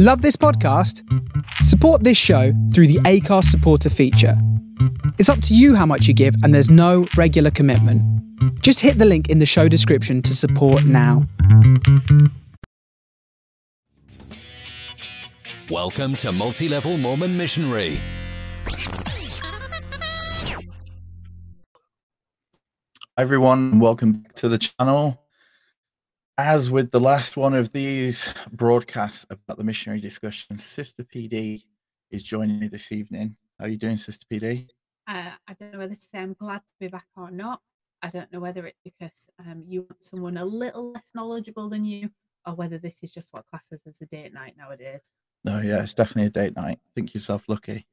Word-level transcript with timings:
Love 0.00 0.22
this 0.22 0.36
podcast? 0.36 1.02
Support 1.64 2.04
this 2.04 2.16
show 2.16 2.52
through 2.72 2.86
the 2.86 3.00
Acast 3.00 3.46
supporter 3.46 3.90
feature. 3.90 4.40
It's 5.18 5.28
up 5.28 5.42
to 5.42 5.56
you 5.56 5.74
how 5.74 5.86
much 5.86 6.06
you 6.06 6.14
give, 6.14 6.36
and 6.44 6.54
there's 6.54 6.70
no 6.70 7.08
regular 7.16 7.50
commitment. 7.50 8.00
Just 8.62 8.78
hit 8.78 8.98
the 8.98 9.04
link 9.04 9.28
in 9.28 9.40
the 9.40 9.44
show 9.44 9.66
description 9.66 10.22
to 10.22 10.36
support 10.36 10.84
now. 10.84 11.26
Welcome 15.68 16.14
to 16.14 16.30
Multi 16.30 16.68
Level 16.68 16.96
Mormon 16.96 17.36
Missionary. 17.36 17.96
Hi 23.16 23.22
everyone, 23.24 23.80
welcome 23.80 24.12
back 24.12 24.34
to 24.34 24.48
the 24.48 24.58
channel. 24.58 25.20
As 26.38 26.70
with 26.70 26.92
the 26.92 27.00
last 27.00 27.36
one 27.36 27.52
of 27.52 27.72
these 27.72 28.22
broadcasts 28.52 29.26
about 29.28 29.58
the 29.58 29.64
missionary 29.64 29.98
discussion, 29.98 30.56
Sister 30.56 31.02
PD 31.02 31.64
is 32.12 32.22
joining 32.22 32.60
me 32.60 32.68
this 32.68 32.92
evening. 32.92 33.34
How 33.58 33.64
are 33.64 33.68
you 33.68 33.76
doing, 33.76 33.96
Sister 33.96 34.24
PD? 34.30 34.68
Uh, 35.08 35.32
I 35.48 35.52
don't 35.58 35.72
know 35.72 35.80
whether 35.80 35.96
to 35.96 36.00
say 36.00 36.20
I'm 36.20 36.34
glad 36.34 36.58
to 36.58 36.74
be 36.78 36.86
back 36.86 37.08
or 37.16 37.32
not. 37.32 37.60
I 38.02 38.10
don't 38.10 38.32
know 38.32 38.38
whether 38.38 38.64
it's 38.66 38.78
because 38.84 39.26
um, 39.40 39.64
you 39.66 39.80
want 39.80 40.04
someone 40.04 40.36
a 40.36 40.44
little 40.44 40.92
less 40.92 41.10
knowledgeable 41.12 41.68
than 41.68 41.84
you, 41.84 42.08
or 42.46 42.54
whether 42.54 42.78
this 42.78 43.02
is 43.02 43.12
just 43.12 43.32
what 43.32 43.44
classes 43.50 43.82
as 43.88 44.00
a 44.00 44.06
date 44.06 44.32
night 44.32 44.54
nowadays. 44.56 45.02
No, 45.44 45.58
yeah, 45.58 45.82
it's 45.82 45.94
definitely 45.94 46.26
a 46.26 46.30
date 46.30 46.54
night. 46.54 46.78
Think 46.94 47.14
yourself 47.14 47.48
lucky. 47.48 47.84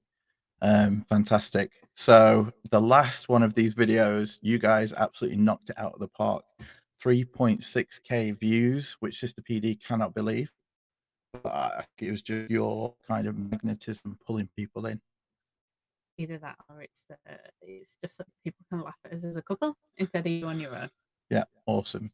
Um, 0.62 1.04
fantastic. 1.10 1.72
So 1.96 2.52
the 2.70 2.80
last 2.80 3.28
one 3.28 3.42
of 3.42 3.56
these 3.56 3.74
videos, 3.74 4.38
you 4.44 4.60
guys 4.60 4.94
absolutely 4.94 5.40
knocked 5.40 5.72
it 5.72 5.80
out 5.80 5.94
of 5.94 6.00
the 6.00 6.10
park. 6.10 6.44
3.6k 7.04 8.40
views, 8.40 8.96
which 9.00 9.20
Sister 9.20 9.42
PD 9.42 9.82
cannot 9.84 10.14
believe. 10.14 10.52
But 11.44 11.88
it 12.00 12.12
was 12.12 12.22
just 12.22 12.50
your 12.50 12.94
kind 13.08 13.28
of 13.28 13.38
magnetism 13.38 14.18
pulling 14.26 14.50
people 14.56 14.86
in. 14.86 15.02
Either 16.18 16.38
that, 16.38 16.56
or 16.70 16.82
it's 16.82 17.06
it's 17.62 17.98
just 18.02 18.20
that 18.20 18.28
people 18.44 18.66
can 18.70 18.82
laugh 18.82 18.96
at 19.04 19.14
us 19.14 19.26
as 19.26 19.36
a 19.36 19.42
couple 19.42 19.76
instead 19.98 20.26
of 20.26 20.32
you 20.32 20.46
on 20.48 20.62
your 20.62 20.74
own. 20.76 20.90
Yeah, 21.30 21.44
awesome. 21.66 22.12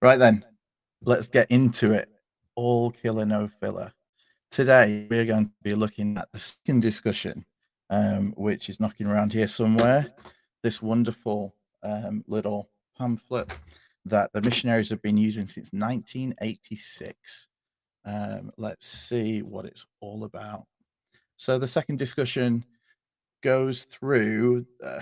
Right 0.00 0.18
then, 0.18 0.44
let's 1.02 1.26
get 1.26 1.50
into 1.50 1.92
it. 1.92 2.08
All 2.54 2.92
killer, 2.92 3.26
no 3.26 3.48
filler. 3.48 3.92
Today 4.52 5.06
we're 5.10 5.24
going 5.24 5.46
to 5.46 5.52
be 5.62 5.74
looking 5.74 6.16
at 6.16 6.28
the 6.32 6.38
second 6.38 6.80
discussion, 6.80 7.44
um, 7.88 8.32
which 8.36 8.68
is 8.68 8.78
knocking 8.78 9.08
around 9.08 9.32
here 9.32 9.48
somewhere. 9.48 10.06
This 10.62 10.80
wonderful 10.80 11.56
um, 11.82 12.24
little 12.28 12.70
pamphlet 12.96 13.50
that 14.06 14.32
the 14.32 14.42
missionaries 14.42 14.90
have 14.90 15.02
been 15.02 15.16
using 15.16 15.46
since 15.46 15.70
1986. 15.72 17.48
Um, 18.04 18.50
let's 18.56 18.86
see 18.86 19.42
what 19.42 19.66
it's 19.66 19.86
all 20.00 20.24
about. 20.24 20.64
So, 21.36 21.58
the 21.58 21.66
second 21.66 21.98
discussion 21.98 22.64
goes 23.42 23.84
through 23.84 24.66
uh, 24.84 25.00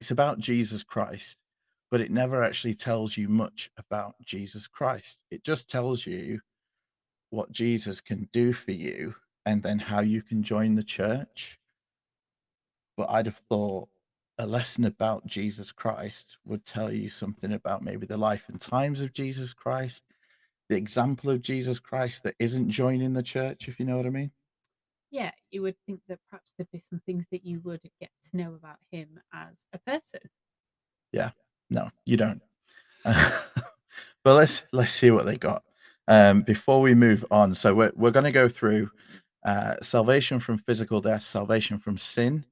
it's 0.00 0.10
about 0.10 0.38
Jesus 0.38 0.82
Christ, 0.82 1.38
but 1.90 2.00
it 2.00 2.10
never 2.10 2.42
actually 2.42 2.74
tells 2.74 3.16
you 3.16 3.28
much 3.28 3.70
about 3.76 4.14
Jesus 4.24 4.66
Christ. 4.66 5.18
It 5.30 5.42
just 5.42 5.68
tells 5.68 6.06
you 6.06 6.40
what 7.30 7.50
Jesus 7.50 8.00
can 8.00 8.28
do 8.32 8.52
for 8.52 8.72
you 8.72 9.14
and 9.44 9.62
then 9.62 9.78
how 9.78 10.00
you 10.00 10.22
can 10.22 10.42
join 10.42 10.74
the 10.74 10.82
church. 10.82 11.58
But 12.96 13.10
I'd 13.10 13.26
have 13.26 13.42
thought 13.48 13.88
a 14.38 14.46
lesson 14.46 14.84
about 14.84 15.26
Jesus 15.26 15.72
Christ 15.72 16.38
would 16.44 16.64
tell 16.64 16.92
you 16.92 17.08
something 17.08 17.52
about 17.52 17.82
maybe 17.82 18.06
the 18.06 18.16
life 18.16 18.44
and 18.48 18.60
times 18.60 19.02
of 19.02 19.12
Jesus 19.12 19.52
Christ, 19.52 20.04
the 20.68 20.76
example 20.76 21.30
of 21.30 21.42
Jesus 21.42 21.78
Christ 21.78 22.22
that 22.22 22.36
isn't 22.38 22.70
joining 22.70 23.12
the 23.12 23.22
church, 23.22 23.68
if 23.68 23.80
you 23.80 23.86
know 23.86 23.96
what 23.96 24.06
I 24.06 24.10
mean. 24.10 24.30
Yeah, 25.10 25.32
you 25.50 25.62
would 25.62 25.76
think 25.86 26.00
that 26.08 26.20
perhaps 26.30 26.52
there'd 26.56 26.70
be 26.70 26.78
some 26.78 27.00
things 27.04 27.26
that 27.32 27.44
you 27.44 27.60
would 27.64 27.80
get 28.00 28.10
to 28.30 28.36
know 28.36 28.54
about 28.54 28.76
him 28.90 29.18
as 29.32 29.64
a 29.72 29.78
person. 29.78 30.20
Yeah, 31.12 31.30
no, 31.70 31.90
you 32.04 32.16
don't. 32.16 32.42
but 33.04 33.44
let's 34.24 34.62
let's 34.72 34.92
see 34.92 35.10
what 35.10 35.24
they 35.24 35.38
got 35.38 35.62
um, 36.08 36.42
before 36.42 36.80
we 36.80 36.94
move 36.94 37.24
on. 37.30 37.54
So 37.54 37.74
we're 37.74 37.92
we're 37.96 38.10
going 38.10 38.24
to 38.24 38.32
go 38.32 38.48
through 38.48 38.90
uh, 39.46 39.76
salvation 39.82 40.40
from 40.40 40.58
physical 40.58 41.00
death, 41.00 41.22
salvation 41.22 41.78
from 41.78 41.96
sin, 41.96 42.44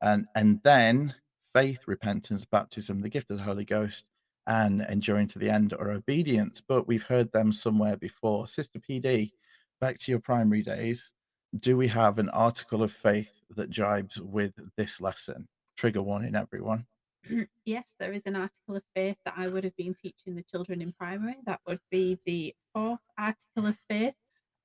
and 0.00 0.26
and 0.34 0.60
then 0.64 1.14
faith, 1.54 1.80
repentance, 1.86 2.44
baptism, 2.44 3.00
the 3.00 3.08
gift 3.08 3.30
of 3.30 3.38
the 3.38 3.44
Holy 3.44 3.64
Ghost, 3.64 4.04
and 4.46 4.84
enduring 4.88 5.28
to 5.28 5.38
the 5.38 5.50
end 5.50 5.74
or 5.78 5.90
obedience. 5.90 6.62
But 6.66 6.88
we've 6.88 7.02
heard 7.02 7.32
them 7.32 7.52
somewhere 7.52 7.96
before. 7.96 8.48
Sister 8.48 8.78
PD, 8.78 9.32
back 9.80 9.98
to 9.98 10.10
your 10.10 10.20
primary 10.20 10.62
days. 10.62 11.12
Do 11.58 11.76
we 11.76 11.88
have 11.88 12.18
an 12.18 12.28
article 12.30 12.82
of 12.82 12.92
faith 12.92 13.30
that 13.56 13.70
jibes 13.70 14.20
with 14.20 14.52
this 14.76 15.00
lesson? 15.00 15.48
Trigger 15.76 16.02
warning, 16.02 16.34
everyone. 16.34 16.86
yes, 17.64 17.94
there 17.98 18.12
is 18.12 18.22
an 18.26 18.36
article 18.36 18.76
of 18.76 18.82
faith 18.94 19.16
that 19.24 19.34
I 19.36 19.48
would 19.48 19.64
have 19.64 19.76
been 19.76 19.94
teaching 19.94 20.34
the 20.34 20.42
children 20.42 20.82
in 20.82 20.92
primary. 20.92 21.36
That 21.46 21.60
would 21.66 21.80
be 21.90 22.18
the 22.26 22.54
fourth 22.74 23.00
article 23.18 23.66
of 23.66 23.76
faith. 23.88 24.14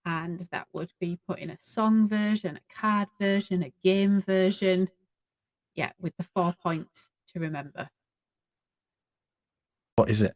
And 0.06 0.40
that 0.52 0.68
would 0.74 0.92
be 1.00 1.18
put 1.28 1.40
in 1.40 1.50
a 1.50 1.58
song 1.60 2.10
version, 2.10 2.58
a 2.58 2.74
card 2.74 3.08
version, 3.20 3.64
a 3.64 3.72
game 3.84 4.22
version, 4.22 4.90
yeah, 5.76 5.92
with 6.00 6.16
the 6.18 6.24
four 6.24 6.54
points 6.62 7.10
to 7.34 7.40
remember. 7.40 7.90
What 9.96 10.10
is 10.10 10.22
it? 10.22 10.36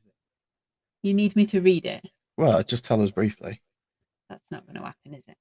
You 1.03 1.13
need 1.13 1.35
me 1.35 1.45
to 1.47 1.61
read 1.61 1.85
it. 1.85 2.05
Well, 2.37 2.61
just 2.63 2.85
tell 2.85 3.01
us 3.01 3.11
briefly. 3.11 3.61
That's 4.29 4.51
not 4.51 4.65
going 4.65 4.75
to 4.75 4.83
happen, 4.83 5.13
is 5.13 5.27
it? 5.27 5.37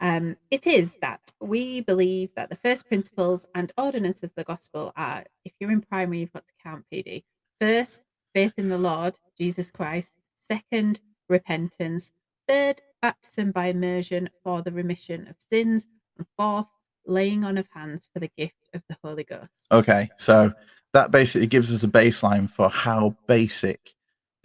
Um, 0.00 0.36
it 0.50 0.66
is 0.66 0.96
that 1.00 1.20
we 1.40 1.80
believe 1.80 2.30
that 2.36 2.50
the 2.50 2.56
first 2.56 2.86
principles 2.86 3.46
and 3.54 3.72
ordinances 3.76 4.24
of 4.24 4.32
the 4.36 4.44
gospel 4.44 4.92
are 4.96 5.24
if 5.44 5.52
you're 5.58 5.72
in 5.72 5.80
primary, 5.80 6.20
you've 6.20 6.32
got 6.32 6.46
to 6.46 6.52
count 6.62 6.84
PD. 6.92 7.24
First, 7.60 8.02
faith 8.32 8.52
in 8.56 8.68
the 8.68 8.78
Lord, 8.78 9.18
Jesus 9.36 9.70
Christ. 9.70 10.12
Second, 10.50 11.00
repentance. 11.28 12.12
Third, 12.46 12.80
baptism 13.02 13.50
by 13.50 13.66
immersion 13.66 14.30
for 14.42 14.62
the 14.62 14.72
remission 14.72 15.26
of 15.28 15.36
sins. 15.38 15.88
And 16.16 16.26
fourth, 16.36 16.66
laying 17.08 17.42
on 17.42 17.58
of 17.58 17.66
hands 17.74 18.08
for 18.12 18.20
the 18.20 18.30
gift 18.36 18.68
of 18.74 18.82
the 18.88 18.96
Holy 19.02 19.24
Ghost. 19.24 19.66
Okay, 19.72 20.08
so 20.18 20.52
that 20.92 21.10
basically 21.10 21.48
gives 21.48 21.72
us 21.72 21.82
a 21.82 21.88
baseline 21.88 22.48
for 22.48 22.68
how 22.68 23.16
basic 23.26 23.94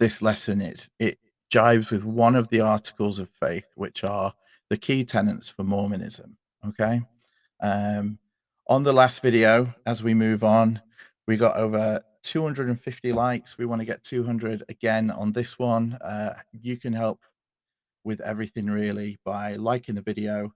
this 0.00 0.22
lesson 0.22 0.60
is. 0.60 0.90
It 0.98 1.18
jives 1.52 1.90
with 1.90 2.04
one 2.04 2.34
of 2.34 2.48
the 2.48 2.60
articles 2.60 3.18
of 3.18 3.28
faith, 3.40 3.66
which 3.76 4.02
are 4.02 4.34
the 4.70 4.76
key 4.76 5.04
tenets 5.04 5.48
for 5.48 5.62
Mormonism. 5.62 6.36
Okay. 6.66 7.02
Um, 7.62 8.18
on 8.66 8.82
the 8.82 8.92
last 8.92 9.20
video, 9.20 9.74
as 9.86 10.02
we 10.02 10.14
move 10.14 10.42
on, 10.42 10.80
we 11.26 11.36
got 11.36 11.56
over 11.56 12.02
250 12.22 13.12
likes. 13.12 13.58
We 13.58 13.66
want 13.66 13.80
to 13.80 13.86
get 13.86 14.02
200 14.02 14.64
again 14.68 15.10
on 15.10 15.32
this 15.32 15.58
one. 15.58 15.98
Uh, 16.00 16.34
you 16.52 16.76
can 16.78 16.92
help 16.92 17.20
with 18.04 18.20
everything 18.20 18.66
really 18.66 19.18
by 19.24 19.56
liking 19.56 19.94
the 19.94 20.02
video, 20.02 20.52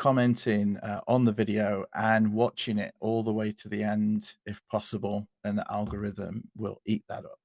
commenting 0.00 0.78
uh, 0.78 0.98
on 1.06 1.26
the 1.26 1.32
video 1.32 1.84
and 1.94 2.32
watching 2.32 2.78
it 2.78 2.94
all 3.00 3.22
the 3.22 3.32
way 3.32 3.52
to 3.52 3.68
the 3.68 3.82
end 3.82 4.32
if 4.46 4.58
possible 4.70 5.28
and 5.44 5.58
the 5.58 5.72
algorithm 5.72 6.42
will 6.56 6.80
eat 6.86 7.04
that 7.06 7.22
up. 7.26 7.38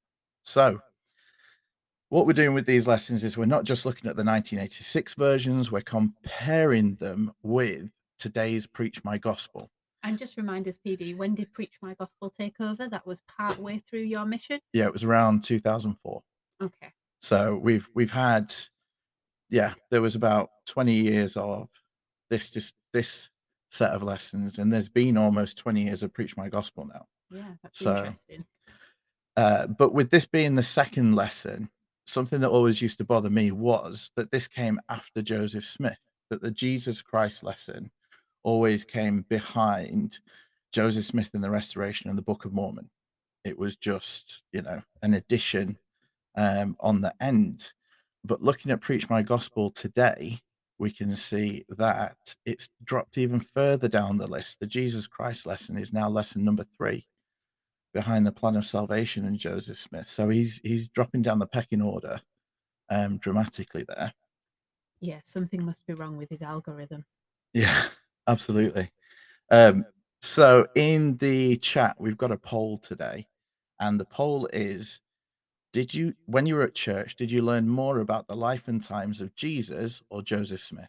So 0.43 0.79
what 2.07 2.25
we're 2.25 2.31
doing 2.31 2.53
with 2.53 2.65
these 2.65 2.87
lessons 2.87 3.25
is 3.25 3.37
we're 3.37 3.43
not 3.43 3.65
just 3.65 3.85
looking 3.85 4.09
at 4.09 4.15
the 4.15 4.23
1986 4.23 5.15
versions 5.15 5.69
we're 5.69 5.81
comparing 5.81 6.95
them 6.95 7.33
with 7.43 7.89
today's 8.17 8.65
preach 8.65 9.03
my 9.03 9.17
gospel. 9.17 9.69
And 10.03 10.17
just 10.17 10.37
remind 10.37 10.65
us 10.69 10.79
pd 10.87 11.17
when 11.17 11.35
did 11.35 11.51
preach 11.51 11.73
my 11.81 11.93
gospel 11.95 12.29
take 12.29 12.61
over? 12.61 12.87
That 12.87 13.05
was 13.05 13.21
part 13.27 13.59
way 13.59 13.83
through 13.89 14.03
your 14.03 14.25
mission? 14.25 14.61
Yeah 14.71 14.85
it 14.85 14.93
was 14.93 15.03
around 15.03 15.43
2004 15.43 16.23
okay. 16.63 16.93
So 17.21 17.59
we've 17.61 17.89
we've 17.93 18.11
had 18.13 18.53
yeah 19.49 19.73
there 19.91 20.01
was 20.01 20.15
about 20.15 20.51
20 20.67 20.93
years 20.93 21.35
of 21.35 21.67
this 22.29 22.51
just 22.51 22.73
this 22.93 23.29
set 23.71 23.91
of 23.91 24.03
lessons 24.03 24.59
and 24.59 24.71
there's 24.71 24.89
been 24.89 25.17
almost 25.17 25.57
20 25.57 25.83
years 25.83 26.03
of 26.03 26.13
preach 26.13 26.37
my 26.37 26.49
gospel 26.49 26.85
now. 26.85 27.05
Yeah 27.29 27.53
that's 27.63 27.79
so, 27.79 27.97
interesting. 27.97 28.45
uh, 29.35 29.67
but 29.67 29.93
with 29.93 30.11
this 30.11 30.25
being 30.25 30.55
the 30.55 30.63
second 30.63 31.15
lesson 31.15 31.69
something 32.07 32.39
that 32.39 32.49
always 32.49 32.81
used 32.81 32.99
to 32.99 33.03
bother 33.03 33.29
me 33.29 33.51
was 33.51 34.11
that 34.15 34.31
this 34.31 34.47
came 34.47 34.79
after 34.89 35.21
joseph 35.21 35.65
smith 35.65 35.97
that 36.29 36.41
the 36.41 36.51
jesus 36.51 37.01
christ 37.01 37.43
lesson 37.43 37.89
always 38.43 38.85
came 38.85 39.25
behind 39.27 40.19
joseph 40.71 41.05
smith 41.05 41.31
and 41.33 41.43
the 41.43 41.49
restoration 41.49 42.09
and 42.09 42.17
the 42.17 42.21
book 42.23 42.45
of 42.45 42.53
mormon. 42.53 42.89
It 43.45 43.57
was 43.57 43.75
just 43.75 44.43
you 44.51 44.61
know 44.61 44.81
an 45.01 45.13
addition 45.13 45.77
um, 46.35 46.75
on 46.79 47.01
the 47.01 47.13
end. 47.21 47.71
But 48.23 48.41
looking 48.41 48.71
at 48.71 48.81
preach 48.81 49.09
my 49.09 49.21
gospel 49.21 49.71
today 49.71 50.41
we 50.77 50.91
can 50.91 51.15
see 51.15 51.65
that 51.69 52.17
it's 52.45 52.69
dropped 52.83 53.17
even 53.17 53.39
further 53.39 53.87
down 53.87 54.17
the 54.17 54.27
list. 54.27 54.59
The 54.59 54.67
Jesus 54.67 55.07
Christ 55.07 55.45
lesson 55.45 55.77
is 55.77 55.93
now 55.93 56.09
lesson 56.09 56.43
number 56.43 56.65
three 56.77 57.07
behind 57.93 58.27
the 58.27 58.31
plan 58.31 58.57
of 58.57 58.65
salvation 58.65 59.25
and 59.25 59.39
Joseph 59.39 59.77
Smith. 59.77 60.07
So 60.07 60.27
he's 60.29 60.59
he's 60.63 60.89
dropping 60.89 61.21
down 61.21 61.39
the 61.39 61.47
pecking 61.47 61.81
order 61.81 62.19
um 62.89 63.17
dramatically 63.17 63.85
there. 63.87 64.13
Yeah, 64.99 65.19
something 65.23 65.63
must 65.63 65.85
be 65.85 65.93
wrong 65.93 66.17
with 66.17 66.29
his 66.29 66.41
algorithm. 66.41 67.05
Yeah, 67.53 67.85
absolutely. 68.27 68.91
Um, 69.51 69.85
so 70.21 70.67
in 70.75 71.17
the 71.17 71.57
chat, 71.57 71.95
we've 71.99 72.17
got 72.17 72.31
a 72.31 72.37
poll 72.37 72.79
today, 72.79 73.27
and 73.79 73.99
the 73.99 74.05
poll 74.05 74.49
is 74.51 75.01
Did 75.75 75.93
you, 75.93 76.13
when 76.25 76.45
you 76.45 76.55
were 76.55 76.61
at 76.61 76.73
church, 76.73 77.17
did 77.17 77.29
you 77.29 77.41
learn 77.41 77.67
more 77.67 77.99
about 77.99 78.29
the 78.29 78.35
life 78.37 78.69
and 78.69 78.81
times 78.81 79.19
of 79.19 79.35
Jesus 79.35 80.01
or 80.09 80.21
Joseph 80.21 80.61
Smith? 80.61 80.87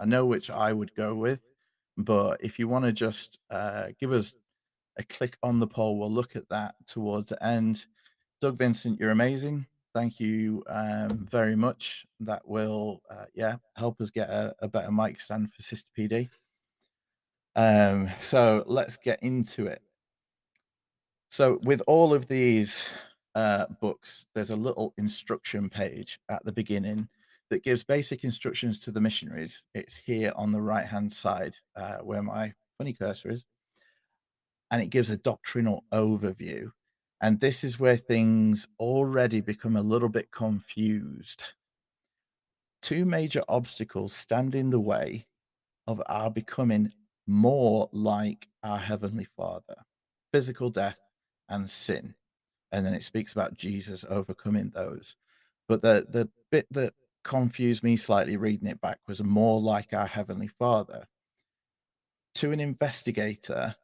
I 0.00 0.04
know 0.04 0.26
which 0.26 0.50
I 0.50 0.72
would 0.72 0.92
go 0.96 1.14
with, 1.14 1.38
but 1.96 2.40
if 2.42 2.58
you 2.58 2.66
want 2.66 2.86
to 2.86 2.92
just 2.92 3.38
uh, 3.50 3.90
give 4.00 4.10
us 4.10 4.34
a 4.98 5.04
click 5.04 5.36
on 5.44 5.60
the 5.60 5.68
poll, 5.68 5.96
we'll 5.96 6.10
look 6.10 6.34
at 6.34 6.48
that 6.48 6.74
towards 6.88 7.28
the 7.30 7.40
end. 7.40 7.86
Doug 8.40 8.58
Vincent, 8.58 8.98
you're 8.98 9.12
amazing. 9.12 9.64
Thank 9.94 10.18
you 10.18 10.64
um, 10.66 11.28
very 11.30 11.54
much. 11.54 12.04
That 12.18 12.42
will, 12.48 13.00
uh, 13.08 13.26
yeah, 13.32 13.58
help 13.76 14.00
us 14.00 14.10
get 14.10 14.28
a, 14.28 14.56
a 14.58 14.66
better 14.66 14.90
mic 14.90 15.20
stand 15.20 15.52
for 15.52 15.62
Sister 15.62 15.88
PD. 15.96 16.28
Um, 17.54 18.10
so 18.20 18.64
let's 18.66 18.96
get 18.96 19.22
into 19.22 19.68
it. 19.68 19.82
So, 21.30 21.60
with 21.62 21.80
all 21.86 22.12
of 22.12 22.26
these 22.26 22.82
uh, 23.34 23.66
books, 23.80 24.26
there's 24.34 24.50
a 24.50 24.56
little 24.56 24.94
instruction 24.98 25.68
page 25.68 26.18
at 26.28 26.44
the 26.44 26.52
beginning 26.52 27.08
that 27.50 27.62
gives 27.62 27.84
basic 27.84 28.24
instructions 28.24 28.78
to 28.80 28.90
the 28.90 29.00
missionaries. 29.00 29.64
It's 29.74 29.96
here 29.96 30.32
on 30.36 30.52
the 30.52 30.60
right 30.60 30.84
hand 30.84 31.12
side 31.12 31.54
uh, 31.76 31.98
where 31.98 32.22
my 32.22 32.52
funny 32.78 32.92
cursor 32.92 33.30
is. 33.30 33.44
And 34.70 34.82
it 34.82 34.90
gives 34.90 35.10
a 35.10 35.16
doctrinal 35.16 35.84
overview. 35.92 36.70
And 37.20 37.38
this 37.40 37.64
is 37.64 37.78
where 37.78 37.96
things 37.96 38.66
already 38.78 39.40
become 39.40 39.76
a 39.76 39.82
little 39.82 40.08
bit 40.08 40.30
confused. 40.30 41.44
Two 42.82 43.04
major 43.04 43.42
obstacles 43.48 44.12
stand 44.12 44.54
in 44.54 44.70
the 44.70 44.80
way 44.80 45.26
of 45.86 46.02
our 46.06 46.30
becoming 46.30 46.92
more 47.26 47.88
like 47.92 48.48
our 48.62 48.78
Heavenly 48.78 49.26
Father 49.36 49.76
physical 50.34 50.68
death 50.68 50.98
and 51.48 51.70
sin. 51.70 52.12
And 52.74 52.84
then 52.84 52.92
it 52.92 53.04
speaks 53.04 53.32
about 53.32 53.56
Jesus 53.56 54.04
overcoming 54.10 54.72
those. 54.74 55.14
But 55.68 55.80
the, 55.80 56.06
the 56.10 56.28
bit 56.50 56.66
that 56.72 56.92
confused 57.22 57.84
me 57.84 57.94
slightly 57.94 58.36
reading 58.36 58.66
it 58.66 58.80
back 58.80 58.98
was 59.06 59.22
more 59.22 59.60
like 59.60 59.92
our 59.92 60.08
Heavenly 60.08 60.48
Father. 60.48 61.06
To 62.34 62.50
an 62.50 62.58
investigator 62.58 63.76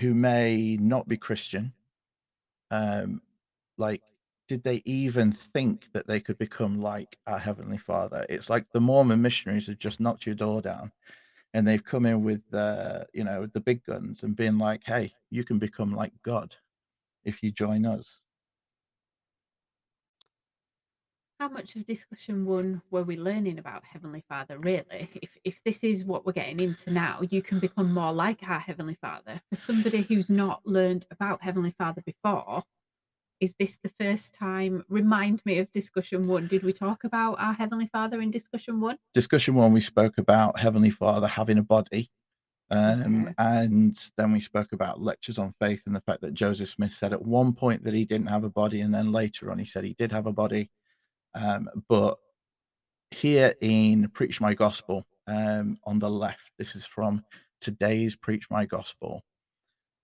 who 0.00 0.12
may 0.12 0.76
not 0.78 1.08
be 1.08 1.16
Christian, 1.16 1.72
um, 2.70 3.22
like, 3.78 4.02
did 4.46 4.62
they 4.62 4.82
even 4.84 5.32
think 5.32 5.90
that 5.94 6.06
they 6.06 6.20
could 6.20 6.36
become 6.36 6.78
like 6.82 7.16
our 7.26 7.38
Heavenly 7.38 7.78
Father? 7.78 8.26
It's 8.28 8.50
like 8.50 8.66
the 8.70 8.82
Mormon 8.82 9.22
missionaries 9.22 9.68
have 9.68 9.78
just 9.78 9.98
knocked 9.98 10.26
your 10.26 10.34
door 10.34 10.60
down 10.60 10.92
and 11.54 11.66
they've 11.66 11.82
come 11.82 12.04
in 12.04 12.22
with 12.22 12.42
uh, 12.52 13.04
you 13.14 13.24
know 13.24 13.46
the 13.46 13.60
big 13.60 13.82
guns 13.86 14.24
and 14.24 14.36
being 14.36 14.58
like, 14.58 14.82
"Hey, 14.84 15.14
you 15.30 15.42
can 15.42 15.58
become 15.58 15.94
like 15.94 16.12
God 16.22 16.54
if 17.24 17.42
you 17.42 17.50
join 17.50 17.86
us." 17.86 18.20
How 21.40 21.48
much 21.48 21.76
of 21.76 21.84
discussion 21.84 22.46
one 22.46 22.80
were 22.90 23.02
we 23.02 23.16
learning 23.16 23.58
about 23.58 23.84
Heavenly 23.84 24.24
Father? 24.28 24.58
Really, 24.58 25.10
if 25.20 25.36
if 25.44 25.62
this 25.64 25.82
is 25.82 26.04
what 26.04 26.24
we're 26.24 26.32
getting 26.32 26.60
into 26.60 26.90
now, 26.90 27.20
you 27.28 27.42
can 27.42 27.58
become 27.58 27.92
more 27.92 28.12
like 28.12 28.42
our 28.48 28.60
Heavenly 28.60 28.94
Father. 28.94 29.42
For 29.50 29.56
somebody 29.56 30.02
who's 30.02 30.30
not 30.30 30.64
learned 30.64 31.06
about 31.10 31.42
Heavenly 31.42 31.74
Father 31.76 32.02
before, 32.06 32.62
is 33.40 33.56
this 33.58 33.76
the 33.82 33.90
first 34.00 34.32
time? 34.32 34.84
Remind 34.88 35.44
me 35.44 35.58
of 35.58 35.70
discussion 35.72 36.28
one. 36.28 36.46
Did 36.46 36.62
we 36.62 36.72
talk 36.72 37.04
about 37.04 37.38
our 37.38 37.52
Heavenly 37.52 37.88
Father 37.88 38.20
in 38.22 38.30
discussion 38.30 38.80
one? 38.80 38.96
Discussion 39.12 39.54
one, 39.54 39.72
we 39.72 39.80
spoke 39.80 40.16
about 40.16 40.60
Heavenly 40.60 40.90
Father 40.90 41.26
having 41.26 41.58
a 41.58 41.62
body. 41.62 42.10
Um, 42.70 43.22
Okay. 43.22 43.34
and 43.38 44.10
then 44.16 44.32
we 44.32 44.40
spoke 44.40 44.72
about 44.72 45.00
lectures 45.00 45.38
on 45.38 45.54
faith 45.60 45.82
and 45.86 45.94
the 45.94 46.00
fact 46.00 46.22
that 46.22 46.34
Joseph 46.34 46.68
Smith 46.68 46.92
said 46.92 47.12
at 47.12 47.22
one 47.22 47.52
point 47.52 47.84
that 47.84 47.94
he 47.94 48.04
didn't 48.04 48.28
have 48.28 48.44
a 48.44 48.50
body, 48.50 48.80
and 48.80 48.92
then 48.92 49.12
later 49.12 49.50
on 49.50 49.58
he 49.58 49.64
said 49.64 49.84
he 49.84 49.94
did 49.94 50.12
have 50.12 50.26
a 50.26 50.32
body. 50.32 50.70
Um, 51.34 51.68
but 51.88 52.18
here 53.10 53.54
in 53.60 54.08
Preach 54.10 54.40
My 54.40 54.54
Gospel, 54.54 55.06
um, 55.26 55.78
on 55.84 55.98
the 55.98 56.10
left, 56.10 56.52
this 56.58 56.74
is 56.74 56.86
from 56.86 57.24
today's 57.60 58.16
Preach 58.16 58.50
My 58.50 58.64
Gospel. 58.64 59.22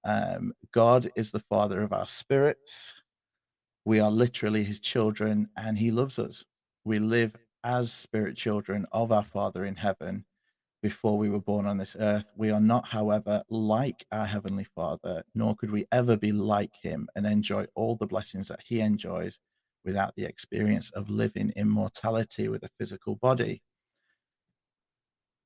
Um, 0.05 0.53
God 0.73 1.11
is 1.17 1.31
the 1.31 1.41
Father 1.41 1.83
of 1.83 1.93
our 1.93 2.07
spirits. 2.07 2.95
We 3.85 4.01
are 4.01 4.11
literally 4.11 4.65
His 4.65 4.81
children, 4.81 5.49
and 5.57 5.77
He 5.79 5.91
loves 5.91 6.19
us. 6.19 6.45
We 6.85 6.99
live 6.99 7.37
as 7.65 7.93
spirit 7.93 8.37
children 8.37 8.87
of 8.93 9.12
our 9.12 9.25
Father 9.25 9.65
in 9.65 9.77
heaven 9.77 10.25
before 10.82 11.19
we 11.19 11.29
were 11.29 11.41
born 11.41 11.67
on 11.67 11.77
this 11.77 11.97
earth. 11.99 12.27
We 12.37 12.50
are 12.50 12.61
not, 12.61 12.87
however, 12.87 13.43
like 13.49 14.06
our 14.11 14.27
Heavenly 14.27 14.65
Father, 14.65 15.23
nor 15.35 15.55
could 15.55 15.71
we 15.71 15.87
ever 15.93 16.17
be 16.17 16.32
like 16.32 16.73
Him 16.82 17.09
and 17.15 17.27
enjoy 17.27 17.67
all 17.75 17.97
the 17.97 18.06
blessings 18.06 18.49
that 18.49 18.61
He 18.65 18.81
enjoys 18.81 19.38
without 19.85 20.15
the 20.17 20.25
experience 20.25 20.91
of 20.91 21.11
living 21.11 21.53
immortality 21.56 22.49
with 22.49 22.62
a 22.62 22.71
physical 22.79 23.17
body. 23.17 23.62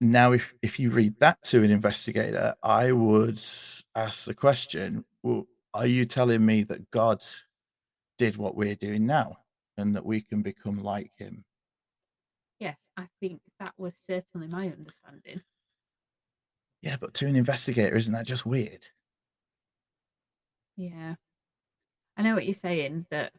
Now, 0.00 0.32
if, 0.32 0.54
if 0.62 0.78
you 0.78 0.90
read 0.90 1.18
that 1.20 1.42
to 1.44 1.62
an 1.62 1.70
investigator, 1.70 2.54
I 2.62 2.92
would 2.92 3.40
ask 3.94 4.24
the 4.24 4.34
question 4.34 5.04
well, 5.22 5.46
Are 5.72 5.86
you 5.86 6.04
telling 6.04 6.44
me 6.44 6.62
that 6.64 6.90
God 6.90 7.22
did 8.18 8.36
what 8.36 8.54
we're 8.54 8.74
doing 8.74 9.06
now 9.06 9.38
and 9.76 9.96
that 9.96 10.04
we 10.04 10.20
can 10.20 10.42
become 10.42 10.82
like 10.82 11.10
Him? 11.16 11.44
Yes, 12.60 12.88
I 12.96 13.08
think 13.20 13.40
that 13.58 13.74
was 13.76 13.94
certainly 13.94 14.46
my 14.46 14.68
understanding. 14.68 15.42
Yeah, 16.82 16.96
but 17.00 17.14
to 17.14 17.26
an 17.26 17.36
investigator, 17.36 17.96
isn't 17.96 18.12
that 18.12 18.26
just 18.26 18.46
weird? 18.46 18.86
Yeah. 20.76 21.14
I 22.16 22.22
know 22.22 22.34
what 22.34 22.44
you're 22.44 22.54
saying, 22.54 23.06
that 23.10 23.32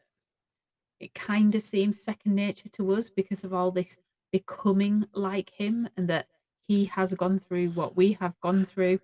it 1.00 1.14
kind 1.14 1.54
of 1.56 1.62
seems 1.62 2.02
second 2.02 2.36
nature 2.36 2.70
to 2.70 2.94
us 2.96 3.10
because 3.10 3.44
of 3.44 3.54
all 3.54 3.72
this 3.72 3.98
becoming 4.32 5.06
like 5.14 5.52
him 5.52 5.88
and 5.96 6.08
that 6.10 6.28
he 6.68 6.86
has 6.86 7.14
gone 7.14 7.40
through 7.40 7.70
what 7.70 7.96
we 7.96 8.14
have 8.14 8.34
gone 8.42 8.66
through. 8.66 9.00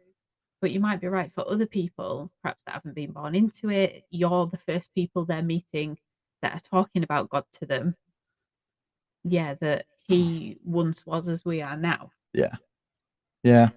But 0.62 0.72
you 0.72 0.80
might 0.80 1.02
be 1.02 1.08
right 1.08 1.32
for 1.34 1.48
other 1.50 1.66
people, 1.66 2.32
perhaps 2.42 2.62
that 2.66 2.74
haven't 2.74 2.96
been 2.96 3.12
born 3.12 3.34
into 3.36 3.70
it. 3.70 4.04
You're 4.10 4.48
the 4.48 4.58
first 4.58 4.94
people 4.94 5.26
they're 5.26 5.42
meeting 5.42 5.98
that 6.42 6.56
are 6.56 6.60
talking 6.60 7.04
about 7.04 7.30
God 7.30 7.46
to 7.54 7.66
them. 7.66 7.96
Yeah, 9.24 9.56
that 9.62 9.86
he 10.12 10.58
once 10.66 11.06
was 11.06 11.30
as 11.30 11.46
we 11.46 11.62
are 11.62 11.78
now. 11.78 12.12
Yeah. 12.34 12.56
Yeah. 13.44 13.70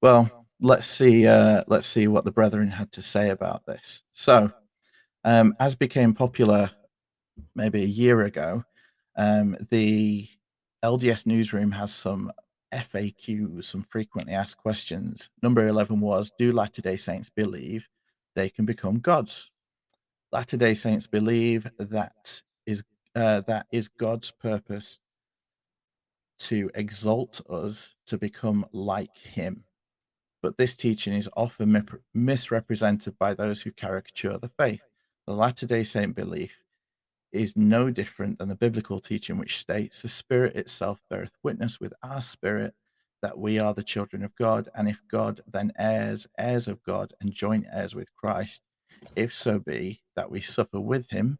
Well, 0.00 0.46
let's 0.60 0.86
see 0.86 1.26
uh 1.26 1.64
let's 1.66 1.86
see 1.86 2.08
what 2.08 2.24
the 2.24 2.32
brethren 2.32 2.68
had 2.68 2.90
to 2.92 3.02
say 3.02 3.30
about 3.30 3.66
this. 3.66 4.02
So, 4.12 4.50
um 5.24 5.54
as 5.60 5.74
became 5.74 6.14
popular 6.14 6.70
maybe 7.54 7.82
a 7.82 7.86
year 7.86 8.22
ago, 8.22 8.64
um 9.16 9.56
the 9.70 10.28
LDS 10.84 11.26
newsroom 11.26 11.72
has 11.72 11.92
some 11.92 12.30
FAQs, 12.72 13.64
some 13.64 13.82
frequently 13.82 14.34
asked 14.34 14.58
questions. 14.58 15.30
Number 15.42 15.66
11 15.66 16.00
was 16.00 16.30
do 16.38 16.52
Latter-day 16.52 16.96
Saints 16.96 17.30
believe 17.30 17.88
they 18.34 18.50
can 18.50 18.66
become 18.66 18.98
gods? 18.98 19.50
Latter-day 20.32 20.74
Saints 20.74 21.06
believe 21.06 21.68
that 21.78 22.42
is 22.66 22.84
uh, 23.14 23.40
that 23.42 23.66
is 23.72 23.88
God's 23.88 24.30
purpose 24.30 25.00
to 26.38 26.70
exalt 26.74 27.40
us 27.48 27.94
to 28.06 28.18
become 28.18 28.66
like 28.72 29.16
him. 29.16 29.64
But 30.42 30.56
this 30.58 30.76
teaching 30.76 31.14
is 31.14 31.28
often 31.36 31.84
misrepresented 32.14 33.18
by 33.18 33.34
those 33.34 33.62
who 33.62 33.72
caricature 33.72 34.38
the 34.38 34.50
faith. 34.58 34.82
The 35.26 35.34
Latter 35.34 35.66
day 35.66 35.82
Saint 35.82 36.14
belief 36.14 36.56
is 37.32 37.56
no 37.56 37.90
different 37.90 38.38
than 38.38 38.48
the 38.48 38.54
biblical 38.54 39.00
teaching, 39.00 39.38
which 39.38 39.58
states 39.58 40.02
the 40.02 40.08
Spirit 40.08 40.56
itself 40.56 41.00
beareth 41.10 41.32
witness 41.42 41.80
with 41.80 41.92
our 42.02 42.22
spirit 42.22 42.74
that 43.22 43.38
we 43.38 43.58
are 43.58 43.74
the 43.74 43.82
children 43.82 44.22
of 44.22 44.34
God. 44.36 44.68
And 44.74 44.88
if 44.88 45.00
God, 45.10 45.40
then 45.50 45.72
heirs, 45.78 46.26
heirs 46.38 46.68
of 46.68 46.82
God, 46.84 47.12
and 47.20 47.32
joint 47.32 47.66
heirs 47.72 47.94
with 47.94 48.14
Christ, 48.14 48.62
if 49.16 49.34
so 49.34 49.58
be 49.58 50.00
that 50.14 50.30
we 50.30 50.40
suffer 50.40 50.80
with 50.80 51.08
him, 51.10 51.38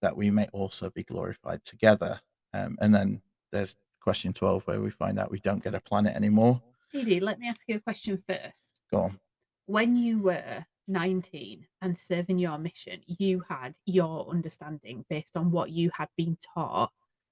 that 0.00 0.16
we 0.16 0.30
may 0.30 0.46
also 0.52 0.90
be 0.90 1.02
glorified 1.02 1.64
together. 1.64 2.20
Um, 2.54 2.78
and 2.80 2.94
then 2.94 3.20
there's 3.52 3.74
question 4.00 4.32
12 4.32 4.66
where 4.66 4.80
we 4.80 4.90
find 4.90 5.18
out 5.18 5.30
we 5.30 5.40
don't 5.40 5.62
get 5.62 5.74
a 5.74 5.80
planet 5.80 6.14
anymore. 6.14 6.62
Edie, 6.94 7.20
let 7.20 7.38
me 7.38 7.48
ask 7.48 7.62
you 7.68 7.76
a 7.76 7.80
question 7.80 8.16
first. 8.16 8.80
Go 8.90 9.00
on. 9.02 9.18
when 9.66 9.96
you 9.96 10.18
were 10.18 10.64
19 10.86 11.66
and 11.82 11.98
serving 11.98 12.38
your 12.38 12.56
mission, 12.58 13.00
you 13.06 13.42
had 13.48 13.74
your 13.84 14.26
understanding 14.30 15.04
based 15.10 15.36
on 15.36 15.50
what 15.50 15.70
you 15.70 15.90
had 15.98 16.08
been 16.16 16.38
taught 16.54 16.90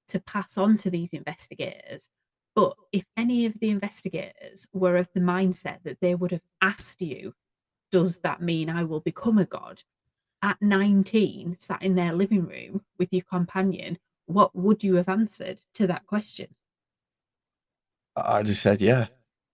to 0.08 0.20
pass 0.20 0.58
on 0.58 0.76
to 0.76 0.90
these 0.90 1.12
investigators. 1.14 2.10
But 2.54 2.74
if 2.92 3.04
any 3.16 3.46
of 3.46 3.58
the 3.60 3.70
investigators 3.70 4.66
were 4.72 4.96
of 4.96 5.08
the 5.14 5.20
mindset 5.20 5.78
that 5.84 6.00
they 6.00 6.14
would 6.14 6.32
have 6.32 6.44
asked 6.60 7.00
you, 7.00 7.34
Does 7.90 8.18
that 8.18 8.42
mean 8.42 8.68
I 8.68 8.82
will 8.84 9.00
become 9.00 9.38
a 9.38 9.46
god? 9.46 9.84
At 10.42 10.60
19, 10.60 11.56
sat 11.58 11.82
in 11.82 11.94
their 11.94 12.12
living 12.12 12.46
room 12.46 12.82
with 12.98 13.08
your 13.12 13.22
companion, 13.22 13.98
what 14.26 14.54
would 14.54 14.84
you 14.84 14.96
have 14.96 15.08
answered 15.08 15.60
to 15.74 15.86
that 15.86 16.06
question? 16.06 16.48
I 18.16 18.42
just 18.42 18.62
said, 18.62 18.80
yeah. 18.80 19.06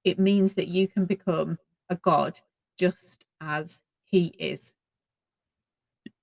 It 0.05 0.19
means 0.19 0.55
that 0.55 0.69
you 0.69 0.89
can 0.89 1.05
become 1.05 1.59
a 1.89 1.97
god 1.97 2.41
just 2.79 3.25
as 3.41 3.81
he 4.05 4.35
is. 4.39 4.73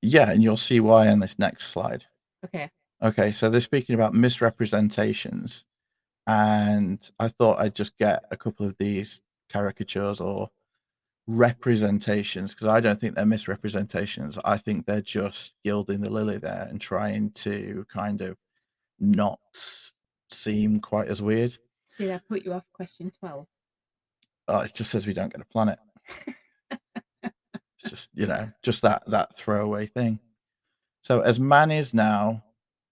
Yeah, 0.01 0.29
and 0.29 0.41
you'll 0.41 0.57
see 0.57 0.79
why 0.79 1.07
on 1.07 1.19
this 1.19 1.39
next 1.39 1.67
slide. 1.67 2.05
Okay. 2.45 2.69
Okay, 3.01 3.31
so 3.31 3.49
they're 3.49 3.61
speaking 3.61 3.95
about 3.95 4.13
misrepresentations, 4.13 5.65
and 6.27 6.99
I 7.17 7.29
thought 7.29 7.59
I'd 7.59 7.75
just 7.75 7.97
get 7.97 8.23
a 8.29 8.37
couple 8.37 8.65
of 8.65 8.77
these 8.77 9.21
caricatures 9.51 10.19
or 10.19 10.49
representations 11.29 12.55
because 12.55 12.65
I 12.65 12.79
don't 12.79 12.99
think 12.99 13.13
they're 13.13 13.25
misrepresentations. 13.25 14.39
I 14.43 14.57
think 14.57 14.85
they're 14.85 14.99
just 14.99 15.53
gilding 15.63 16.01
the 16.01 16.09
lily 16.09 16.39
there 16.39 16.67
and 16.67 16.81
trying 16.81 17.31
to 17.31 17.85
kind 17.87 18.21
of 18.21 18.35
not 18.99 19.39
seem 20.31 20.79
quite 20.79 21.07
as 21.07 21.21
weird. 21.21 21.55
Did 21.99 22.11
I 22.11 22.19
put 22.27 22.43
you 22.43 22.53
off 22.53 22.63
question 22.73 23.11
12? 23.19 23.45
Oh, 24.47 24.59
it 24.61 24.73
just 24.73 24.89
says 24.89 25.05
we 25.05 25.13
don't 25.13 25.31
get 25.31 25.41
a 25.41 25.45
planet. 25.45 25.77
it's 27.23 27.89
just, 27.89 28.09
you 28.15 28.25
know, 28.25 28.51
just 28.63 28.81
that 28.81 29.03
that 29.05 29.37
throwaway 29.37 29.85
thing. 29.85 30.19
So 31.03 31.21
as 31.21 31.39
man 31.39 31.69
is 31.69 31.93
now, 31.93 32.43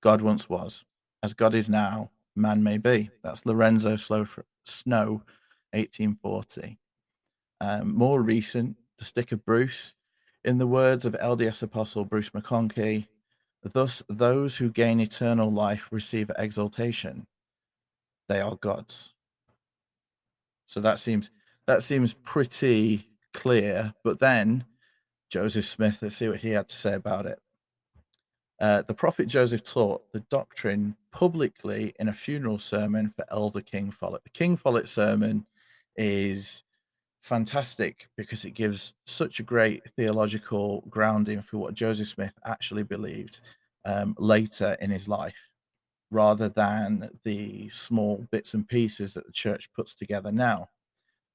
God 0.02 0.22
once 0.22 0.48
was. 0.48 0.86
As 1.24 1.34
God 1.34 1.56
is 1.56 1.70
now, 1.70 2.12
man 2.36 2.62
may 2.62 2.78
be. 2.78 3.10
That's 3.24 3.48
Lorenzo 3.48 3.96
Snow, 3.96 5.24
1840. 5.72 6.78
Um, 7.60 7.96
more 7.96 8.22
recent, 8.22 8.76
the 8.98 9.06
stick 9.06 9.32
of 9.32 9.46
Bruce. 9.46 9.94
In 10.44 10.58
the 10.58 10.68
words 10.68 11.06
of 11.06 11.14
LDS 11.14 11.64
Apostle 11.64 12.06
Bruce 12.06 12.30
McConkie, 12.30 13.08
thus 13.64 14.04
those 14.10 14.56
who 14.56 14.70
gain 14.70 15.00
eternal 15.00 15.52
life 15.52 15.88
receive 15.92 16.32
exaltation. 16.38 17.26
They 18.30 18.40
are 18.40 18.56
gods. 18.56 19.14
So 20.68 20.80
that 20.82 21.00
seems 21.00 21.32
that 21.66 21.84
seems 21.84 22.14
pretty 22.14 23.10
clear. 23.34 23.94
But 24.04 24.20
then 24.20 24.66
Joseph 25.30 25.66
Smith, 25.66 26.00
let's 26.02 26.16
see 26.16 26.30
what 26.30 26.40
he 26.40 26.52
had 26.52 26.70
to 26.70 26.76
say 26.76 26.94
about 26.94 27.26
it. 27.26 27.40
Uh, 28.60 28.82
the 28.88 28.94
prophet 28.94 29.28
Joseph 29.28 29.64
taught 29.64 30.12
the 30.14 30.22
doctrine 30.32 30.96
publicly 31.12 31.94
in 32.00 32.10
a 32.10 32.14
funeral 32.14 32.58
sermon 32.58 33.14
for 33.16 33.26
Elder 33.30 33.62
King 33.62 33.92
Follett. 33.92 34.24
The 34.24 34.32
King 34.32 34.58
Follett 34.58 34.90
sermon 34.90 35.46
is 35.96 36.64
fantastic 37.28 38.08
because 38.16 38.46
it 38.46 38.52
gives 38.52 38.94
such 39.06 39.40
a 39.40 39.44
great 39.44 39.84
theological 39.98 40.84
grounding 40.90 41.42
for 41.42 41.58
what 41.58 41.74
Joseph 41.74 42.08
Smith 42.08 42.34
actually 42.46 42.84
believed 42.84 43.42
um, 43.84 44.16
later 44.18 44.78
in 44.80 44.90
his 44.90 45.10
life, 45.10 45.50
rather 46.10 46.48
than 46.48 47.10
the 47.26 47.68
small 47.68 48.26
bits 48.32 48.54
and 48.54 48.68
pieces 48.68 49.14
that 49.14 49.26
the 49.26 49.32
church 49.34 49.70
puts 49.76 49.94
together 49.94 50.32
now. 50.32 50.70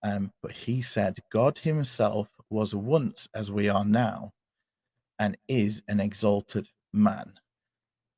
Um, 0.02 0.32
but 0.42 0.52
he 0.52 0.80
said, 0.80 1.18
God 1.30 1.58
himself 1.58 2.28
was 2.48 2.74
once 2.74 3.28
as 3.34 3.52
we 3.52 3.68
are 3.68 3.84
now 3.84 4.32
and 5.18 5.36
is 5.46 5.82
an 5.88 6.00
exalted 6.00 6.68
man 6.92 7.34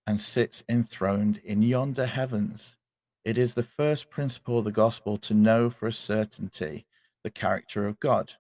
and 0.07 0.21
sits 0.21 0.63
enthroned 0.69 1.39
in 1.45 1.61
yonder 1.61 2.07
heavens. 2.07 2.77
It 3.25 3.37
is 3.37 3.55
the 3.55 3.63
first 3.63 4.11
principle 4.11 4.59
of 4.59 4.65
the 4.65 4.73
gospel 4.73 5.17
to 5.19 5.35
know 5.35 5.71
for 5.71 5.89
a 5.89 5.93
certainty 5.93 6.87
the 7.25 7.31
character 7.31 7.87
of 7.87 7.99
God 7.99 8.33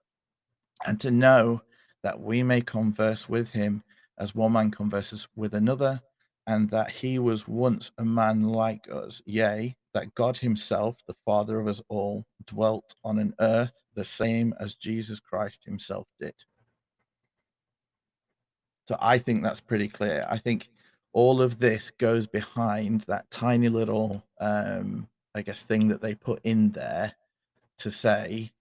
and 0.87 1.01
to 1.01 1.11
know 1.11 1.63
that 2.03 2.21
we 2.21 2.43
may 2.43 2.61
converse 2.61 3.29
with 3.29 3.51
him 3.51 3.83
as 4.19 4.35
one 4.35 4.53
man 4.53 4.71
converses 4.71 5.27
with 5.35 5.55
another, 5.55 6.01
and 6.47 6.71
that 6.71 6.91
he 6.91 7.19
was 7.19 7.49
once 7.49 7.91
a 7.99 8.05
man 8.05 8.45
like 8.45 8.87
us, 8.93 9.23
yea, 9.25 9.75
that 9.95 10.15
God 10.15 10.37
himself, 10.37 10.97
the 11.07 11.17
Father 11.25 11.59
of 11.59 11.67
us 11.67 11.83
all, 11.89 12.25
dwelt 12.47 12.95
on 13.03 13.19
an 13.19 13.35
earth 13.41 13.73
the 13.95 14.05
same 14.05 14.55
as 14.61 14.75
Jesus 14.75 15.19
Christ 15.19 15.65
himself 15.65 16.07
did. 16.21 16.35
So 18.87 18.97
I 19.01 19.19
think 19.19 19.43
that's 19.43 19.61
pretty 19.61 19.89
clear. 19.89 20.27
I 20.29 20.37
think 20.37 20.69
all 21.15 21.41
of 21.41 21.59
this 21.59 21.91
goes 21.91 22.27
behind 22.27 23.01
that 23.03 23.31
tiny 23.31 23.69
little, 23.69 24.23
um, 24.41 25.09
I 25.35 25.43
guess, 25.43 25.63
thing 25.63 25.89
that 25.89 26.03
they 26.03 26.15
put 26.15 26.41
in 26.45 26.71
there 26.73 27.15
to 27.79 27.91
say 27.91 28.53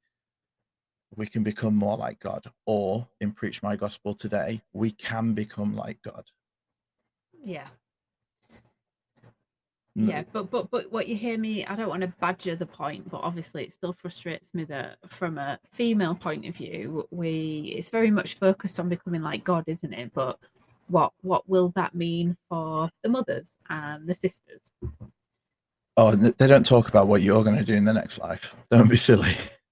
we 1.16 1.28
can 1.28 1.44
become 1.44 1.76
more 1.76 1.98
like 1.98 2.20
God, 2.20 2.46
or 2.66 3.08
in 3.22 3.32
Preach 3.32 3.62
My 3.64 3.76
Gospel 3.76 4.14
today, 4.16 4.62
we 4.74 4.92
can 4.92 5.34
become 5.34 5.76
like 5.76 6.02
God. 6.04 6.26
Yeah. 7.44 7.68
Yeah, 9.96 10.24
but 10.32 10.50
but 10.50 10.72
but 10.72 10.92
what 10.92 11.08
you 11.08 11.16
hear 11.16 11.38
me, 11.38 11.66
I 11.66 11.76
don't 11.76 11.90
want 11.90 12.02
to 12.02 12.08
badger 12.20 12.56
the 12.56 12.66
point, 12.66 13.12
but 13.12 13.22
obviously 13.22 13.64
it 13.64 13.74
still 13.74 13.94
frustrates 13.94 14.52
me 14.52 14.64
that 14.64 14.98
from 15.08 15.38
a 15.38 15.60
female 15.72 16.16
point 16.16 16.48
of 16.48 16.56
view, 16.56 17.08
we 17.12 17.74
it's 17.78 17.90
very 17.90 18.10
much 18.10 18.34
focused 18.34 18.80
on 18.80 18.90
becoming 18.90 19.22
like 19.22 19.44
God, 19.44 19.66
isn't 19.68 19.94
it? 19.94 20.12
But 20.16 20.40
what 20.88 21.14
what 21.22 21.48
will 21.48 21.70
that 21.76 21.94
mean 21.94 22.38
for 22.50 22.90
the 23.04 23.10
mothers 23.10 23.58
and 23.70 24.08
the 24.08 24.16
sisters? 24.16 24.62
Oh, 25.96 26.16
they 26.16 26.48
don't 26.48 26.66
talk 26.66 26.90
about 26.90 27.08
what 27.08 27.22
you're 27.22 27.44
going 27.44 27.58
to 27.58 27.64
do 27.64 27.76
in 27.76 27.86
the 27.86 27.94
next 27.94 28.18
life. 28.18 28.56
Don't 28.72 28.90
be 28.90 28.98
silly. 28.98 29.38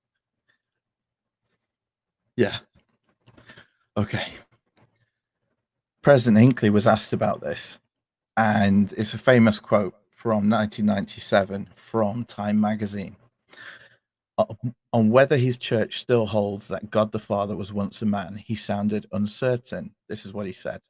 yeah. 2.37 2.59
Okay. 3.97 4.27
President 6.01 6.41
Hinckley 6.41 6.69
was 6.69 6.87
asked 6.87 7.13
about 7.13 7.41
this, 7.41 7.77
and 8.37 8.93
it's 8.97 9.13
a 9.13 9.19
famous 9.19 9.59
quote 9.59 9.95
from 10.09 10.49
1997 10.49 11.69
from 11.75 12.25
Time 12.25 12.59
magazine 12.59 13.15
on 14.93 15.09
whether 15.09 15.37
his 15.37 15.57
church 15.57 15.99
still 15.99 16.25
holds 16.25 16.67
that 16.67 16.89
God 16.89 17.11
the 17.11 17.19
Father 17.19 17.55
was 17.55 17.73
once 17.73 18.01
a 18.01 18.05
man. 18.05 18.37
He 18.37 18.55
sounded 18.55 19.07
uncertain. 19.11 19.91
This 20.09 20.25
is 20.25 20.33
what 20.33 20.47
he 20.47 20.53
said 20.53 20.81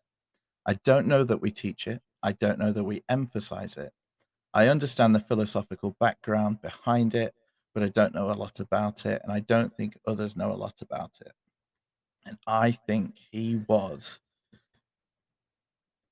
I 0.66 0.74
don't 0.84 1.08
know 1.08 1.24
that 1.24 1.42
we 1.42 1.52
teach 1.52 1.88
it, 1.88 2.02
I 2.24 2.34
don't 2.34 2.60
know 2.60 2.72
that 2.72 2.84
we 2.84 3.04
emphasize 3.10 3.78
it. 3.78 3.92
I 4.54 4.68
understand 4.68 5.16
the 5.16 5.20
philosophical 5.20 5.96
background 6.00 6.62
behind 6.62 7.16
it, 7.16 7.34
but 7.74 7.84
I 7.84 7.90
don't 7.90 8.14
know 8.14 8.32
a 8.32 8.34
lot 8.34 8.60
about 8.60 9.06
it, 9.06 9.22
and 9.24 9.32
I 9.32 9.40
don't 9.40 9.76
think 9.76 9.98
others 10.08 10.36
know 10.36 10.52
a 10.52 10.54
lot 10.54 10.82
about 10.82 11.20
it. 11.22 11.34
And 12.26 12.38
I 12.46 12.72
think 12.72 13.16
he 13.32 13.62
was, 13.68 14.20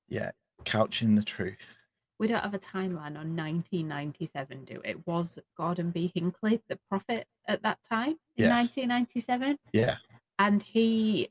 yeah, 0.08 0.30
couching 0.64 1.14
the 1.14 1.22
truth 1.22 1.76
we 2.20 2.26
don't 2.26 2.42
have 2.42 2.54
a 2.54 2.58
timeline 2.58 3.16
on 3.16 3.34
1997, 3.34 4.66
do 4.66 4.78
it? 4.84 5.06
Was 5.06 5.38
Gordon 5.56 5.90
B. 5.90 6.12
Hinckley 6.14 6.60
the 6.68 6.78
prophet 6.86 7.26
at 7.48 7.62
that 7.62 7.78
time 7.82 8.10
in 8.36 8.44
yes. 8.44 8.76
1997? 8.76 9.58
Yeah. 9.72 9.96
And 10.38 10.62
he 10.62 11.30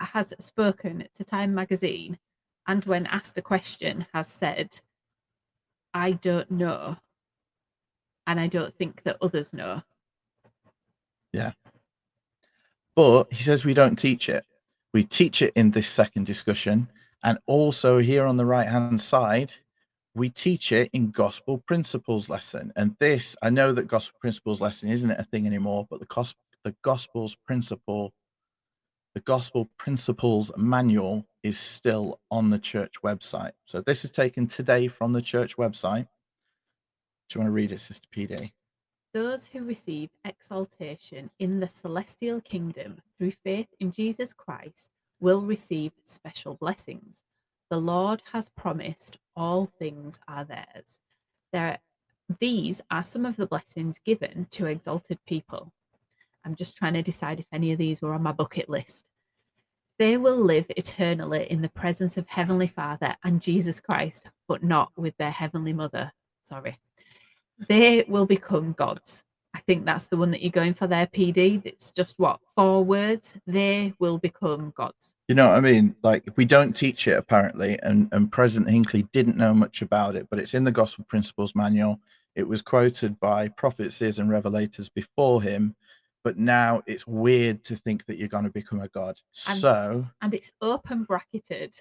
has 0.00 0.34
spoken 0.40 1.06
to 1.14 1.24
Time 1.24 1.54
magazine 1.54 2.18
and 2.66 2.84
when 2.86 3.06
asked 3.06 3.38
a 3.38 3.42
question 3.42 4.04
has 4.12 4.26
said, 4.26 4.80
I 5.94 6.10
don't 6.10 6.50
know. 6.50 6.96
And 8.26 8.40
I 8.40 8.46
don't 8.48 8.74
think 8.76 9.02
that 9.04 9.18
others 9.20 9.52
know. 9.52 9.82
Yeah. 11.32 11.52
But 12.94 13.32
he 13.32 13.42
says 13.42 13.64
we 13.64 13.74
don't 13.74 13.96
teach 13.96 14.28
it. 14.28 14.44
We 14.92 15.04
teach 15.04 15.42
it 15.42 15.52
in 15.54 15.70
this 15.70 15.88
second 15.88 16.26
discussion. 16.26 16.88
And 17.22 17.38
also 17.46 17.98
here 17.98 18.24
on 18.24 18.36
the 18.36 18.46
right 18.46 18.66
hand 18.66 19.00
side, 19.00 19.52
we 20.14 20.30
teach 20.30 20.72
it 20.72 20.88
in 20.94 21.10
gospel 21.10 21.58
principles 21.58 22.30
lesson. 22.30 22.72
And 22.74 22.96
this, 22.98 23.36
I 23.42 23.50
know 23.50 23.72
that 23.72 23.86
gospel 23.86 24.18
principles 24.18 24.62
lesson 24.62 24.88
isn't 24.88 25.10
a 25.10 25.24
thing 25.24 25.46
anymore, 25.46 25.86
but 25.90 26.00
the 26.00 26.06
gospel, 26.06 26.40
the 26.64 26.74
gospel's 26.82 27.34
principle, 27.34 28.14
the 29.14 29.20
gospel 29.20 29.68
principles 29.76 30.50
manual 30.56 31.26
is 31.42 31.58
still 31.58 32.18
on 32.30 32.48
the 32.48 32.58
church 32.58 32.94
website. 33.04 33.52
So 33.66 33.82
this 33.82 34.04
is 34.04 34.10
taken 34.10 34.46
today 34.46 34.88
from 34.88 35.12
the 35.12 35.22
church 35.22 35.58
website. 35.58 36.08
Do 37.28 37.38
you 37.38 37.40
want 37.40 37.48
to 37.48 37.52
read 37.52 37.72
it, 37.72 37.80
Sister 37.80 38.06
PD? 38.14 38.52
Those 39.12 39.46
who 39.46 39.64
receive 39.64 40.10
exaltation 40.24 41.30
in 41.38 41.60
the 41.60 41.68
celestial 41.68 42.40
kingdom 42.40 42.98
through 43.18 43.32
faith 43.32 43.68
in 43.80 43.90
Jesus 43.90 44.32
Christ 44.32 44.90
will 45.20 45.40
receive 45.40 45.92
special 46.04 46.54
blessings. 46.54 47.24
The 47.70 47.80
Lord 47.80 48.22
has 48.32 48.50
promised 48.50 49.18
all 49.34 49.72
things 49.78 50.20
are 50.28 50.44
theirs. 50.44 51.00
There, 51.52 51.78
these 52.38 52.82
are 52.90 53.02
some 53.02 53.24
of 53.24 53.36
the 53.36 53.46
blessings 53.46 53.98
given 54.04 54.46
to 54.52 54.66
exalted 54.66 55.18
people. 55.26 55.72
I'm 56.44 56.54
just 56.54 56.76
trying 56.76 56.94
to 56.94 57.02
decide 57.02 57.40
if 57.40 57.46
any 57.52 57.72
of 57.72 57.78
these 57.78 58.00
were 58.00 58.14
on 58.14 58.22
my 58.22 58.32
bucket 58.32 58.68
list. 58.68 59.08
They 59.98 60.16
will 60.16 60.36
live 60.36 60.66
eternally 60.76 61.50
in 61.50 61.62
the 61.62 61.70
presence 61.70 62.16
of 62.16 62.28
Heavenly 62.28 62.66
Father 62.66 63.16
and 63.24 63.40
Jesus 63.40 63.80
Christ, 63.80 64.30
but 64.46 64.62
not 64.62 64.92
with 64.96 65.16
their 65.16 65.30
Heavenly 65.30 65.72
Mother. 65.72 66.12
Sorry. 66.42 66.76
They 67.68 68.04
will 68.08 68.26
become 68.26 68.72
gods. 68.72 69.24
I 69.54 69.60
think 69.60 69.86
that's 69.86 70.04
the 70.04 70.18
one 70.18 70.30
that 70.32 70.42
you're 70.42 70.50
going 70.50 70.74
for 70.74 70.86
there, 70.86 71.06
PD. 71.06 71.62
It's 71.64 71.90
just 71.90 72.18
what 72.18 72.40
four 72.54 72.84
words. 72.84 73.34
They 73.46 73.94
will 73.98 74.18
become 74.18 74.74
gods. 74.76 75.16
You 75.28 75.34
know 75.34 75.48
what 75.48 75.56
I 75.56 75.60
mean? 75.60 75.96
Like 76.02 76.28
we 76.36 76.44
don't 76.44 76.74
teach 76.74 77.08
it 77.08 77.16
apparently, 77.16 77.78
and 77.82 78.08
and 78.12 78.30
President 78.30 78.70
Hinckley 78.70 79.04
didn't 79.12 79.38
know 79.38 79.54
much 79.54 79.80
about 79.80 80.14
it, 80.14 80.28
but 80.28 80.38
it's 80.38 80.52
in 80.52 80.64
the 80.64 80.72
Gospel 80.72 81.06
Principles 81.08 81.54
Manual. 81.54 81.98
It 82.34 82.46
was 82.46 82.60
quoted 82.60 83.18
by 83.18 83.48
prophets, 83.48 83.96
seers, 83.96 84.18
and 84.18 84.28
revelators 84.28 84.92
before 84.92 85.40
him, 85.40 85.74
but 86.22 86.36
now 86.36 86.82
it's 86.86 87.06
weird 87.06 87.64
to 87.64 87.76
think 87.76 88.04
that 88.06 88.18
you're 88.18 88.28
going 88.28 88.44
to 88.44 88.50
become 88.50 88.82
a 88.82 88.88
god. 88.88 89.18
And- 89.48 89.58
so 89.58 90.06
and 90.20 90.34
it's 90.34 90.50
open 90.60 91.04
bracketed. 91.04 91.76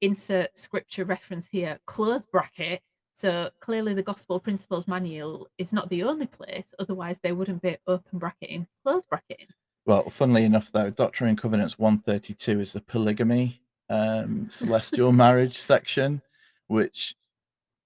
Insert 0.00 0.56
scripture 0.56 1.04
reference 1.04 1.48
here, 1.50 1.80
close 1.84 2.24
bracket. 2.26 2.80
So 3.18 3.50
clearly, 3.58 3.94
the 3.94 4.02
Gospel 4.04 4.38
Principles 4.38 4.86
Manual 4.86 5.48
is 5.58 5.72
not 5.72 5.90
the 5.90 6.04
only 6.04 6.26
place. 6.26 6.72
Otherwise, 6.78 7.18
they 7.20 7.32
wouldn't 7.32 7.62
be 7.62 7.76
open 7.88 8.20
bracketing, 8.20 8.68
close 8.84 9.06
bracketing. 9.06 9.48
Well, 9.86 10.08
funnily 10.08 10.44
enough, 10.44 10.70
though, 10.70 10.90
Doctrine 10.90 11.30
and 11.30 11.38
Covenants 11.38 11.80
132 11.80 12.60
is 12.60 12.72
the 12.72 12.80
polygamy 12.80 13.60
um, 13.90 14.46
celestial 14.52 15.10
marriage 15.24 15.58
section, 15.58 16.22
which 16.68 17.16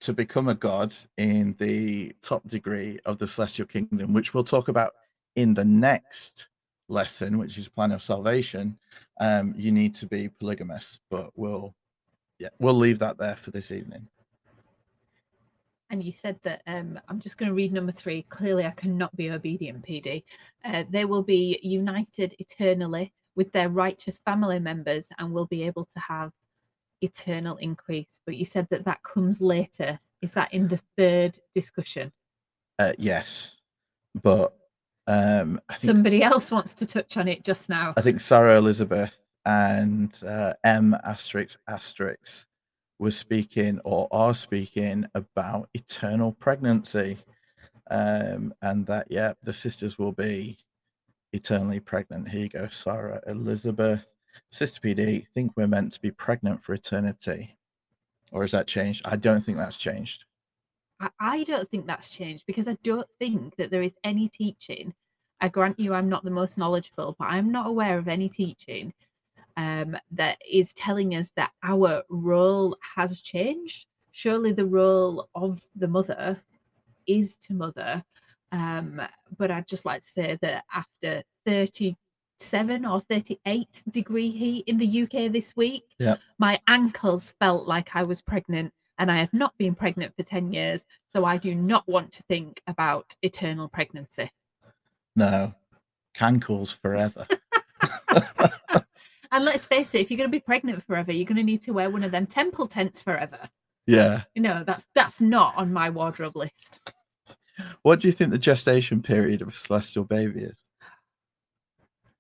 to 0.01 0.13
become 0.13 0.49
a 0.49 0.55
god 0.55 0.95
in 1.17 1.57
the 1.59 2.15
top 2.21 2.47
degree 2.47 3.01
of 3.07 3.17
the 3.17 3.27
celestial 3.27 3.65
kingdom, 3.65 4.13
which 4.13 4.35
we'll 4.35 4.45
talk 4.45 4.69
about 4.69 4.93
in 5.37 5.55
the 5.55 5.65
next 5.65 6.49
lesson, 6.91 7.39
which 7.39 7.57
is 7.57 7.71
plan 7.71 7.93
of 7.93 8.03
salvation, 8.03 8.77
um, 9.19 9.55
you 9.57 9.73
need 9.73 9.95
to 9.95 10.05
be 10.05 10.29
polygamous. 10.29 11.01
But 11.11 11.31
we'll, 11.37 11.75
yeah, 12.39 12.51
we'll 12.59 12.75
leave 12.75 12.99
that 12.99 13.17
there 13.17 13.37
for 13.37 13.51
this 13.51 13.73
evening. 13.73 14.09
And 15.93 16.03
you 16.03 16.11
said 16.11 16.41
that 16.43 16.63
um, 16.67 16.99
I'm 17.07 17.21
just 17.21 17.37
going 17.37 17.51
to 17.51 17.55
read 17.55 17.71
number 17.71 17.93
three. 17.93 18.23
Clearly, 18.31 18.65
I 18.65 18.71
cannot 18.71 19.15
be 19.15 19.31
obedient, 19.31 19.87
PD. 19.87 20.25
Uh, 20.65 20.85
they 20.89 21.05
will 21.05 21.23
be 21.23 21.61
united 21.63 22.35
eternally 22.39 23.13
with 23.37 23.53
their 23.53 23.69
righteous 23.69 24.19
family 24.19 24.59
members 24.59 25.11
and 25.19 25.33
will 25.33 25.45
be 25.47 25.65
able 25.65 25.85
to 25.85 25.99
have 26.01 26.33
eternal 27.03 27.57
increase. 27.59 28.21
But 28.25 28.37
you 28.37 28.47
said 28.47 28.69
that 28.71 28.87
that 28.87 29.03
comes 29.03 29.43
later. 29.43 29.99
Is 30.23 30.33
that 30.33 30.55
in 30.55 30.69
the 30.69 30.81
third 30.97 31.39
discussion? 31.55 32.11
Uh, 32.79 32.95
yes, 32.97 33.61
but 34.23 34.57
um, 35.07 35.61
I 35.69 35.75
think 35.75 35.91
Somebody 35.93 36.23
else 36.23 36.51
wants 36.51 36.75
to 36.77 36.87
touch 36.87 37.19
on 37.19 37.29
it 37.29 37.45
just 37.45 37.69
now. 37.69 37.93
I 37.99 38.01
think 38.01 38.23
Sarah 38.23 38.57
Elizabeth 38.57 39.19
and 39.45 40.19
uh, 40.27 40.55
M 40.65 40.97
asterisk 41.05 41.59
asterisk 41.69 42.47
was 43.03 43.19
speaking 43.19 43.81
or 43.85 44.07
are 44.13 44.33
speaking 44.33 45.05
about 45.17 45.69
eternal 45.75 46.31
pregnancy, 46.31 47.19
um, 47.91 48.55
and 48.63 48.87
that 48.87 49.09
yeah, 49.11 49.33
the 49.43 49.53
sisters 49.53 49.99
will 49.99 50.13
be 50.13 50.57
eternally 51.33 51.81
pregnant. 51.81 52.29
Here 52.29 52.43
you 52.43 52.49
go, 52.49 52.69
Sarah 52.71 53.21
Elizabeth, 53.27 54.07
Sister 54.53 54.81
PD. 54.81 55.27
Think 55.35 55.51
we're 55.57 55.67
meant 55.67 55.93
to 55.95 56.01
be 56.01 56.13
pregnant 56.13 56.63
for 56.63 56.75
eternity, 56.75 57.57
or 58.31 58.43
has 58.43 58.53
that 58.53 58.69
changed? 58.69 59.03
I 59.05 59.17
don't 59.17 59.45
think 59.45 59.59
that's 59.59 59.79
changed. 59.79 60.25
I, 61.01 61.11
I 61.19 61.43
don't 61.43 61.69
think 61.69 61.89
that's 61.89 62.09
changed 62.09 62.45
because 62.47 62.69
I 62.69 62.79
don't 62.85 63.09
think 63.19 63.57
that 63.57 63.73
there 63.73 63.83
is 63.83 63.95
any 64.05 64.29
teaching. 64.29 64.95
I 65.41 65.49
grant 65.49 65.81
you, 65.81 65.93
I'm 65.93 66.09
not 66.09 66.23
the 66.23 66.31
most 66.31 66.57
knowledgeable, 66.57 67.17
but 67.19 67.27
I'm 67.27 67.51
not 67.51 67.67
aware 67.67 67.99
of 67.99 68.07
any 68.07 68.29
teaching 68.29 68.95
um, 69.57 69.97
that 70.13 70.39
is 70.51 70.73
telling 70.73 71.15
us 71.15 71.31
that 71.37 71.53
our 71.63 72.03
role 72.09 72.77
has 72.97 73.21
changed. 73.21 73.87
Surely 74.11 74.53
the 74.53 74.67
role 74.67 75.29
of 75.35 75.63
the 75.75 75.89
mother 75.89 76.41
is 77.07 77.37
to 77.37 77.55
mother. 77.55 78.05
Um, 78.51 79.01
but 79.39 79.51
I'd 79.51 79.67
just 79.67 79.85
like 79.87 80.03
to 80.03 80.09
say 80.09 80.39
that 80.43 80.65
after 80.73 81.23
37 81.47 82.85
or 82.85 83.01
38 83.01 83.83
degree 83.91 84.31
heat 84.31 84.65
in 84.67 84.79
the 84.79 85.03
UK 85.03 85.33
this 85.33 85.57
week, 85.57 85.85
Yep. 85.99 86.21
my 86.39 86.61
ankles 86.69 87.35
felt 87.41 87.67
like 87.67 87.97
I 87.97 88.03
was 88.03 88.21
pregnant 88.21 88.73
and 88.99 89.11
I 89.11 89.17
have 89.17 89.33
not 89.33 89.57
been 89.57 89.75
pregnant 89.75 90.15
for 90.17 90.23
10 90.23 90.53
years. 90.53 90.85
So 91.09 91.25
I 91.25 91.39
do 91.39 91.55
not 91.55 91.89
want 91.89 92.13
to 92.13 92.23
think 92.25 92.61
about 92.67 93.17
eternal 93.23 93.69
pregnancy. 93.69 94.31
No, 95.17 95.55
cankles 96.15 96.75
forever. 96.75 97.27
And 99.33 99.47
let's 99.47 99.67
face 99.67 99.95
it, 99.95 100.03
if 100.03 100.11
you're 100.11 100.19
going 100.19 100.31
to 100.31 100.37
be 100.37 100.41
pregnant 100.41 100.85
forever, 100.87 101.11
you're 101.11 101.27
going 101.27 101.37
to 101.39 101.43
need 101.43 101.63
to 101.63 101.73
wear 101.73 101.91
one 101.91 102.05
of 102.05 102.13
them 102.13 102.27
temple 102.27 102.69
tents 102.69 103.03
forever. 103.03 103.49
yeah. 103.87 104.23
You 104.35 104.43
know, 104.43 104.63
that's 104.65 104.87
that's 104.95 105.21
not 105.21 105.57
on 105.57 105.73
my 105.73 105.91
wardrobe 105.91 106.37
list. 106.37 106.81
What 107.83 108.01
do 108.01 108.09
you 108.09 108.13
think 108.13 108.31
the 108.31 108.39
gestation 108.39 109.03
period 109.03 109.43
of 109.43 109.49
a 109.49 109.55
celestial 109.55 110.05
baby 110.05 110.43
is? 110.43 110.65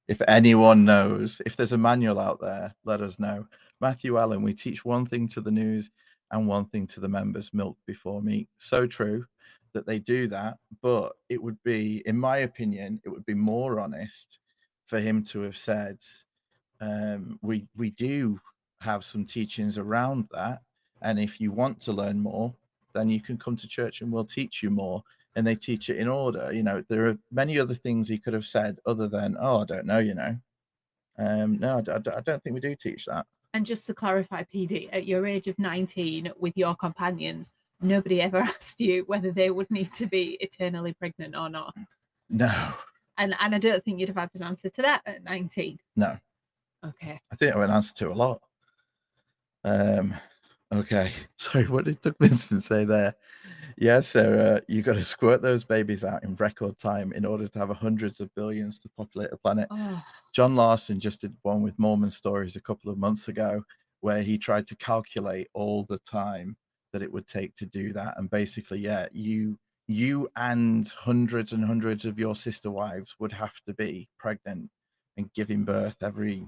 If 0.08 0.20
anyone 0.26 0.84
knows, 0.84 1.40
if 1.46 1.56
there's 1.56 1.72
a 1.72 1.78
manual 1.78 2.18
out 2.18 2.40
there, 2.40 2.74
let 2.84 3.00
us 3.00 3.18
know. 3.18 3.46
Matthew 3.80 4.18
Allen, 4.18 4.42
we 4.42 4.52
teach 4.52 4.84
one 4.84 5.06
thing 5.06 5.28
to 5.28 5.40
the 5.40 5.50
news 5.50 5.90
and 6.32 6.46
one 6.46 6.66
thing 6.66 6.86
to 6.88 7.00
the 7.00 7.08
members 7.08 7.52
milk 7.52 7.78
before 7.86 8.20
meat. 8.20 8.48
So 8.58 8.86
true 8.86 9.24
that 9.72 9.86
they 9.86 9.98
do 9.98 10.28
that, 10.28 10.58
but 10.82 11.12
it 11.28 11.42
would 11.42 11.62
be, 11.62 12.02
in 12.04 12.18
my 12.18 12.38
opinion, 12.38 13.00
it 13.04 13.08
would 13.08 13.24
be 13.24 13.34
more 13.34 13.80
honest 13.80 14.38
for 14.84 15.00
him 15.00 15.24
to 15.24 15.40
have 15.40 15.56
said, 15.56 15.98
um, 16.82 17.38
we 17.42 17.66
we 17.76 17.90
do 17.90 18.40
have 18.80 19.04
some 19.04 19.24
teachings 19.24 19.78
around 19.78 20.28
that, 20.32 20.62
and 21.00 21.18
if 21.18 21.40
you 21.40 21.52
want 21.52 21.80
to 21.80 21.92
learn 21.92 22.18
more, 22.20 22.52
then 22.92 23.08
you 23.08 23.20
can 23.20 23.38
come 23.38 23.56
to 23.56 23.68
church 23.68 24.02
and 24.02 24.12
we'll 24.12 24.24
teach 24.24 24.62
you 24.62 24.70
more 24.70 25.02
and 25.34 25.46
they 25.46 25.54
teach 25.54 25.88
it 25.88 25.96
in 25.96 26.08
order. 26.08 26.50
You 26.52 26.62
know, 26.62 26.82
there 26.88 27.06
are 27.06 27.18
many 27.30 27.58
other 27.58 27.74
things 27.74 28.08
he 28.08 28.18
could 28.18 28.34
have 28.34 28.44
said 28.44 28.78
other 28.84 29.08
than, 29.08 29.36
"Oh, 29.38 29.60
I 29.62 29.64
don't 29.64 29.86
know," 29.86 29.98
you 29.98 30.14
know. 30.14 30.36
Um, 31.18 31.58
no, 31.58 31.82
i, 31.88 31.96
I 31.96 32.20
don't 32.20 32.42
think 32.42 32.54
we 32.54 32.60
do 32.60 32.74
teach 32.74 33.06
that. 33.06 33.26
And 33.54 33.66
just 33.66 33.86
to 33.86 33.94
clarify, 33.94 34.44
PD, 34.44 34.88
at 34.92 35.06
your 35.06 35.26
age 35.26 35.46
of 35.46 35.58
19 35.58 36.32
with 36.38 36.56
your 36.56 36.74
companions, 36.74 37.52
nobody 37.82 38.20
ever 38.22 38.38
asked 38.54 38.80
you 38.80 39.04
whether 39.06 39.30
they 39.30 39.50
would 39.50 39.70
need 39.70 39.92
to 39.94 40.06
be 40.06 40.38
eternally 40.40 40.94
pregnant 40.94 41.36
or 41.36 41.48
not. 41.50 41.74
No, 42.30 42.72
And 43.18 43.34
and 43.40 43.54
I 43.54 43.58
don't 43.58 43.84
think 43.84 44.00
you'd 44.00 44.08
have 44.08 44.16
had 44.16 44.30
an 44.34 44.42
answer 44.42 44.70
to 44.70 44.82
that 44.82 45.02
at 45.06 45.22
19. 45.22 45.78
no, 45.96 46.18
Okay. 46.84 47.20
I 47.30 47.36
think 47.36 47.54
I 47.54 47.58
would 47.58 47.70
answer 47.70 47.94
to 47.94 48.10
a 48.10 48.14
lot. 48.14 48.40
Um, 49.64 50.14
okay. 50.72 51.12
Sorry, 51.38 51.66
what 51.66 51.84
did 51.84 52.00
Doug 52.00 52.16
Vincent 52.20 52.64
say 52.64 52.84
there? 52.84 53.14
Yeah, 53.78 54.00
Sarah, 54.00 54.60
you 54.68 54.82
got 54.82 54.94
to 54.94 55.04
squirt 55.04 55.42
those 55.42 55.64
babies 55.64 56.04
out 56.04 56.24
in 56.24 56.36
record 56.36 56.78
time 56.78 57.12
in 57.12 57.24
order 57.24 57.48
to 57.48 57.58
have 57.58 57.70
hundreds 57.70 58.20
of 58.20 58.34
billions 58.34 58.78
to 58.80 58.88
populate 58.96 59.32
a 59.32 59.36
planet. 59.36 59.68
Oh, 59.70 60.02
John 60.34 60.56
Larson 60.56 61.00
just 61.00 61.22
did 61.22 61.34
one 61.42 61.62
with 61.62 61.78
Mormon 61.78 62.10
Stories 62.10 62.56
a 62.56 62.60
couple 62.60 62.90
of 62.90 62.98
months 62.98 63.28
ago 63.28 63.62
where 64.00 64.22
he 64.22 64.36
tried 64.36 64.66
to 64.66 64.76
calculate 64.76 65.48
all 65.54 65.84
the 65.88 65.98
time 65.98 66.56
that 66.92 67.02
it 67.02 67.12
would 67.12 67.26
take 67.26 67.54
to 67.56 67.66
do 67.66 67.92
that. 67.92 68.14
And 68.18 68.28
basically, 68.28 68.80
yeah, 68.80 69.06
you 69.12 69.58
you 69.88 70.28
and 70.36 70.86
hundreds 70.88 71.52
and 71.52 71.64
hundreds 71.64 72.04
of 72.04 72.18
your 72.18 72.34
sister 72.34 72.70
wives 72.70 73.16
would 73.18 73.32
have 73.32 73.60
to 73.66 73.74
be 73.74 74.08
pregnant 74.18 74.70
and 75.16 75.32
giving 75.34 75.64
birth 75.64 75.96
every 76.02 76.46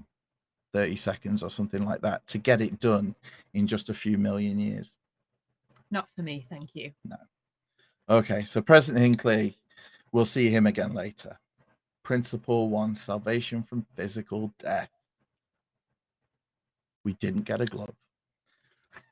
30 0.75 0.97
seconds 0.97 1.41
or 1.41 1.49
something 1.49 1.85
like 1.85 2.01
that 2.01 2.27
to 2.27 2.37
get 2.37 2.59
it 2.59 2.81
done 2.81 3.15
in 3.53 3.65
just 3.65 3.87
a 3.87 3.93
few 3.93 4.17
million 4.17 4.59
years. 4.59 4.91
not 5.89 6.09
for 6.13 6.21
me, 6.21 6.45
thank 6.49 6.75
you. 6.75 6.91
No. 7.05 7.15
Okay, 8.09 8.43
so 8.43 8.61
President 8.61 9.01
Hinckley, 9.01 9.57
we'll 10.11 10.25
see 10.25 10.49
him 10.49 10.67
again 10.67 10.93
later. 10.93 11.39
Principle 12.03 12.67
one 12.67 12.93
salvation 12.93 13.63
from 13.63 13.85
physical 13.95 14.53
death. 14.59 14.89
We 17.05 17.13
didn't 17.13 17.43
get 17.43 17.61
a 17.61 17.65
glove. 17.65 17.95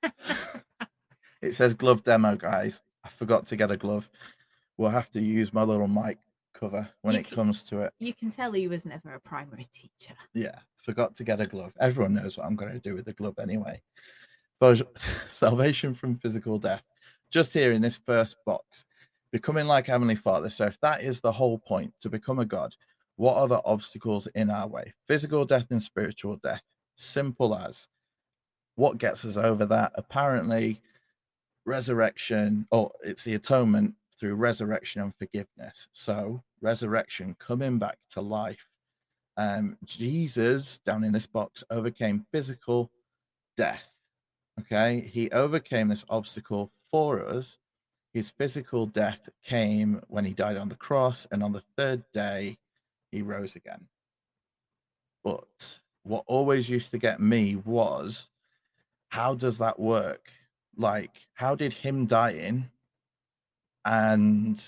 it 1.41 1.55
says 1.55 1.73
glove 1.73 2.03
demo, 2.03 2.35
guys. 2.35 2.81
I 3.05 3.09
forgot 3.09 3.47
to 3.47 3.55
get 3.55 3.71
a 3.71 3.77
glove. 3.77 4.09
We'll 4.75 4.89
have 4.89 5.09
to 5.11 5.21
use 5.21 5.53
my 5.53 5.63
little 5.63 5.87
mic 5.87 6.17
cover 6.53 6.87
when 7.01 7.15
You 7.15 7.21
it 7.21 7.27
can- 7.27 7.35
comes 7.35 7.63
to 7.65 7.81
it. 7.81 7.93
You 7.99 8.13
can 8.13 8.31
tell 8.31 8.51
he 8.51 8.67
was 8.67 8.85
never 8.85 9.13
a 9.13 9.19
primary 9.19 9.67
teacher. 9.73 10.13
Yeah, 10.33 10.59
forgot 10.77 11.15
to 11.15 11.23
get 11.23 11.41
a 11.41 11.45
glove. 11.45 11.73
Everyone 11.79 12.13
knows 12.13 12.37
what 12.37 12.45
I'm 12.45 12.55
going 12.55 12.71
to 12.73 12.79
do 12.79 12.93
with 12.95 13.05
the 13.05 13.13
glove 13.13 13.39
anyway. 13.39 13.81
Salvation 15.27 15.93
from 15.93 16.17
physical 16.17 16.57
death. 16.57 16.83
Just 17.31 17.53
here 17.53 17.71
in 17.73 17.81
this 17.81 17.97
first 18.05 18.37
box, 18.45 18.85
becoming 19.31 19.65
like 19.65 19.87
Heavenly 19.87 20.15
Father. 20.15 20.49
So, 20.49 20.65
if 20.67 20.79
that 20.81 21.03
is 21.03 21.19
the 21.19 21.31
whole 21.31 21.57
point 21.57 21.93
to 22.01 22.09
become 22.09 22.39
a 22.39 22.45
God, 22.45 22.73
what 23.17 23.35
are 23.37 23.47
the 23.47 23.61
obstacles 23.65 24.27
in 24.35 24.49
our 24.49 24.67
way? 24.67 24.93
Physical 25.07 25.43
death 25.45 25.67
and 25.71 25.81
spiritual 25.81 26.37
death. 26.37 26.61
Simple 26.95 27.55
as 27.55 27.87
what 28.75 28.97
gets 28.99 29.25
us 29.25 29.35
over 29.35 29.65
that? 29.65 29.91
Apparently, 29.95 30.79
resurrection, 31.65 32.67
or 32.71 32.91
it's 33.03 33.23
the 33.23 33.33
atonement 33.35 33.95
through 34.23 34.35
resurrection 34.35 35.01
and 35.01 35.13
forgiveness. 35.17 35.89
So, 35.91 36.41
resurrection, 36.61 37.35
coming 37.39 37.77
back 37.77 37.97
to 38.11 38.21
life 38.21 38.65
um, 39.35 39.77
Jesus 39.83 40.77
down 40.77 41.03
in 41.03 41.11
this 41.11 41.25
box 41.25 41.61
overcame 41.69 42.25
physical 42.31 42.89
death. 43.57 43.89
Okay, 44.61 45.09
he 45.11 45.29
overcame 45.31 45.89
this 45.89 46.05
obstacle 46.09 46.71
for 46.89 47.25
us 47.25 47.57
his 48.13 48.29
physical 48.29 48.85
death 48.85 49.27
came 49.43 49.99
when 50.07 50.23
he 50.23 50.33
died 50.33 50.55
on 50.55 50.69
the 50.69 50.75
cross, 50.75 51.25
and 51.31 51.41
on 51.41 51.51
the 51.51 51.63
third 51.75 52.03
day, 52.13 52.59
he 53.11 53.23
rose 53.23 53.55
again. 53.55 53.87
But 55.23 55.79
what 56.03 56.23
always 56.27 56.69
used 56.69 56.91
to 56.91 56.99
get 56.99 57.19
me 57.19 57.55
was 57.55 58.27
how 59.09 59.33
does 59.33 59.57
that 59.57 59.79
work? 59.79 60.29
Like, 60.77 61.27
how 61.33 61.55
did 61.55 61.73
him 61.73 62.05
dying 62.05 62.69
and 63.85 64.61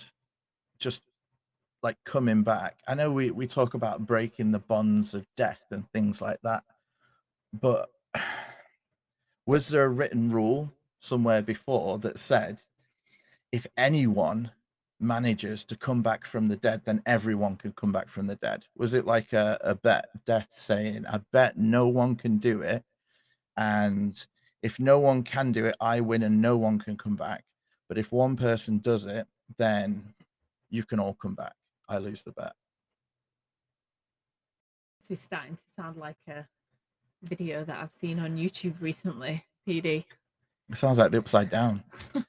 just 0.79 1.01
like 1.83 1.97
coming 2.03 2.43
back? 2.43 2.77
I 2.87 2.95
know 2.95 3.11
we, 3.11 3.31
we 3.31 3.47
talk 3.47 3.73
about 3.73 4.05
breaking 4.05 4.51
the 4.51 4.59
bonds 4.59 5.13
of 5.13 5.25
death 5.35 5.61
and 5.71 5.89
things 5.91 6.21
like 6.21 6.39
that, 6.43 6.63
but 7.53 7.89
was 9.45 9.69
there 9.69 9.85
a 9.85 9.89
written 9.89 10.29
rule 10.29 10.73
somewhere 10.99 11.41
before 11.41 11.99
that 11.99 12.19
said 12.19 12.61
if 13.51 13.67
anyone 13.77 14.51
manages 14.99 15.63
to 15.65 15.75
come 15.75 16.01
back 16.01 16.25
from 16.25 16.47
the 16.47 16.55
dead, 16.55 16.81
then 16.85 17.01
everyone 17.05 17.55
can 17.55 17.71
come 17.73 17.91
back 17.91 18.09
from 18.09 18.27
the 18.27 18.35
dead? 18.35 18.65
Was 18.75 18.93
it 18.93 19.05
like 19.05 19.33
a, 19.33 19.57
a 19.61 19.75
bet 19.75 20.09
death 20.25 20.49
saying, 20.51 21.05
I 21.07 21.19
bet 21.31 21.57
no 21.57 21.87
one 21.87 22.15
can 22.15 22.37
do 22.37 22.61
it? 22.61 22.83
And 23.57 24.25
if 24.61 24.79
no 24.79 24.99
one 24.99 25.23
can 25.23 25.51
do 25.51 25.65
it, 25.65 25.75
I 25.79 26.01
win 26.01 26.23
and 26.23 26.41
no 26.41 26.57
one 26.57 26.79
can 26.79 26.97
come 26.97 27.15
back. 27.15 27.43
But 27.87 27.97
if 27.97 28.11
one 28.11 28.35
person 28.35 28.79
does 28.79 29.05
it, 29.05 29.27
then 29.57 30.13
you 30.69 30.83
can 30.83 30.99
all 30.99 31.13
come 31.13 31.35
back. 31.35 31.53
I 31.87 31.99
lose 31.99 32.23
the 32.23 32.31
bet. 32.31 32.53
This 34.99 35.19
is 35.19 35.23
starting 35.23 35.55
to 35.55 35.63
sound 35.75 35.97
like 35.97 36.17
a 36.27 36.45
video 37.23 37.63
that 37.63 37.77
I've 37.77 37.93
seen 37.93 38.19
on 38.19 38.37
YouTube 38.37 38.73
recently, 38.79 39.45
PD. 39.67 40.03
It 40.71 40.77
sounds 40.77 40.97
like 40.97 41.11
the 41.11 41.19
upside 41.19 41.51
down. 41.51 41.83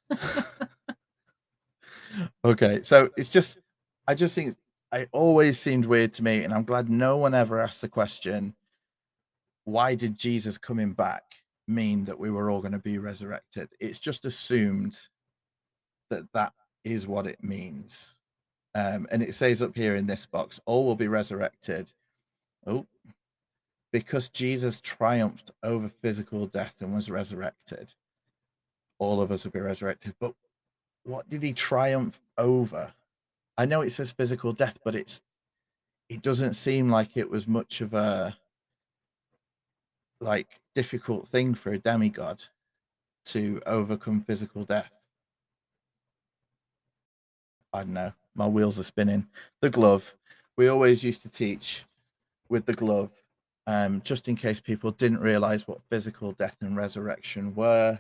okay, 2.45 2.83
so 2.83 3.09
it's 3.17 3.33
just, 3.33 3.59
I 4.07 4.15
just 4.15 4.35
think 4.35 4.57
it 4.93 5.09
always 5.13 5.59
seemed 5.59 5.87
weird 5.87 6.13
to 6.15 6.23
me, 6.23 6.45
and 6.45 6.53
I'm 6.53 6.65
glad 6.65 6.91
no 6.91 7.17
one 7.17 7.35
ever 7.35 7.61
asked 7.61 7.81
the 7.81 7.89
question, 7.89 8.55
why 9.65 9.95
did 9.95 10.19
Jesus 10.19 10.59
coming 10.59 10.93
back 10.93 11.23
mean 11.67 12.05
that 12.05 12.19
we 12.19 12.31
were 12.31 12.51
all 12.51 12.61
going 12.61 12.73
to 12.73 12.79
be 12.79 12.99
resurrected? 12.99 13.71
It's 13.81 13.99
just 13.99 14.27
assumed 14.27 15.01
that 16.11 16.33
that 16.33 16.53
is 16.85 17.07
what 17.07 17.27
it 17.27 17.43
means. 17.43 18.17
Um, 18.75 19.07
and 19.11 19.23
it 19.23 19.35
says 19.35 19.63
up 19.63 19.75
here 19.75 19.97
in 19.97 20.07
this 20.07 20.27
box, 20.27 20.61
all 20.67 20.85
will 20.85 20.97
be 20.97 21.09
resurrected. 21.09 21.89
Oh, 22.67 22.87
because 23.93 24.29
Jesus 24.29 24.81
triumphed 24.81 25.51
over 25.63 25.89
physical 25.89 26.47
death 26.47 26.75
and 26.81 26.95
was 26.95 27.11
resurrected, 27.11 27.95
all 28.99 29.23
of 29.23 29.33
us 29.33 29.45
will 29.45 29.53
be 29.53 29.61
resurrected. 29.61 30.15
But 30.21 30.35
what 31.05 31.29
did 31.29 31.43
he 31.43 31.53
triumph 31.53 32.21
over? 32.37 32.93
I 33.57 33.65
know 33.65 33.81
it 33.81 33.91
says 33.91 34.11
physical 34.11 34.53
death, 34.53 34.79
but 34.85 34.95
it's 34.95 35.23
it 36.09 36.23
doesn't 36.23 36.55
seem 36.55 36.91
like 36.91 37.17
it 37.17 37.31
was 37.31 37.49
much 37.49 37.81
of 37.81 37.95
a 37.95 38.37
like 40.21 40.61
difficult 40.75 41.27
thing 41.29 41.55
for 41.55 41.73
a 41.73 41.79
demigod 41.79 42.43
to 43.27 43.61
overcome 43.67 44.21
physical 44.21 44.65
death. 44.65 44.93
I 47.73 47.83
don't 47.83 47.93
know. 47.93 48.13
My 48.35 48.47
wheels 48.47 48.79
are 48.79 48.85
spinning. 48.85 49.27
The 49.61 49.71
glove. 49.71 50.15
We 50.57 50.69
always 50.69 51.03
used 51.03 51.23
to 51.23 51.29
teach 51.29 51.85
with 52.49 52.67
the 52.67 52.73
glove, 52.73 53.11
um, 53.67 54.01
just 54.03 54.29
in 54.29 54.37
case 54.37 54.61
people 54.61 54.91
didn't 54.91 55.21
realize 55.21 55.67
what 55.67 55.83
physical 55.91 56.33
death 56.33 56.57
and 56.61 56.77
resurrection 56.77 57.55
were. 57.55 57.99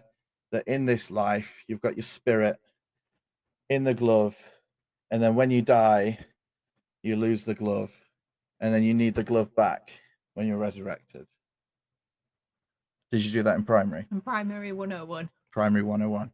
That 0.52 0.66
in 0.68 0.86
this 0.86 1.10
life, 1.10 1.64
you've 1.66 1.80
got 1.80 1.96
your 1.96 2.04
spirit 2.04 2.58
in 3.68 3.84
the 3.84 3.94
glove, 3.94 4.36
and 5.10 5.20
then 5.20 5.34
when 5.34 5.50
you 5.50 5.60
die, 5.60 6.18
you 7.02 7.16
lose 7.16 7.44
the 7.44 7.54
glove, 7.54 7.90
and 8.60 8.72
then 8.72 8.82
you 8.82 8.94
need 8.94 9.14
the 9.14 9.24
glove 9.24 9.54
back 9.56 9.92
when 10.34 10.46
you're 10.46 10.56
resurrected. 10.56 11.26
Did 13.10 13.24
you 13.24 13.32
do 13.32 13.42
that 13.44 13.56
in 13.56 13.64
primary? 13.64 14.06
In 14.10 14.20
primary 14.20 14.72
101. 14.72 15.28
Primary 15.52 15.82
101. 15.82 16.30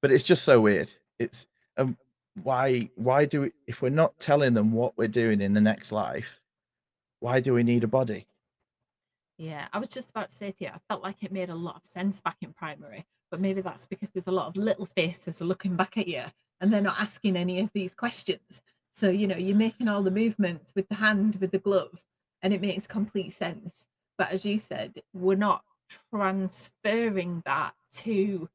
But 0.00 0.12
it's 0.12 0.24
just 0.24 0.44
so 0.44 0.60
weird. 0.60 0.90
It's 1.18 1.46
um, 1.76 1.96
why 2.42 2.90
why 2.96 3.24
do 3.24 3.42
we, 3.42 3.52
if 3.66 3.82
we're 3.82 3.88
not 3.88 4.18
telling 4.18 4.54
them 4.54 4.72
what 4.72 4.96
we're 4.96 5.08
doing 5.08 5.40
in 5.40 5.52
the 5.52 5.60
next 5.60 5.92
life, 5.92 6.40
why 7.20 7.40
do 7.40 7.54
we 7.54 7.62
need 7.62 7.84
a 7.84 7.88
body? 7.88 8.26
Yeah, 9.38 9.66
I 9.72 9.78
was 9.78 9.88
just 9.88 10.10
about 10.10 10.30
to 10.30 10.34
say 10.34 10.50
to 10.50 10.64
you, 10.64 10.70
I 10.70 10.78
felt 10.88 11.02
like 11.02 11.22
it 11.22 11.32
made 11.32 11.50
a 11.50 11.54
lot 11.54 11.76
of 11.76 11.84
sense 11.84 12.20
back 12.20 12.36
in 12.40 12.52
primary, 12.52 13.04
but 13.30 13.40
maybe 13.40 13.60
that's 13.60 13.86
because 13.86 14.08
there's 14.10 14.28
a 14.28 14.32
lot 14.32 14.48
of 14.48 14.56
little 14.56 14.86
faces 14.86 15.40
looking 15.40 15.76
back 15.76 15.98
at 15.98 16.08
you 16.08 16.24
and 16.60 16.72
they're 16.72 16.80
not 16.80 17.00
asking 17.00 17.36
any 17.36 17.60
of 17.60 17.70
these 17.74 17.94
questions. 17.94 18.62
So, 18.92 19.10
you 19.10 19.26
know, 19.26 19.36
you're 19.36 19.56
making 19.56 19.88
all 19.88 20.02
the 20.02 20.10
movements 20.10 20.72
with 20.74 20.88
the 20.88 20.94
hand, 20.94 21.36
with 21.38 21.50
the 21.50 21.58
glove, 21.58 22.02
and 22.42 22.54
it 22.54 22.62
makes 22.62 22.86
complete 22.86 23.32
sense. 23.32 23.86
But 24.16 24.30
as 24.30 24.46
you 24.46 24.58
said, 24.58 25.02
we're 25.12 25.34
not 25.34 25.62
transferring 26.10 27.42
that 27.44 27.74
to 27.96 28.48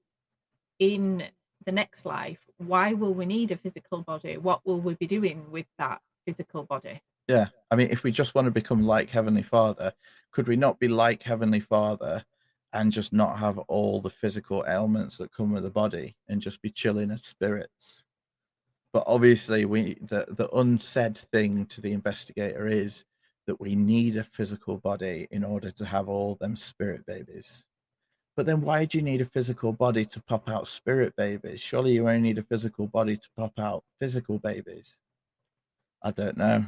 in 0.79 1.25
the 1.65 1.71
next 1.71 2.05
life. 2.05 2.39
Why 2.57 2.93
will 2.93 3.13
we 3.13 3.25
need 3.25 3.51
a 3.51 3.57
physical 3.57 4.01
body? 4.01 4.37
What 4.37 4.65
will 4.65 4.79
we 4.79 4.95
be 4.95 5.07
doing 5.07 5.49
with 5.51 5.67
that 5.77 6.01
physical 6.25 6.63
body? 6.63 7.01
Yeah. 7.27 7.47
I 7.69 7.75
mean, 7.75 7.89
if 7.89 8.03
we 8.03 8.11
just 8.11 8.35
want 8.35 8.45
to 8.45 8.51
become 8.51 8.85
like 8.85 9.09
Heavenly 9.09 9.43
Father, 9.43 9.93
could 10.31 10.47
we 10.47 10.55
not 10.55 10.79
be 10.79 10.87
like 10.87 11.23
Heavenly 11.23 11.59
Father 11.59 12.23
and 12.73 12.91
just 12.91 13.13
not 13.13 13.37
have 13.37 13.57
all 13.57 14.01
the 14.01 14.09
physical 14.09 14.65
ailments 14.67 15.17
that 15.17 15.33
come 15.33 15.51
with 15.51 15.63
the 15.63 15.69
body 15.69 16.15
and 16.27 16.41
just 16.41 16.61
be 16.61 16.69
chilling 16.69 17.11
as 17.11 17.23
spirits? 17.23 18.03
But 18.93 19.03
obviously, 19.07 19.65
we 19.65 19.97
the, 20.01 20.25
the 20.29 20.49
unsaid 20.53 21.17
thing 21.17 21.65
to 21.67 21.81
the 21.81 21.93
investigator 21.93 22.67
is 22.67 23.05
that 23.47 23.59
we 23.59 23.75
need 23.75 24.17
a 24.17 24.23
physical 24.23 24.77
body 24.77 25.27
in 25.31 25.43
order 25.43 25.71
to 25.71 25.85
have 25.85 26.09
all 26.09 26.35
them 26.35 26.55
spirit 26.55 27.05
babies. 27.05 27.65
But 28.41 28.47
then 28.47 28.61
why 28.61 28.85
do 28.85 28.97
you 28.97 29.03
need 29.03 29.21
a 29.21 29.25
physical 29.25 29.71
body 29.71 30.03
to 30.03 30.19
pop 30.19 30.49
out 30.49 30.67
spirit 30.67 31.15
babies? 31.15 31.59
Surely 31.59 31.91
you 31.91 32.09
only 32.09 32.21
need 32.21 32.39
a 32.39 32.43
physical 32.43 32.87
body 32.87 33.15
to 33.15 33.29
pop 33.37 33.59
out 33.59 33.83
physical 33.99 34.39
babies. 34.39 34.97
I 36.01 36.09
don't 36.09 36.37
know. 36.37 36.65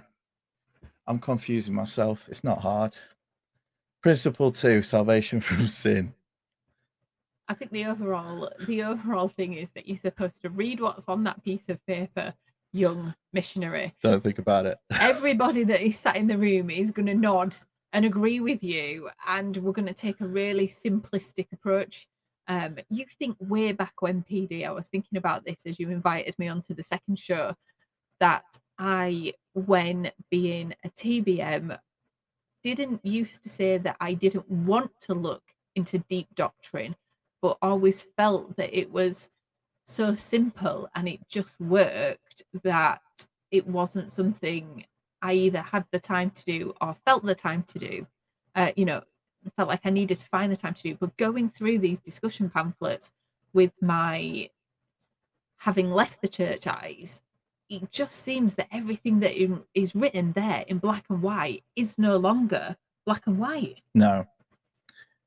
I'm 1.08 1.18
confusing 1.18 1.74
myself. 1.74 2.28
It's 2.30 2.44
not 2.44 2.62
hard. 2.62 2.96
Principle 4.04 4.52
two, 4.52 4.84
salvation 4.84 5.42
from 5.42 5.66
sin. 5.66 6.14
I 7.48 7.56
think 7.56 7.72
the 7.72 7.86
overall 7.86 8.52
the 8.68 8.84
overall 8.84 9.30
thing 9.30 9.56
is 9.56 9.72
that 9.72 9.88
you're 9.88 9.98
supposed 9.98 10.44
to 10.44 10.52
read 10.52 10.80
what's 10.80 11.10
on 11.10 11.24
that 11.24 11.44
piece 11.44 11.70
of 11.70 11.84
paper, 11.88 12.36
young 12.72 13.16
missionary. 13.34 13.96
Don't 14.04 14.24
think 14.24 14.38
about 14.38 14.68
it. 14.68 14.78
Everybody 15.00 15.64
that 15.64 15.82
is 15.82 15.98
sat 15.98 16.18
in 16.18 16.28
the 16.28 16.38
room 16.38 16.70
is 16.70 16.92
going 16.92 17.08
to 17.08 17.16
nod 17.16 17.58
and 17.94 18.06
agree 18.06 18.40
with 18.40 18.64
you, 18.64 19.10
and 19.28 19.56
we're 19.58 19.72
going 19.72 19.88
to 19.88 19.94
take 19.94 20.20
a 20.20 20.28
really 20.28 20.68
simplistic 20.68 21.48
approach. 21.54 22.08
Um, 22.48 22.78
you 22.90 23.06
think 23.06 23.38
way 23.40 23.72
back 23.72 23.94
when 24.02 24.24
PD, 24.24 24.66
I 24.68 24.72
was 24.72 24.88
thinking 24.88 25.18
about 25.18 25.46
this 25.46 25.62
as 25.66 25.80
you 25.80 25.92
invited 25.92 26.38
me 26.40 26.48
onto 26.48 26.74
the 26.74 26.84
second 26.84 27.20
show, 27.20 27.54
that 28.20 28.46
I, 28.80 29.34
when 29.54 30.12
being 30.32 30.74
a 30.84 30.90
TBM, 30.90 31.78
didn't 32.64 33.06
used 33.06 33.44
to 33.44 33.50
say 33.50 33.78
that 33.78 33.98
I 34.00 34.14
didn't 34.14 34.50
want 34.50 34.92
to 35.02 35.14
look 35.14 35.44
into 35.76 36.00
deep 36.00 36.28
doctrine, 36.36 36.96
but 37.42 37.58
always 37.62 38.08
felt 38.18 38.56
that 38.58 38.76
it 38.78 38.92
was 38.92 39.30
so 39.86 40.16
simple 40.16 40.90
and 40.96 41.08
it 41.08 41.20
just 41.28 41.60
worked 41.60 42.44
that 42.64 43.02
it 43.52 43.68
wasn't 43.68 44.12
something 44.12 44.86
I 45.24 45.34
either 45.34 45.62
had 45.62 45.86
the 45.92 46.00
time 46.00 46.30
to 46.32 46.46
do 46.46 46.74
or 46.82 46.96
felt 47.06 47.26
the 47.26 47.34
time 47.34 47.64
to 47.64 47.80
do. 47.80 48.08
Uh, 48.54 48.72
you 48.76 48.86
know, 48.86 49.02
felt 49.56 49.70
like 49.70 49.82
I 49.86 49.90
needed 49.90 50.20
to 50.20 50.28
find 50.28 50.52
the 50.52 50.58
time 50.58 50.74
to 50.74 50.84
do. 50.84 50.96
But 50.96 51.18
going 51.18 51.50
through 51.50 51.80
these 51.80 52.00
discussion 52.00 52.50
pamphlets 52.50 53.12
with 53.54 53.72
my 53.82 54.50
having 55.58 55.92
left 55.92 56.22
the 56.22 56.28
church 56.28 56.68
eyes, 56.68 57.22
it 57.70 57.90
just 57.90 58.24
seems 58.24 58.56
that 58.56 58.68
everything 58.72 59.22
that 59.22 59.34
is 59.74 59.96
written 59.96 60.34
there 60.34 60.66
in 60.68 60.78
black 60.78 61.06
and 61.10 61.22
white 61.22 61.64
is 61.76 61.98
no 61.98 62.18
longer 62.18 62.76
black 63.06 63.26
and 63.26 63.40
white. 63.40 63.82
No, 63.96 64.28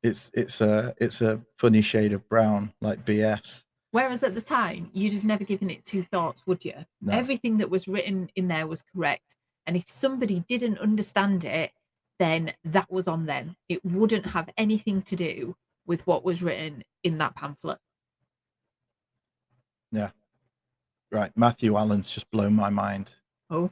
it's 0.03 0.31
it's 0.35 0.61
a 0.61 0.95
it's 0.99 1.23
a 1.23 1.41
funny 1.57 1.81
shade 1.81 2.13
of 2.13 2.29
brown, 2.29 2.73
like 2.83 3.05
BS. 3.05 3.65
Whereas 3.93 4.23
at 4.23 4.35
the 4.35 4.43
time, 4.43 4.91
you'd 4.93 5.15
have 5.15 5.25
never 5.25 5.45
given 5.45 5.71
it 5.71 5.87
two 5.87 6.03
thoughts, 6.03 6.47
would 6.47 6.67
you? 6.67 6.75
No. 7.01 7.15
Everything 7.15 7.57
that 7.59 7.71
was 7.71 7.89
written 7.89 8.29
in 8.37 8.47
there 8.49 8.67
was 8.67 8.83
correct. 8.83 9.37
And 9.67 9.77
if 9.77 9.89
somebody 9.89 10.41
didn't 10.49 10.79
understand 10.79 11.45
it, 11.45 11.73
then 12.19 12.53
that 12.65 12.91
was 12.91 13.09
on 13.09 13.27
them. 13.27 13.57
It 13.69 13.85
wouldn't 13.85 14.27
have 14.27 14.49
anything 14.57 15.03
to 15.03 15.17
do 15.17 15.57
with 15.87 16.07
what 16.07 16.25
was 16.25 16.43
written 16.43 16.85
in 17.03 17.19
that 17.19 17.35
pamphlet. 17.35 17.79
Yeah. 19.93 20.11
Right. 21.11 21.33
Matthew 21.37 21.77
Allen's 21.77 22.11
just 22.11 22.31
blown 22.31 22.55
my 22.55 22.71
mind. 22.71 23.15
Oh. 23.51 23.71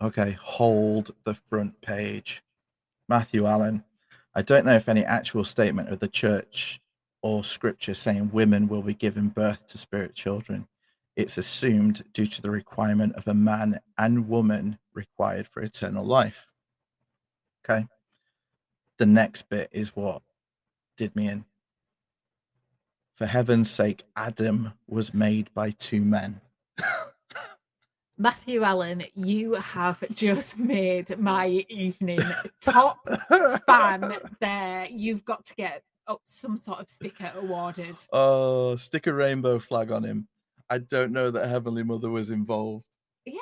Okay. 0.00 0.36
Hold 0.40 1.12
the 1.24 1.34
front 1.34 1.80
page. 1.80 2.42
Matthew 3.08 3.46
Allen. 3.46 3.84
I 4.34 4.42
don't 4.42 4.64
know 4.64 4.74
if 4.74 4.88
any 4.88 5.04
actual 5.04 5.44
statement 5.44 5.90
of 5.90 5.98
the 5.98 6.08
church 6.08 6.80
or 7.20 7.44
scripture 7.44 7.94
saying 7.94 8.30
women 8.32 8.66
will 8.66 8.82
be 8.82 8.94
given 8.94 9.28
birth 9.28 9.66
to 9.68 9.78
spirit 9.78 10.14
children 10.14 10.66
it's 11.16 11.38
assumed 11.38 12.04
due 12.12 12.26
to 12.26 12.42
the 12.42 12.50
requirement 12.50 13.14
of 13.16 13.26
a 13.26 13.34
man 13.34 13.80
and 13.98 14.28
woman 14.28 14.78
required 14.94 15.46
for 15.46 15.62
eternal 15.62 16.04
life. 16.04 16.46
Okay. 17.64 17.86
The 18.98 19.06
next 19.06 19.48
bit 19.48 19.68
is 19.72 19.94
what 19.94 20.22
did 20.96 21.14
me 21.14 21.28
in. 21.28 21.44
For 23.14 23.26
heaven's 23.26 23.70
sake, 23.70 24.04
Adam 24.16 24.72
was 24.88 25.12
made 25.12 25.52
by 25.54 25.70
two 25.70 26.00
men. 26.00 26.40
Matthew 28.18 28.62
Allen, 28.62 29.04
you 29.14 29.54
have 29.54 30.02
just 30.14 30.58
made 30.58 31.18
my 31.18 31.64
evening 31.68 32.20
top 32.60 32.98
fan 33.66 34.14
there. 34.40 34.86
You've 34.90 35.24
got 35.24 35.44
to 35.46 35.54
get 35.54 35.82
oh, 36.06 36.20
some 36.24 36.56
sort 36.56 36.80
of 36.80 36.88
sticker 36.88 37.32
awarded. 37.34 37.98
Oh, 38.12 38.76
stick 38.76 39.06
a 39.06 39.12
rainbow 39.12 39.58
flag 39.58 39.90
on 39.90 40.04
him. 40.04 40.28
I 40.70 40.78
don't 40.78 41.12
know 41.12 41.30
that 41.30 41.48
Heavenly 41.48 41.82
Mother 41.82 42.10
was 42.10 42.30
involved. 42.30 42.84
Yeah, 43.24 43.38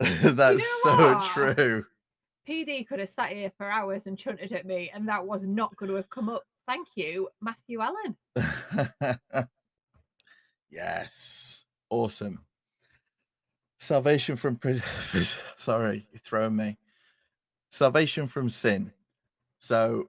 That's 0.00 0.58
know 0.58 0.64
so 0.82 1.14
what? 1.14 1.24
true. 1.26 1.84
PD 2.48 2.86
could 2.86 3.00
have 3.00 3.10
sat 3.10 3.32
here 3.32 3.52
for 3.56 3.70
hours 3.70 4.06
and 4.06 4.18
chunted 4.18 4.52
at 4.52 4.66
me, 4.66 4.90
and 4.92 5.08
that 5.08 5.26
was 5.26 5.46
not 5.46 5.76
going 5.76 5.90
to 5.90 5.96
have 5.96 6.10
come 6.10 6.28
up. 6.28 6.44
Thank 6.66 6.88
you, 6.94 7.28
Matthew 7.40 7.80
Allen. 7.80 8.16
yes. 10.70 11.64
Awesome. 11.90 12.44
Salvation 13.80 14.36
from 14.36 14.58
sorry, 15.56 16.06
you're 16.12 16.20
throwing 16.24 16.56
me. 16.56 16.78
Salvation 17.70 18.26
from 18.26 18.48
sin. 18.48 18.92
So 19.58 20.08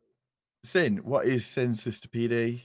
sin, 0.63 0.97
what 0.97 1.25
is 1.25 1.45
sin, 1.45 1.73
Sister 1.73 2.07
PD? 2.07 2.61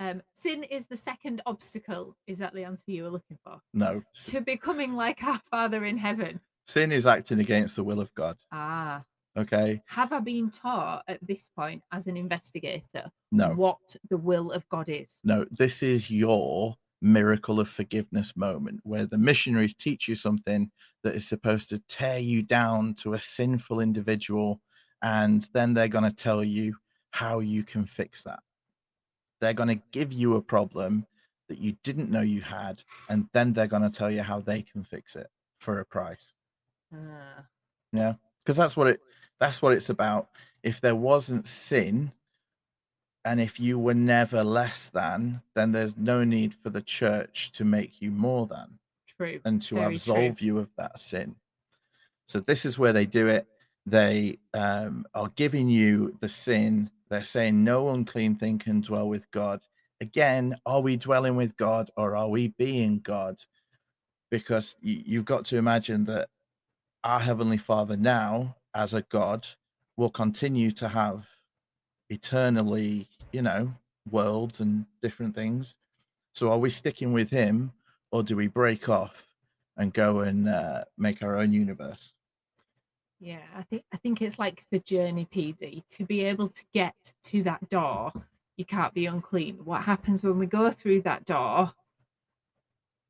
Um, 0.00 0.22
sin 0.34 0.64
is 0.64 0.86
the 0.86 0.96
second 0.96 1.40
obstacle. 1.46 2.16
Is 2.26 2.38
that 2.38 2.52
the 2.54 2.64
answer 2.64 2.90
you 2.90 3.04
were 3.04 3.10
looking 3.10 3.38
for? 3.44 3.60
No. 3.72 4.02
To 4.26 4.40
becoming 4.40 4.94
like 4.94 5.22
our 5.22 5.40
Father 5.50 5.84
in 5.84 5.98
heaven. 5.98 6.40
Sin 6.66 6.92
is 6.92 7.06
acting 7.06 7.40
against 7.40 7.76
the 7.76 7.84
will 7.84 8.00
of 8.00 8.12
God. 8.14 8.36
Ah, 8.52 9.04
Okay. 9.36 9.82
have 9.86 10.12
I 10.12 10.20
been 10.20 10.48
taught 10.50 11.02
at 11.08 11.18
this 11.26 11.50
point 11.56 11.82
as 11.90 12.06
an 12.06 12.16
investigator 12.16 13.10
No. 13.32 13.48
what 13.54 13.96
the 14.08 14.16
will 14.16 14.52
of 14.52 14.68
God 14.68 14.88
is? 14.88 15.18
No, 15.24 15.44
this 15.50 15.82
is 15.82 16.08
your 16.10 16.76
miracle 17.02 17.58
of 17.60 17.68
forgiveness 17.68 18.34
moment 18.36 18.80
where 18.84 19.06
the 19.06 19.18
missionaries 19.18 19.74
teach 19.74 20.06
you 20.08 20.14
something 20.14 20.70
that 21.02 21.14
is 21.16 21.26
supposed 21.28 21.68
to 21.68 21.78
tear 21.88 22.18
you 22.18 22.42
down 22.42 22.94
to 22.94 23.12
a 23.12 23.18
sinful 23.18 23.80
individual. 23.80 24.60
And 25.02 25.46
then 25.52 25.74
they're 25.74 25.88
going 25.88 26.08
to 26.08 26.16
tell 26.16 26.42
you 26.42 26.76
how 27.10 27.40
you 27.40 27.62
can 27.64 27.84
fix 27.84 28.22
that. 28.22 28.40
They're 29.40 29.52
going 29.54 29.68
to 29.68 29.82
give 29.92 30.12
you 30.12 30.36
a 30.36 30.42
problem 30.42 31.06
that 31.48 31.58
you 31.58 31.76
didn't 31.82 32.10
know 32.10 32.20
you 32.22 32.40
had. 32.40 32.82
And 33.08 33.28
then 33.32 33.52
they're 33.52 33.66
going 33.66 33.82
to 33.82 33.90
tell 33.90 34.10
you 34.10 34.22
how 34.22 34.40
they 34.40 34.62
can 34.62 34.84
fix 34.84 35.16
it 35.16 35.28
for 35.60 35.80
a 35.80 35.84
price. 35.84 36.32
Ah, 36.94 37.44
Yeah. 37.92 38.14
Because 38.44 38.56
that's 38.56 38.76
what 38.76 38.88
it 38.88 39.00
that's 39.40 39.62
what 39.62 39.72
it's 39.72 39.88
about. 39.90 40.28
If 40.62 40.80
there 40.80 40.94
wasn't 40.94 41.46
sin, 41.46 42.12
and 43.24 43.40
if 43.40 43.58
you 43.58 43.78
were 43.78 43.94
never 43.94 44.44
less 44.44 44.90
than, 44.90 45.40
then 45.54 45.72
there's 45.72 45.96
no 45.96 46.24
need 46.24 46.54
for 46.54 46.70
the 46.70 46.82
church 46.82 47.50
to 47.52 47.64
make 47.64 48.00
you 48.02 48.10
more 48.10 48.46
than 48.46 48.78
true. 49.06 49.40
and 49.44 49.60
to 49.62 49.76
Very 49.76 49.86
true. 49.86 50.14
absolve 50.14 50.40
you 50.42 50.58
of 50.58 50.68
that 50.76 50.98
sin. 51.00 51.36
So 52.26 52.40
this 52.40 52.64
is 52.64 52.78
where 52.78 52.92
they 52.92 53.06
do 53.06 53.26
it. 53.26 53.46
They 53.86 54.38
um, 54.52 55.06
are 55.14 55.30
giving 55.36 55.68
you 55.68 56.16
the 56.20 56.28
sin. 56.28 56.90
They're 57.14 57.22
saying 57.22 57.62
no 57.62 57.90
unclean 57.90 58.34
thing 58.34 58.58
can 58.58 58.80
dwell 58.80 59.08
with 59.08 59.30
God. 59.30 59.60
Again, 60.00 60.56
are 60.66 60.80
we 60.80 60.96
dwelling 60.96 61.36
with 61.36 61.56
God 61.56 61.88
or 61.96 62.16
are 62.16 62.28
we 62.28 62.48
being 62.48 62.98
God? 62.98 63.40
Because 64.32 64.74
you've 64.82 65.24
got 65.24 65.44
to 65.44 65.56
imagine 65.56 66.06
that 66.06 66.30
our 67.04 67.20
heavenly 67.20 67.56
Father 67.56 67.96
now, 67.96 68.56
as 68.74 68.94
a 68.94 69.02
God, 69.02 69.46
will 69.96 70.10
continue 70.10 70.72
to 70.72 70.88
have 70.88 71.28
eternally, 72.10 73.06
you 73.30 73.42
know, 73.42 73.72
worlds 74.10 74.58
and 74.58 74.84
different 75.00 75.36
things. 75.36 75.76
So 76.34 76.50
are 76.50 76.58
we 76.58 76.68
sticking 76.68 77.12
with 77.12 77.30
him 77.30 77.70
or 78.10 78.24
do 78.24 78.34
we 78.34 78.48
break 78.48 78.88
off 78.88 79.22
and 79.76 79.94
go 79.94 80.18
and 80.18 80.48
uh, 80.48 80.86
make 80.98 81.22
our 81.22 81.38
own 81.38 81.52
universe? 81.52 82.12
Yeah, 83.24 83.38
I 83.56 83.62
think 83.62 83.84
I 83.90 83.96
think 83.96 84.20
it's 84.20 84.38
like 84.38 84.66
the 84.70 84.80
journey 84.80 85.26
PD. 85.34 85.82
To 85.92 86.04
be 86.04 86.24
able 86.24 86.48
to 86.48 86.62
get 86.74 86.94
to 87.24 87.42
that 87.44 87.70
door, 87.70 88.12
you 88.58 88.66
can't 88.66 88.92
be 88.92 89.06
unclean. 89.06 89.60
What 89.64 89.84
happens 89.84 90.22
when 90.22 90.38
we 90.38 90.44
go 90.44 90.70
through 90.70 91.00
that 91.02 91.24
door? 91.24 91.72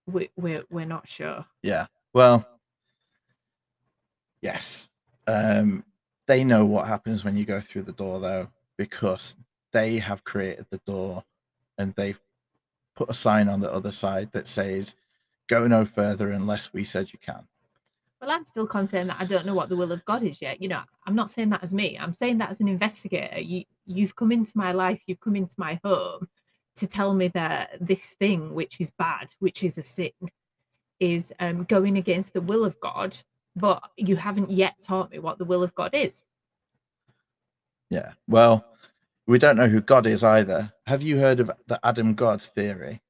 We, 0.06 0.30
we're 0.36 0.62
we're 0.70 0.84
not 0.84 1.08
sure. 1.08 1.46
Yeah. 1.64 1.86
Well, 2.12 2.46
yes. 4.40 4.88
Um, 5.26 5.82
they 6.28 6.44
know 6.44 6.64
what 6.64 6.86
happens 6.86 7.24
when 7.24 7.36
you 7.36 7.44
go 7.44 7.60
through 7.60 7.82
the 7.82 7.90
door, 7.90 8.20
though, 8.20 8.50
because 8.76 9.34
they 9.72 9.98
have 9.98 10.22
created 10.22 10.66
the 10.70 10.80
door 10.86 11.24
and 11.76 11.92
they've 11.96 12.20
put 12.94 13.10
a 13.10 13.14
sign 13.14 13.48
on 13.48 13.58
the 13.58 13.72
other 13.72 13.90
side 13.90 14.30
that 14.30 14.46
says, 14.46 14.94
go 15.48 15.66
no 15.66 15.84
further 15.84 16.30
unless 16.30 16.72
we 16.72 16.84
said 16.84 17.12
you 17.12 17.18
can. 17.18 17.48
Well, 18.24 18.34
I'm 18.34 18.44
still 18.44 18.66
concerned 18.66 19.10
that 19.10 19.18
I 19.20 19.26
don't 19.26 19.44
know 19.44 19.52
what 19.52 19.68
the 19.68 19.76
will 19.76 19.92
of 19.92 20.02
God 20.06 20.22
is 20.22 20.40
yet. 20.40 20.62
You 20.62 20.68
know, 20.68 20.80
I'm 21.06 21.14
not 21.14 21.28
saying 21.28 21.50
that 21.50 21.62
as 21.62 21.74
me. 21.74 21.98
I'm 22.00 22.14
saying 22.14 22.38
that 22.38 22.48
as 22.48 22.58
an 22.58 22.68
investigator. 22.68 23.38
You 23.38 23.64
you've 23.84 24.16
come 24.16 24.32
into 24.32 24.56
my 24.56 24.72
life, 24.72 25.02
you've 25.06 25.20
come 25.20 25.36
into 25.36 25.54
my 25.58 25.78
home 25.84 26.26
to 26.76 26.86
tell 26.86 27.12
me 27.12 27.28
that 27.28 27.76
this 27.82 28.14
thing, 28.18 28.54
which 28.54 28.80
is 28.80 28.90
bad, 28.92 29.28
which 29.40 29.62
is 29.62 29.76
a 29.76 29.82
sin, 29.82 30.12
is 31.00 31.34
um, 31.38 31.64
going 31.64 31.98
against 31.98 32.32
the 32.32 32.40
will 32.40 32.64
of 32.64 32.80
God. 32.80 33.14
But 33.56 33.82
you 33.98 34.16
haven't 34.16 34.50
yet 34.50 34.76
taught 34.80 35.10
me 35.10 35.18
what 35.18 35.36
the 35.36 35.44
will 35.44 35.62
of 35.62 35.74
God 35.74 35.90
is. 35.92 36.24
Yeah. 37.90 38.12
Well, 38.26 38.64
we 39.26 39.38
don't 39.38 39.58
know 39.58 39.68
who 39.68 39.82
God 39.82 40.06
is 40.06 40.24
either. 40.24 40.72
Have 40.86 41.02
you 41.02 41.18
heard 41.18 41.40
of 41.40 41.50
the 41.66 41.78
Adam 41.84 42.14
God 42.14 42.40
theory? 42.40 43.02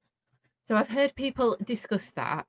So 0.64 0.74
I've 0.74 0.88
heard 0.88 1.14
people 1.14 1.56
discuss 1.62 2.10
that. 2.16 2.46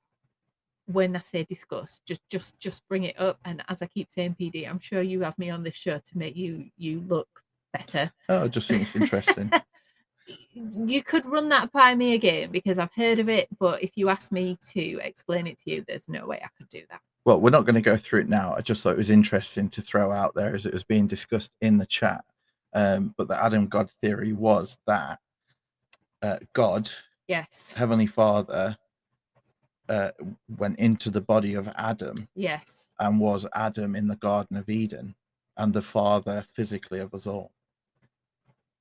When 0.86 1.16
I 1.16 1.20
say 1.20 1.44
discuss, 1.44 2.00
just 2.06 2.20
just 2.30 2.58
just 2.58 2.86
bring 2.88 3.04
it 3.04 3.18
up. 3.20 3.38
And 3.44 3.62
as 3.68 3.82
I 3.82 3.86
keep 3.86 4.10
saying, 4.10 4.36
PD, 4.40 4.68
I'm 4.68 4.78
sure 4.78 5.02
you 5.02 5.22
have 5.22 5.38
me 5.38 5.50
on 5.50 5.62
this 5.62 5.74
show 5.74 5.98
to 5.98 6.18
make 6.18 6.36
you 6.36 6.66
you 6.76 7.02
look 7.08 7.28
better. 7.72 8.12
Oh, 8.28 8.44
I 8.44 8.48
just 8.48 8.68
think 8.68 8.82
it's 8.82 8.96
interesting. 8.96 9.50
you 10.52 11.02
could 11.02 11.26
run 11.26 11.48
that 11.50 11.72
by 11.72 11.94
me 11.94 12.14
again 12.14 12.50
because 12.50 12.78
I've 12.78 12.92
heard 12.94 13.18
of 13.18 13.28
it, 13.28 13.48
but 13.58 13.82
if 13.82 13.92
you 13.96 14.08
ask 14.08 14.32
me 14.32 14.56
to 14.72 14.98
explain 15.02 15.46
it 15.46 15.60
to 15.62 15.70
you, 15.70 15.84
there's 15.86 16.08
no 16.08 16.26
way 16.26 16.40
I 16.42 16.48
could 16.56 16.68
do 16.68 16.82
that. 16.90 17.00
well, 17.24 17.40
we're 17.40 17.50
not 17.50 17.64
going 17.64 17.74
to 17.74 17.80
go 17.80 17.96
through 17.96 18.20
it 18.20 18.28
now. 18.28 18.54
I 18.56 18.60
just 18.60 18.82
thought 18.82 18.92
it 18.92 18.98
was 18.98 19.10
interesting 19.10 19.68
to 19.70 19.82
throw 19.82 20.12
out 20.12 20.34
there 20.34 20.54
as 20.54 20.66
it 20.66 20.72
was 20.72 20.84
being 20.84 21.06
discussed 21.06 21.52
in 21.60 21.78
the 21.78 21.86
chat. 21.86 22.24
Um, 22.72 23.14
but 23.16 23.28
the 23.28 23.42
Adam 23.42 23.66
God 23.66 23.90
theory 24.02 24.32
was 24.32 24.78
that 24.86 25.18
uh, 26.22 26.38
God, 26.52 26.90
Yes, 27.28 27.74
Heavenly 27.76 28.06
Father, 28.06 28.76
uh, 29.88 30.10
went 30.58 30.78
into 30.78 31.10
the 31.10 31.20
body 31.20 31.54
of 31.54 31.68
Adam 31.76 32.28
yes, 32.34 32.88
and 32.98 33.20
was 33.20 33.46
Adam 33.54 33.94
in 33.94 34.08
the 34.08 34.16
Garden 34.16 34.56
of 34.56 34.68
Eden 34.68 35.14
and 35.56 35.72
the 35.72 35.82
Father 35.82 36.44
physically 36.54 36.98
of 36.98 37.14
us 37.14 37.26
all. 37.26 37.50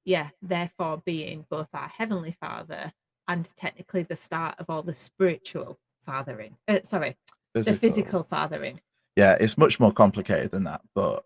yeah. 0.04 0.30
Therefore, 0.41 1.02
being 1.06 1.46
both 1.50 1.70
our 1.74 1.88
heavenly 1.88 2.36
Father 2.39 2.91
and 3.28 3.52
technically 3.56 4.04
the 4.04 4.15
start 4.15 4.56
of 4.60 4.70
all 4.70 4.84
the 4.84 4.94
spiritual 4.94 5.80
fathering. 6.06 6.56
Uh, 6.68 6.80
sorry, 6.84 7.18
the 7.54 7.74
physical 7.74 8.24
fathering. 8.30 8.80
Yeah, 9.15 9.38
it's 9.39 9.58
much 9.58 9.80
more 9.80 9.91
complicated 9.94 10.52
than 10.52 10.65
that, 10.65 10.82
but 10.94 11.24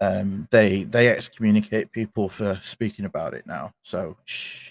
um, 0.00 0.48
they 0.50 0.84
they 0.84 1.08
excommunicate 1.08 1.92
people 1.92 2.28
for 2.28 2.58
speaking 2.62 3.04
about 3.04 3.34
it 3.34 3.46
now. 3.46 3.72
So 3.82 4.16
shh. 4.24 4.70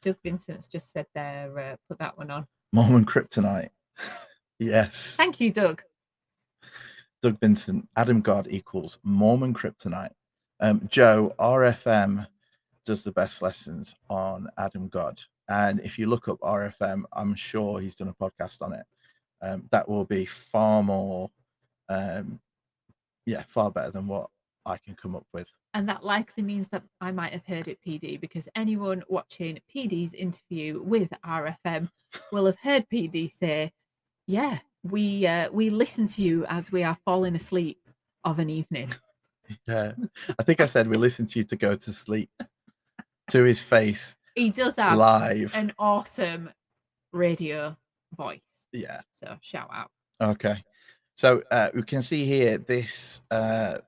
Doug 0.00 0.16
Vincent's 0.24 0.66
just 0.66 0.92
said 0.92 1.06
there. 1.14 1.58
Uh, 1.58 1.76
put 1.88 1.98
that 1.98 2.16
one 2.16 2.30
on. 2.30 2.46
Mormon 2.74 3.04
kryptonite. 3.04 3.70
yes. 4.58 5.14
Thank 5.14 5.38
you, 5.38 5.52
Doug. 5.52 5.84
Doug 7.22 7.38
Vincent, 7.38 7.88
Adam 7.94 8.20
God 8.20 8.48
equals 8.50 8.98
Mormon 9.04 9.54
kryptonite. 9.54 10.10
Um, 10.58 10.82
Joe, 10.90 11.32
RFM 11.38 12.26
does 12.84 13.04
the 13.04 13.12
best 13.12 13.42
lessons 13.42 13.94
on 14.10 14.48
Adam 14.58 14.88
God. 14.88 15.20
And 15.48 15.78
if 15.84 16.00
you 16.00 16.08
look 16.08 16.26
up 16.26 16.40
RFM, 16.40 17.04
I'm 17.12 17.36
sure 17.36 17.78
he's 17.78 17.94
done 17.94 18.08
a 18.08 18.12
podcast 18.12 18.60
on 18.60 18.72
it. 18.72 18.86
Um, 19.40 19.68
that 19.70 19.88
will 19.88 20.04
be 20.04 20.24
far 20.24 20.82
more, 20.82 21.30
um, 21.88 22.40
yeah, 23.24 23.44
far 23.46 23.70
better 23.70 23.92
than 23.92 24.08
what 24.08 24.30
I 24.66 24.78
can 24.78 24.94
come 24.94 25.14
up 25.14 25.26
with. 25.32 25.46
And 25.74 25.88
that 25.88 26.04
likely 26.04 26.42
means 26.42 26.68
that 26.68 26.82
I 27.00 27.10
might 27.10 27.32
have 27.32 27.46
heard 27.46 27.68
it 27.68 27.78
PD 27.86 28.20
because 28.20 28.48
anyone 28.54 29.02
watching 29.08 29.58
PD's 29.74 30.14
interview 30.14 30.80
with 30.82 31.10
RFM 31.24 31.90
will 32.32 32.46
have 32.46 32.58
heard 32.58 32.88
PD 32.88 33.30
say, 33.30 33.72
"Yeah, 34.26 34.58
we 34.82 35.26
uh, 35.26 35.50
we 35.50 35.70
listen 35.70 36.06
to 36.08 36.22
you 36.22 36.44
as 36.46 36.70
we 36.70 36.82
are 36.84 36.96
falling 37.04 37.34
asleep 37.34 37.80
of 38.24 38.38
an 38.38 38.50
evening." 38.50 38.92
Yeah. 39.68 39.92
I 40.38 40.42
think 40.42 40.62
I 40.62 40.64
said 40.64 40.88
we 40.88 40.96
listen 40.96 41.26
to 41.26 41.38
you 41.38 41.44
to 41.44 41.56
go 41.56 41.76
to 41.76 41.92
sleep 41.92 42.30
to 43.28 43.44
his 43.44 43.60
face 43.60 44.16
He 44.34 44.48
does 44.48 44.76
have 44.76 44.96
live. 44.96 45.54
an 45.54 45.74
awesome 45.78 46.48
radio 47.12 47.76
voice. 48.16 48.40
Yeah. 48.72 49.02
So 49.12 49.36
shout 49.42 49.68
out. 49.70 49.90
Okay. 50.18 50.64
So 51.16 51.42
uh, 51.50 51.68
we 51.74 51.82
can 51.82 52.00
see 52.00 52.24
here 52.24 52.56
this 52.56 53.20
uh, 53.30 53.78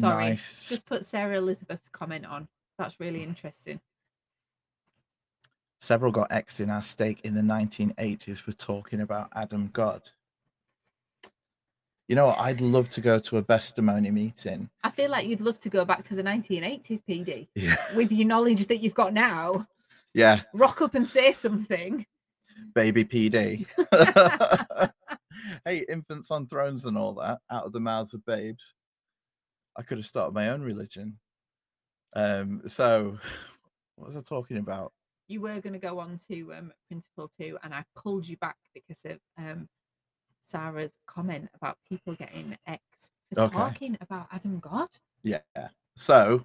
Sorry, 0.00 0.24
nice. 0.30 0.68
just 0.68 0.86
put 0.86 1.04
Sarah 1.06 1.38
Elizabeth's 1.38 1.88
comment 1.88 2.26
on. 2.26 2.48
That's 2.78 2.98
really 3.00 3.22
interesting. 3.22 3.80
Several 5.80 6.12
got 6.12 6.30
X 6.30 6.60
in 6.60 6.70
our 6.70 6.82
stake 6.82 7.20
in 7.24 7.34
the 7.34 7.40
1980s 7.40 8.38
for 8.38 8.52
talking 8.52 9.00
about 9.00 9.28
Adam 9.34 9.70
God. 9.72 10.02
You 12.06 12.16
know 12.16 12.26
what? 12.26 12.40
I'd 12.40 12.60
love 12.60 12.90
to 12.90 13.00
go 13.00 13.18
to 13.20 13.38
a 13.38 13.42
testimony 13.42 14.10
meeting. 14.10 14.68
I 14.82 14.90
feel 14.90 15.10
like 15.10 15.26
you'd 15.28 15.40
love 15.40 15.60
to 15.60 15.68
go 15.68 15.84
back 15.84 16.02
to 16.08 16.14
the 16.16 16.22
1980s, 16.24 17.02
PD, 17.08 17.48
Yeah. 17.54 17.76
with 17.94 18.10
your 18.12 18.26
knowledge 18.26 18.66
that 18.66 18.78
you've 18.78 18.94
got 18.94 19.12
now. 19.14 19.66
Yeah. 20.12 20.40
Rock 20.52 20.82
up 20.82 20.94
and 20.96 21.06
say 21.06 21.32
something. 21.32 22.04
Baby 22.74 23.04
PD. 23.04 23.66
hey, 25.64 25.84
infants 25.88 26.30
on 26.30 26.46
thrones 26.46 26.84
and 26.84 26.98
all 26.98 27.14
that 27.14 27.38
out 27.50 27.64
of 27.64 27.72
the 27.72 27.80
mouths 27.80 28.12
of 28.12 28.24
babes. 28.26 28.74
I 29.76 29.82
could 29.82 29.98
have 29.98 30.06
started 30.06 30.34
my 30.34 30.50
own 30.50 30.62
religion. 30.62 31.18
Um, 32.14 32.62
so 32.66 33.18
what 33.96 34.06
was 34.06 34.16
I 34.16 34.20
talking 34.20 34.58
about? 34.58 34.92
You 35.28 35.40
were 35.40 35.60
going 35.60 35.74
to 35.74 35.78
go 35.78 36.00
on 36.00 36.18
to 36.28 36.52
um, 36.54 36.72
Principle 36.88 37.30
2, 37.38 37.58
and 37.62 37.72
I 37.72 37.84
pulled 37.96 38.26
you 38.26 38.36
back 38.38 38.56
because 38.74 39.04
of 39.04 39.18
um, 39.38 39.68
Sarah's 40.50 40.96
comment 41.06 41.48
about 41.54 41.78
people 41.88 42.14
getting 42.16 42.56
X 42.66 42.82
for 43.32 43.42
Okay. 43.42 43.56
talking 43.56 43.96
about 44.00 44.26
Adam 44.32 44.58
God. 44.60 44.88
Yeah. 45.22 45.40
So 45.96 46.44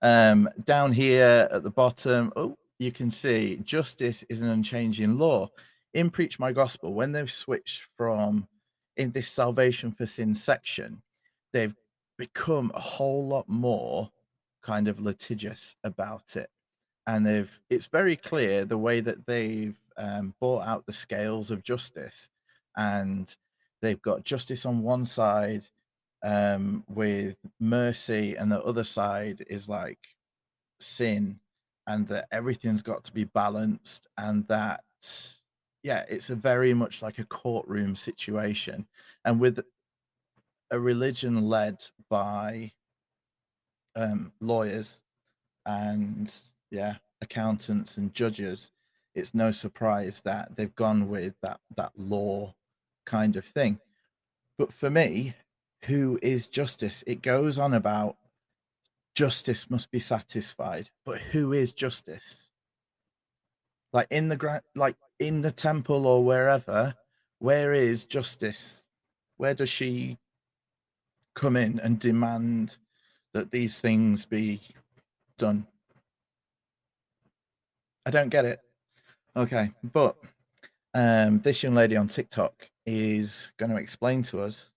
um 0.00 0.48
down 0.64 0.92
here 0.92 1.48
at 1.50 1.62
the 1.62 1.70
bottom, 1.70 2.32
oh, 2.36 2.56
you 2.78 2.90
can 2.90 3.10
see 3.10 3.58
justice 3.62 4.24
is 4.28 4.42
an 4.42 4.48
unchanging 4.48 5.18
law. 5.18 5.48
In 5.94 6.08
Preach 6.10 6.38
My 6.38 6.52
Gospel, 6.52 6.94
when 6.94 7.12
they've 7.12 7.30
switched 7.30 7.82
from 7.96 8.48
in 8.96 9.10
this 9.10 9.28
salvation 9.28 9.92
for 9.92 10.06
sin 10.06 10.34
section, 10.34 11.02
they've 11.52 11.74
become 12.18 12.70
a 12.74 12.80
whole 12.80 13.26
lot 13.26 13.48
more 13.48 14.10
kind 14.62 14.88
of 14.88 15.00
litigious 15.00 15.76
about 15.84 16.36
it. 16.36 16.50
And 17.06 17.26
they've 17.26 17.60
it's 17.68 17.86
very 17.86 18.16
clear 18.16 18.64
the 18.64 18.78
way 18.78 19.00
that 19.00 19.26
they've 19.26 19.78
um, 19.96 20.34
brought 20.40 20.66
out 20.66 20.86
the 20.86 20.92
scales 20.92 21.50
of 21.50 21.62
justice 21.62 22.30
and 22.76 23.34
they've 23.80 24.00
got 24.02 24.24
justice 24.24 24.64
on 24.64 24.82
one 24.82 25.04
side 25.04 25.64
um 26.22 26.84
with 26.88 27.36
mercy 27.58 28.36
and 28.36 28.50
the 28.50 28.62
other 28.62 28.84
side 28.84 29.44
is 29.48 29.68
like 29.68 29.98
sin 30.80 31.38
and 31.86 32.06
that 32.08 32.28
everything's 32.30 32.82
got 32.82 33.02
to 33.04 33.12
be 33.12 33.24
balanced 33.24 34.06
and 34.18 34.46
that 34.46 34.84
yeah 35.82 36.04
it's 36.08 36.30
a 36.30 36.34
very 36.36 36.72
much 36.72 37.02
like 37.02 37.18
a 37.18 37.24
courtroom 37.24 37.96
situation 37.96 38.86
and 39.24 39.40
with 39.40 39.60
a 40.72 40.80
religion 40.80 41.48
led 41.48 41.76
by 42.10 42.72
um 43.94 44.32
lawyers 44.40 45.00
and 45.66 46.34
yeah 46.70 46.96
accountants 47.20 47.98
and 47.98 48.12
judges 48.12 48.72
it's 49.14 49.34
no 49.34 49.50
surprise 49.50 50.22
that 50.24 50.56
they've 50.56 50.74
gone 50.74 51.08
with 51.08 51.34
that 51.42 51.60
that 51.76 51.92
law 51.96 52.54
kind 53.04 53.36
of 53.36 53.44
thing. 53.44 53.78
But 54.58 54.72
for 54.72 54.90
me 54.90 55.34
who 55.86 56.18
is 56.22 56.46
justice? 56.46 57.02
It 57.06 57.22
goes 57.22 57.58
on 57.58 57.74
about 57.74 58.16
justice 59.14 59.68
must 59.68 59.90
be 59.90 59.98
satisfied 59.98 60.88
but 61.04 61.20
who 61.20 61.52
is 61.52 61.72
justice? 61.72 62.52
Like 63.92 64.06
in 64.10 64.28
the 64.28 64.62
like 64.74 64.96
in 65.18 65.42
the 65.42 65.52
temple 65.52 66.06
or 66.06 66.24
wherever 66.24 66.94
where 67.38 67.74
is 67.74 68.04
justice? 68.04 68.84
Where 69.36 69.54
does 69.54 69.68
she 69.68 70.18
come 71.34 71.56
in 71.56 71.80
and 71.80 71.98
demand 71.98 72.76
that 73.34 73.50
these 73.50 73.80
things 73.80 74.24
be 74.26 74.60
done. 75.38 75.66
I 78.04 78.10
don't 78.10 78.28
get 78.28 78.44
it. 78.44 78.60
Okay 79.36 79.70
but 79.92 80.16
um 80.94 81.40
this 81.40 81.62
young 81.62 81.74
lady 81.74 81.96
on 81.96 82.06
tiktok 82.06 82.68
is 82.84 83.50
going 83.56 83.70
to 83.70 83.76
explain 83.76 84.22
to 84.22 84.40
us 84.42 84.70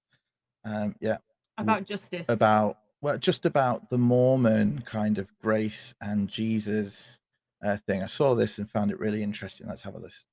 um 0.63 0.95
yeah 1.01 1.17
About 1.57 1.85
justice. 1.85 2.25
about 2.29 2.77
well 3.01 3.17
just 3.17 3.45
about 3.45 3.89
the 3.89 3.97
mormon 3.97 4.81
kind 4.85 5.17
of 5.17 5.27
grace 5.41 5.93
and 5.99 6.29
jesus 6.29 7.19
uh, 7.63 7.77
thing. 7.87 8.03
I 8.03 8.05
saw 8.05 8.35
this 8.35 8.59
and 8.59 8.69
found 8.69 8.91
it 8.91 8.99
really 8.99 9.23
interesting. 9.23 9.67
Let's 9.67 9.81
have 9.81 9.95
a 9.95 9.99
listen 9.99 10.27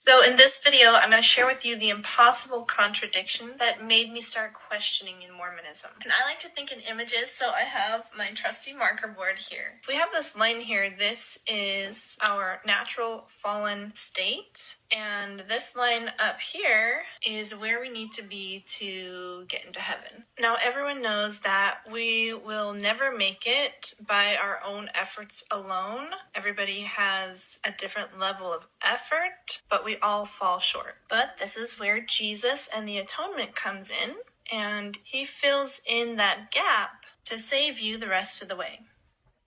So 0.00 0.22
in 0.22 0.36
this 0.36 0.58
video, 0.58 0.92
I'm 0.92 1.10
going 1.10 1.20
to 1.20 1.28
share 1.28 1.44
with 1.44 1.66
you 1.66 1.76
the 1.76 1.90
impossible 1.90 2.62
contradiction 2.62 3.54
that 3.58 3.84
made 3.84 4.12
me 4.12 4.20
start 4.20 4.52
questioning 4.54 5.22
in 5.22 5.34
Mormonism. 5.34 5.90
And 6.04 6.12
I 6.12 6.24
like 6.24 6.38
to 6.38 6.48
think 6.48 6.70
in 6.70 6.78
images, 6.80 7.32
so 7.34 7.50
I 7.50 7.62
have 7.62 8.08
my 8.16 8.28
trusty 8.28 8.72
marker 8.72 9.08
board 9.08 9.38
here. 9.50 9.80
If 9.82 9.88
we 9.88 9.96
have 9.96 10.10
this 10.12 10.36
line 10.36 10.60
here, 10.60 10.88
this 10.96 11.40
is 11.48 12.16
our 12.22 12.60
natural 12.64 13.24
fallen 13.26 13.92
state. 13.92 14.76
And 14.90 15.40
this 15.48 15.74
line 15.76 16.12
up 16.18 16.40
here 16.40 17.02
is 17.26 17.54
where 17.54 17.80
we 17.80 17.90
need 17.90 18.12
to 18.12 18.22
be 18.22 18.64
to 18.78 19.44
get 19.48 19.66
into 19.66 19.80
heaven. 19.80 20.24
Now, 20.40 20.56
everyone 20.62 21.02
knows 21.02 21.40
that 21.40 21.80
we 21.90 22.32
will 22.32 22.72
never 22.72 23.14
make 23.14 23.42
it 23.46 23.94
by 24.00 24.36
our 24.36 24.60
own 24.64 24.88
efforts 24.94 25.44
alone. 25.50 26.10
Everybody 26.34 26.82
has 26.82 27.58
a 27.64 27.70
different 27.70 28.18
level 28.18 28.50
of 28.52 28.66
effort, 28.82 29.60
but 29.68 29.84
we 29.88 29.96
all 30.02 30.26
fall 30.26 30.58
short. 30.58 30.96
But 31.08 31.36
this 31.40 31.56
is 31.56 31.80
where 31.80 31.98
Jesus 31.98 32.68
and 32.74 32.86
the 32.86 32.98
atonement 32.98 33.56
comes 33.56 33.90
in, 33.90 34.16
and 34.52 34.98
he 35.02 35.24
fills 35.24 35.80
in 35.86 36.16
that 36.16 36.50
gap 36.50 37.06
to 37.24 37.38
save 37.38 37.80
you 37.80 37.96
the 37.96 38.06
rest 38.06 38.42
of 38.42 38.50
the 38.50 38.56
way. 38.56 38.80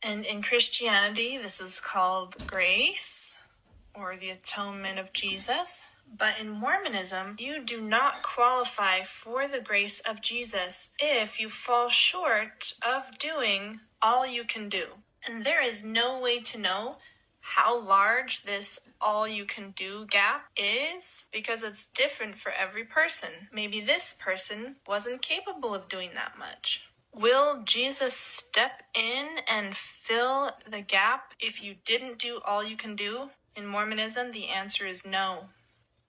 And 0.01 0.25
in 0.25 0.41
Christianity, 0.41 1.37
this 1.37 1.61
is 1.61 1.79
called 1.79 2.47
grace 2.47 3.37
or 3.93 4.15
the 4.15 4.31
atonement 4.31 4.97
of 4.97 5.13
Jesus. 5.13 5.93
But 6.17 6.39
in 6.39 6.49
Mormonism, 6.49 7.35
you 7.37 7.63
do 7.63 7.79
not 7.79 8.23
qualify 8.23 9.03
for 9.03 9.47
the 9.47 9.61
grace 9.61 9.99
of 9.99 10.23
Jesus 10.23 10.89
if 10.97 11.39
you 11.39 11.49
fall 11.49 11.89
short 11.89 12.73
of 12.81 13.19
doing 13.19 13.81
all 14.01 14.25
you 14.25 14.43
can 14.43 14.69
do. 14.69 14.85
And 15.27 15.45
there 15.45 15.63
is 15.63 15.83
no 15.83 16.19
way 16.19 16.39
to 16.39 16.57
know 16.57 16.97
how 17.55 17.77
large 17.77 18.43
this 18.43 18.79
all 19.01 19.27
you 19.27 19.43
can 19.43 19.71
do 19.71 20.05
gap 20.09 20.45
is 20.55 21.25
because 21.33 21.63
it's 21.63 21.85
different 21.87 22.37
for 22.37 22.51
every 22.51 22.85
person. 22.85 23.29
Maybe 23.51 23.81
this 23.81 24.15
person 24.17 24.77
wasn't 24.87 25.21
capable 25.21 25.75
of 25.75 25.89
doing 25.89 26.11
that 26.13 26.37
much. 26.39 26.83
Will 27.13 27.63
Jesus 27.65 28.13
step 28.13 28.83
in 28.95 29.39
and 29.49 29.75
fill 29.75 30.51
the 30.69 30.79
gap 30.79 31.33
if 31.41 31.61
you 31.61 31.75
didn't 31.83 32.19
do 32.19 32.39
all 32.45 32.63
you 32.63 32.77
can 32.77 32.95
do? 32.95 33.31
In 33.53 33.65
Mormonism, 33.65 34.31
the 34.31 34.47
answer 34.47 34.87
is 34.87 35.05
no. 35.05 35.49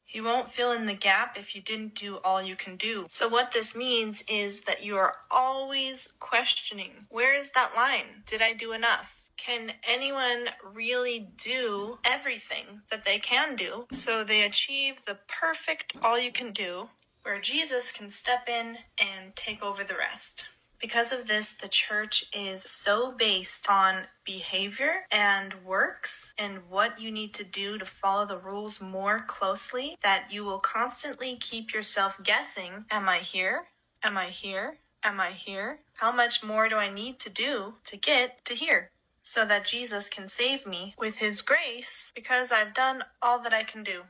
He 0.04 0.20
won't 0.20 0.52
fill 0.52 0.70
in 0.70 0.86
the 0.86 0.94
gap 0.94 1.36
if 1.36 1.56
you 1.56 1.60
didn't 1.60 1.96
do 1.96 2.18
all 2.18 2.40
you 2.40 2.54
can 2.54 2.76
do. 2.76 3.06
So, 3.08 3.26
what 3.28 3.52
this 3.52 3.74
means 3.74 4.22
is 4.28 4.60
that 4.62 4.84
you 4.84 4.96
are 4.96 5.14
always 5.30 6.12
questioning 6.20 7.06
where 7.08 7.34
is 7.34 7.50
that 7.50 7.72
line? 7.74 8.22
Did 8.26 8.42
I 8.42 8.52
do 8.52 8.72
enough? 8.72 9.21
Can 9.44 9.72
anyone 9.82 10.50
really 10.72 11.32
do 11.36 11.98
everything 12.04 12.82
that 12.92 13.04
they 13.04 13.18
can 13.18 13.56
do 13.56 13.86
so 13.90 14.22
they 14.22 14.42
achieve 14.42 15.04
the 15.04 15.18
perfect 15.26 15.96
all 16.00 16.16
you 16.16 16.30
can 16.30 16.52
do 16.52 16.90
where 17.22 17.40
Jesus 17.40 17.90
can 17.90 18.08
step 18.08 18.48
in 18.48 18.78
and 19.00 19.34
take 19.34 19.60
over 19.60 19.82
the 19.82 19.96
rest? 19.96 20.48
Because 20.80 21.10
of 21.10 21.26
this, 21.26 21.50
the 21.50 21.66
church 21.66 22.24
is 22.32 22.62
so 22.62 23.10
based 23.10 23.68
on 23.68 24.04
behavior 24.24 25.06
and 25.10 25.54
works 25.64 26.30
and 26.38 26.60
what 26.68 27.00
you 27.00 27.10
need 27.10 27.34
to 27.34 27.44
do 27.44 27.78
to 27.78 27.84
follow 27.84 28.24
the 28.24 28.38
rules 28.38 28.80
more 28.80 29.18
closely 29.26 29.96
that 30.04 30.26
you 30.30 30.44
will 30.44 30.60
constantly 30.60 31.36
keep 31.36 31.74
yourself 31.74 32.16
guessing 32.22 32.84
Am 32.92 33.08
I 33.08 33.18
here? 33.18 33.64
Am 34.04 34.16
I 34.16 34.28
here? 34.28 34.78
Am 35.02 35.18
I 35.18 35.32
here? 35.32 35.80
How 35.94 36.12
much 36.12 36.44
more 36.44 36.68
do 36.68 36.76
I 36.76 36.94
need 36.94 37.18
to 37.20 37.28
do 37.28 37.74
to 37.86 37.96
get 37.96 38.44
to 38.44 38.54
here? 38.54 38.92
So 39.22 39.44
that 39.46 39.66
Jesus 39.66 40.08
can 40.08 40.28
save 40.28 40.66
me 40.66 40.94
with 40.98 41.16
his 41.16 41.42
grace 41.42 42.12
because 42.14 42.52
I've 42.52 42.74
done 42.74 43.04
all 43.22 43.42
that 43.42 43.54
I 43.54 43.64
can 43.64 43.84
do. 43.84 44.02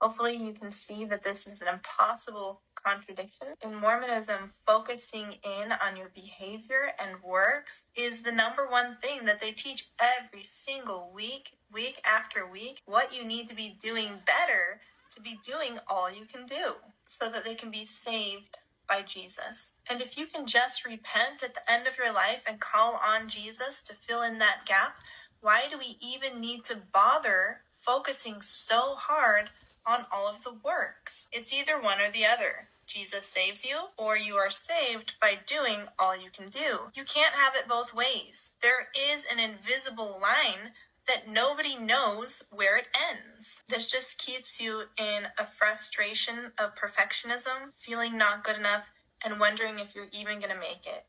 Hopefully, 0.00 0.36
you 0.36 0.52
can 0.52 0.70
see 0.70 1.06
that 1.06 1.22
this 1.22 1.46
is 1.46 1.62
an 1.62 1.68
impossible 1.68 2.60
contradiction. 2.74 3.48
In 3.62 3.74
Mormonism, 3.74 4.52
focusing 4.66 5.36
in 5.42 5.72
on 5.72 5.96
your 5.96 6.10
behavior 6.14 6.92
and 7.00 7.22
works 7.22 7.84
is 7.96 8.22
the 8.22 8.32
number 8.32 8.68
one 8.68 8.98
thing 9.00 9.24
that 9.24 9.40
they 9.40 9.52
teach 9.52 9.88
every 9.98 10.44
single 10.44 11.10
week, 11.14 11.50
week 11.72 12.02
after 12.04 12.46
week. 12.46 12.82
What 12.86 13.14
you 13.14 13.24
need 13.24 13.48
to 13.48 13.54
be 13.54 13.78
doing 13.82 14.20
better 14.26 14.80
to 15.14 15.22
be 15.22 15.38
doing 15.46 15.78
all 15.88 16.12
you 16.12 16.26
can 16.26 16.46
do 16.46 16.74
so 17.06 17.30
that 17.30 17.44
they 17.44 17.54
can 17.54 17.70
be 17.70 17.86
saved 17.86 18.56
by 18.88 19.02
Jesus. 19.02 19.72
And 19.88 20.00
if 20.00 20.16
you 20.16 20.26
can 20.26 20.46
just 20.46 20.84
repent 20.84 21.42
at 21.42 21.54
the 21.54 21.70
end 21.70 21.86
of 21.86 21.98
your 21.98 22.12
life 22.12 22.40
and 22.46 22.60
call 22.60 22.98
on 23.04 23.28
Jesus 23.28 23.82
to 23.82 23.94
fill 23.94 24.22
in 24.22 24.38
that 24.38 24.66
gap, 24.66 24.96
why 25.40 25.64
do 25.70 25.78
we 25.78 25.98
even 26.00 26.40
need 26.40 26.64
to 26.64 26.76
bother 26.92 27.60
focusing 27.76 28.40
so 28.40 28.94
hard 28.96 29.50
on 29.86 30.06
all 30.10 30.26
of 30.26 30.42
the 30.42 30.54
works? 30.64 31.28
It's 31.32 31.52
either 31.52 31.80
one 31.80 32.00
or 32.00 32.10
the 32.10 32.24
other. 32.24 32.68
Jesus 32.86 33.26
saves 33.26 33.64
you, 33.64 33.88
or 33.96 34.16
you 34.16 34.34
are 34.34 34.50
saved 34.50 35.14
by 35.20 35.38
doing 35.46 35.88
all 35.98 36.16
you 36.16 36.30
can 36.30 36.50
do. 36.50 36.90
You 36.94 37.04
can't 37.04 37.34
have 37.34 37.54
it 37.54 37.68
both 37.68 37.94
ways. 37.94 38.52
There 38.62 38.88
is 38.94 39.24
an 39.30 39.40
invisible 39.40 40.18
line 40.20 40.72
that 41.06 41.28
nobody 41.28 41.76
knows 41.76 42.42
where 42.50 42.76
it 42.76 42.86
ends. 42.94 43.62
This 43.68 43.86
just 43.86 44.18
keeps 44.18 44.60
you 44.60 44.84
in 44.98 45.26
a 45.38 45.46
frustration 45.46 46.52
of 46.58 46.72
perfectionism, 46.74 47.72
feeling 47.78 48.16
not 48.16 48.44
good 48.44 48.56
enough, 48.56 48.84
and 49.24 49.38
wondering 49.38 49.78
if 49.78 49.94
you're 49.94 50.08
even 50.12 50.38
going 50.38 50.52
to 50.52 50.58
make 50.58 50.86
it. 50.86 51.06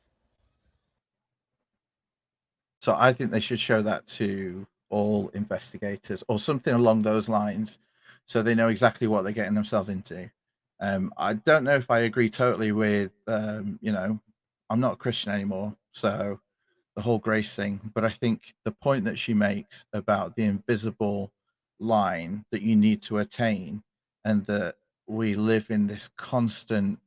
So 2.82 2.96
I 2.98 3.14
think 3.14 3.32
they 3.32 3.40
should 3.40 3.60
show 3.60 3.82
that 3.82 4.06
to 4.08 4.68
all 4.90 5.30
investigators 5.30 6.24
or 6.28 6.40
something 6.40 6.74
along 6.74 7.02
those 7.02 7.28
lines 7.28 7.80
so 8.26 8.42
they 8.42 8.56
know 8.56 8.68
exactly 8.68 9.08
what 9.08 9.24
they're 9.24 9.34
getting 9.34 9.56
themselves 9.56 9.90
into. 9.90 10.30
Um, 10.80 11.14
I 11.18 11.34
don't 11.34 11.64
know 11.64 11.76
if 11.76 11.90
I 11.90 12.00
agree 12.00 12.30
totally 12.30 12.72
with, 12.72 13.12
um, 13.28 13.80
you 13.82 13.92
know, 13.92 14.20
I'm 14.70 14.80
not 14.80 14.94
a 14.94 14.98
Christian 14.98 15.32
anymore. 15.32 15.76
So 15.92 16.40
the 16.96 17.02
whole 17.02 17.20
grace 17.20 17.56
thing. 17.56 17.80
But 17.94 18.06
I 18.06 18.10
think 18.10 18.56
the 18.64 18.72
point 18.72 19.06
that 19.06 19.20
she 19.20 19.34
makes 19.34 19.86
about 19.94 20.36
the 20.36 20.44
invisible 20.44 21.32
line 21.80 22.46
that 22.52 22.62
you 22.62 22.76
need 22.76 23.02
to 23.04 23.20
attain 23.20 23.84
and 24.24 24.46
that 24.46 24.76
we 25.08 25.36
live 25.36 25.70
in 25.70 25.88
this 25.88 26.10
constant 26.18 27.00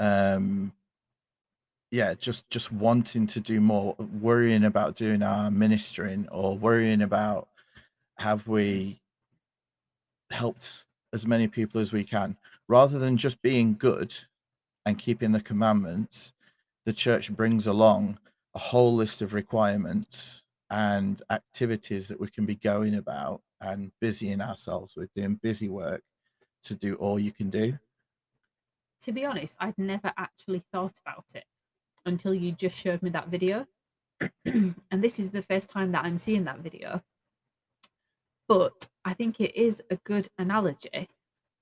um 0.00 0.72
yeah 1.90 2.14
just 2.14 2.48
just 2.50 2.72
wanting 2.72 3.26
to 3.26 3.40
do 3.40 3.60
more 3.60 3.94
worrying 4.20 4.64
about 4.64 4.96
doing 4.96 5.22
our 5.22 5.50
ministering 5.50 6.26
or 6.30 6.56
worrying 6.56 7.02
about 7.02 7.48
have 8.16 8.46
we 8.46 9.00
helped 10.30 10.86
as 11.12 11.26
many 11.26 11.48
people 11.48 11.80
as 11.80 11.92
we 11.92 12.04
can 12.04 12.36
rather 12.68 12.98
than 12.98 13.16
just 13.16 13.40
being 13.42 13.74
good 13.78 14.14
and 14.86 14.98
keeping 14.98 15.32
the 15.32 15.40
commandments 15.40 16.32
the 16.86 16.92
church 16.92 17.30
brings 17.30 17.66
along 17.66 18.18
a 18.58 18.60
whole 18.60 18.92
list 18.92 19.22
of 19.22 19.34
requirements 19.34 20.42
and 20.68 21.22
activities 21.30 22.08
that 22.08 22.18
we 22.18 22.26
can 22.26 22.44
be 22.44 22.56
going 22.56 22.96
about 22.96 23.40
and 23.60 23.92
busying 24.00 24.40
ourselves 24.40 24.96
with 24.96 25.14
doing 25.14 25.38
busy 25.40 25.68
work 25.68 26.02
to 26.64 26.74
do 26.74 26.96
all 26.96 27.20
you 27.20 27.30
can 27.30 27.50
do. 27.50 27.78
To 29.04 29.12
be 29.12 29.24
honest, 29.24 29.54
I'd 29.60 29.78
never 29.78 30.12
actually 30.18 30.64
thought 30.72 30.94
about 31.06 31.26
it 31.36 31.44
until 32.04 32.34
you 32.34 32.50
just 32.50 32.76
showed 32.76 33.00
me 33.00 33.10
that 33.10 33.28
video. 33.28 33.64
and 34.44 34.74
this 34.90 35.20
is 35.20 35.30
the 35.30 35.42
first 35.42 35.70
time 35.70 35.92
that 35.92 36.04
I'm 36.04 36.18
seeing 36.18 36.42
that 36.46 36.58
video. 36.58 37.00
But 38.48 38.88
I 39.04 39.14
think 39.14 39.38
it 39.38 39.54
is 39.54 39.80
a 39.92 39.96
good 40.04 40.26
analogy. 40.36 41.08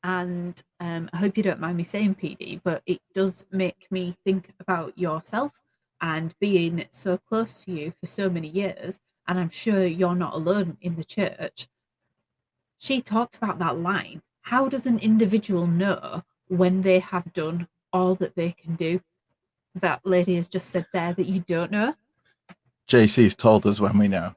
And 0.03 0.63
um, 0.81 1.11
I 1.13 1.19
hope 1.19 1.37
you 1.37 1.43
don't 1.43 1.61
mind 1.61 1.77
me 1.77 1.85
saying 1.85 2.15
PD, 2.15 2.63
but 2.65 2.81
it 2.87 3.03
does 3.13 3.45
make 3.53 3.87
me 3.91 4.15
think 4.25 4.55
about 4.61 4.99
yourself 4.99 5.53
and 6.01 6.35
being 6.41 6.87
so 6.91 7.19
close 7.19 7.65
to 7.65 7.73
you 7.73 7.93
for 8.01 8.07
so 8.07 8.29
many 8.29 8.49
years, 8.49 9.01
and 9.27 9.39
I'm 9.39 9.51
sure 9.51 9.85
you're 9.85 10.15
not 10.15 10.35
alone 10.35 10.77
in 10.81 10.97
the 10.97 11.05
church. 11.05 11.69
She 12.79 13.01
talked 13.01 13.37
about 13.37 13.59
that 13.59 13.79
line. 13.79 14.23
How 14.43 14.69
does 14.69 14.87
an 14.87 14.99
individual 14.99 15.67
know 15.67 16.23
when 16.49 16.83
they 16.83 17.01
have 17.01 17.33
done 17.33 17.69
all 17.93 18.15
that 18.17 18.37
they 18.37 18.53
can 18.53 18.77
do? 18.77 19.01
That 19.75 20.01
lady 20.05 20.37
has 20.37 20.49
just 20.49 20.71
said 20.71 20.87
there 20.93 21.13
that 21.13 21.27
you 21.27 21.41
don't 21.41 21.71
know. 21.71 21.95
JC's 22.89 23.35
told 23.35 23.67
us 23.67 23.81
when 23.81 23.99
we 23.99 24.09
know. 24.09 24.35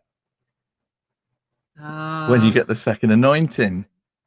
Uh, 1.82 2.28
when 2.28 2.42
you 2.42 2.52
get 2.52 2.68
the 2.68 2.76
second 2.76 3.12
anointing. 3.12 3.86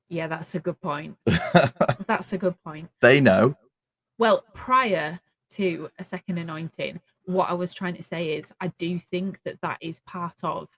Yeah, 0.08 0.26
that's 0.26 0.54
a 0.54 0.60
good 0.60 0.80
point. 0.80 1.16
that's 2.06 2.32
a 2.32 2.38
good 2.38 2.54
point. 2.62 2.90
They 3.00 3.20
know. 3.20 3.56
Well, 4.18 4.44
prior 4.54 5.20
to 5.54 5.90
a 5.98 6.04
second 6.04 6.38
anointing, 6.38 7.00
what 7.24 7.50
I 7.50 7.54
was 7.54 7.72
trying 7.72 7.96
to 7.96 8.02
say 8.02 8.36
is 8.36 8.52
I 8.60 8.68
do 8.78 8.98
think 8.98 9.40
that 9.44 9.60
that 9.62 9.78
is 9.80 10.00
part 10.00 10.42
of, 10.42 10.68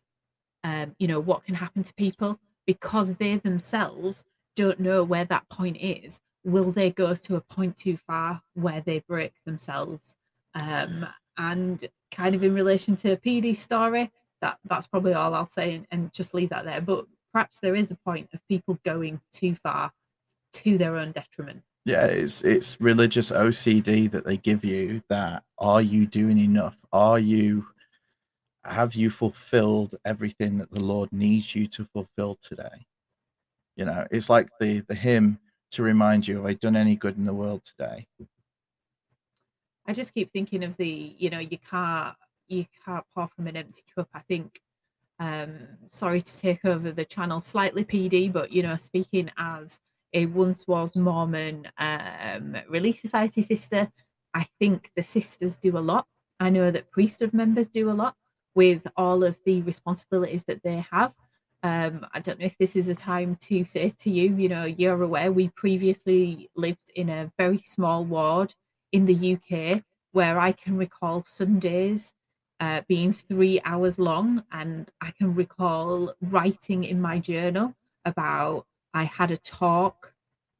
um, 0.62 0.94
you 0.98 1.08
know, 1.08 1.20
what 1.20 1.44
can 1.44 1.54
happen 1.54 1.82
to 1.82 1.94
people 1.94 2.38
because 2.66 3.14
they 3.14 3.36
themselves 3.36 4.24
don't 4.56 4.80
know 4.80 5.02
where 5.02 5.24
that 5.24 5.48
point 5.48 5.76
is. 5.80 6.20
Will 6.44 6.70
they 6.70 6.90
go 6.90 7.14
to 7.14 7.36
a 7.36 7.40
point 7.40 7.76
too 7.76 7.96
far 7.96 8.42
where 8.54 8.80
they 8.80 9.02
break 9.08 9.32
themselves? 9.44 10.16
Um, 10.54 11.06
and 11.36 11.88
kind 12.10 12.34
of 12.34 12.44
in 12.44 12.54
relation 12.54 12.96
to 12.96 13.16
PD 13.16 13.56
story, 13.56 14.12
that 14.40 14.58
that's 14.64 14.86
probably 14.86 15.14
all 15.14 15.34
I'll 15.34 15.48
say, 15.48 15.74
and, 15.74 15.86
and 15.90 16.12
just 16.12 16.34
leave 16.34 16.50
that 16.50 16.64
there. 16.64 16.80
But 16.80 17.06
perhaps 17.32 17.58
there 17.60 17.74
is 17.74 17.90
a 17.90 17.96
point 17.96 18.28
of 18.32 18.46
people 18.46 18.78
going 18.84 19.20
too 19.32 19.54
far 19.54 19.92
to 20.52 20.78
their 20.78 20.96
own 20.96 21.12
detriment 21.12 21.62
yeah 21.84 22.06
it's 22.06 22.42
it's 22.42 22.80
religious 22.80 23.30
ocd 23.30 24.10
that 24.10 24.24
they 24.24 24.36
give 24.38 24.64
you 24.64 25.02
that 25.08 25.42
are 25.58 25.82
you 25.82 26.06
doing 26.06 26.38
enough? 26.38 26.76
Are 26.92 27.18
you 27.18 27.66
have 28.64 28.94
you 28.94 29.10
fulfilled 29.10 29.94
everything 30.04 30.58
that 30.58 30.70
the 30.70 30.80
lord 30.80 31.12
needs 31.12 31.54
you 31.54 31.66
to 31.68 31.84
fulfill 31.84 32.38
today? 32.42 32.86
You 33.76 33.86
know 33.86 34.06
it's 34.10 34.28
like 34.30 34.48
the 34.60 34.80
the 34.80 34.94
hymn 34.94 35.38
to 35.72 35.82
remind 35.82 36.26
you 36.28 36.36
have 36.36 36.46
i 36.46 36.54
done 36.54 36.76
any 36.76 36.96
good 36.96 37.16
in 37.16 37.24
the 37.24 37.34
world 37.34 37.62
today. 37.64 38.06
I 39.86 39.92
just 39.92 40.14
keep 40.14 40.32
thinking 40.32 40.64
of 40.64 40.76
the 40.76 41.14
you 41.18 41.30
know 41.30 41.40
you 41.40 41.58
can't 41.58 42.14
you 42.48 42.66
can't 42.84 43.04
pour 43.14 43.28
from 43.28 43.46
an 43.46 43.56
empty 43.56 43.82
cup 43.94 44.08
i 44.14 44.20
think 44.20 44.60
um 45.20 45.54
sorry 45.88 46.20
to 46.20 46.38
take 46.38 46.64
over 46.64 46.92
the 46.92 47.04
channel 47.04 47.40
slightly 47.40 47.84
pd 47.84 48.32
but 48.32 48.52
you 48.52 48.62
know 48.62 48.76
speaking 48.76 49.30
as 49.38 49.80
a 50.14 50.26
once 50.26 50.66
was 50.66 50.96
Mormon 50.96 51.68
um, 51.78 52.56
Relief 52.68 52.98
Society 53.00 53.42
sister. 53.42 53.90
I 54.32 54.46
think 54.58 54.90
the 54.96 55.02
sisters 55.02 55.56
do 55.56 55.76
a 55.76 55.80
lot. 55.80 56.06
I 56.40 56.50
know 56.50 56.70
that 56.70 56.90
priesthood 56.90 57.34
members 57.34 57.68
do 57.68 57.90
a 57.90 57.92
lot 57.92 58.14
with 58.54 58.86
all 58.96 59.24
of 59.24 59.38
the 59.44 59.62
responsibilities 59.62 60.44
that 60.44 60.62
they 60.62 60.84
have. 60.90 61.12
Um, 61.62 62.06
I 62.12 62.20
don't 62.20 62.38
know 62.38 62.46
if 62.46 62.58
this 62.58 62.76
is 62.76 62.88
a 62.88 62.94
time 62.94 63.36
to 63.48 63.64
say 63.64 63.92
to 64.00 64.10
you, 64.10 64.36
you 64.36 64.48
know, 64.48 64.64
you're 64.64 65.02
aware 65.02 65.32
we 65.32 65.48
previously 65.48 66.50
lived 66.54 66.90
in 66.94 67.08
a 67.08 67.32
very 67.38 67.60
small 67.64 68.04
ward 68.04 68.54
in 68.92 69.06
the 69.06 69.34
UK 69.34 69.82
where 70.12 70.38
I 70.38 70.52
can 70.52 70.76
recall 70.76 71.24
Sundays 71.24 72.12
uh, 72.60 72.82
being 72.86 73.12
three 73.12 73.60
hours 73.64 73.98
long. 73.98 74.44
And 74.52 74.90
I 75.00 75.10
can 75.10 75.34
recall 75.34 76.14
writing 76.20 76.84
in 76.84 77.00
my 77.00 77.18
journal 77.18 77.74
about 78.04 78.66
I 78.94 79.04
had 79.04 79.32
a 79.32 79.36
talk 79.36 80.14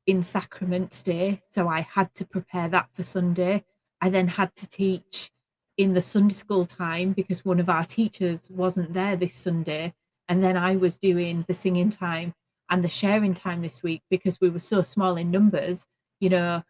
in 0.07 0.23
sacrament 0.23 0.91
today, 0.91 1.41
so 1.51 1.69
I 1.69 1.83
had 1.83 2.15
to 2.17 2.27
prepare 2.27 2.69
that 2.69 2.89
for 2.93 3.05
Sunday. 3.05 3.65
I 4.01 4.11
then 4.11 4.29
had 4.29 4.55
to 4.57 4.69
teach 4.69 5.31
in 5.77 5.95
the 5.95 6.03
Sunday 6.03 6.35
school 6.35 6.67
time 6.67 7.13
because 7.13 7.45
one 7.45 7.61
of 7.61 7.69
our 7.69 7.85
teachers 7.85 8.51
wasn't 8.51 8.93
there 8.93 9.17
this 9.17 9.35
Sunday. 9.35 9.95
And 10.29 10.43
then 10.43 10.57
I 10.57 10.77
was 10.77 10.99
doing 10.99 11.45
the 11.47 11.55
singing 11.55 11.91
time 11.91 12.35
and 12.69 12.83
the 12.83 12.89
sharing 12.89 13.35
time 13.35 13.63
this 13.63 13.83
week 13.83 14.03
because 14.11 14.41
we 14.41 14.51
were 14.51 14.59
so 14.59 14.83
small 14.83 15.17
in 15.17 15.31
numbers. 15.31 15.87
You 16.21 16.31
know, 16.31 16.63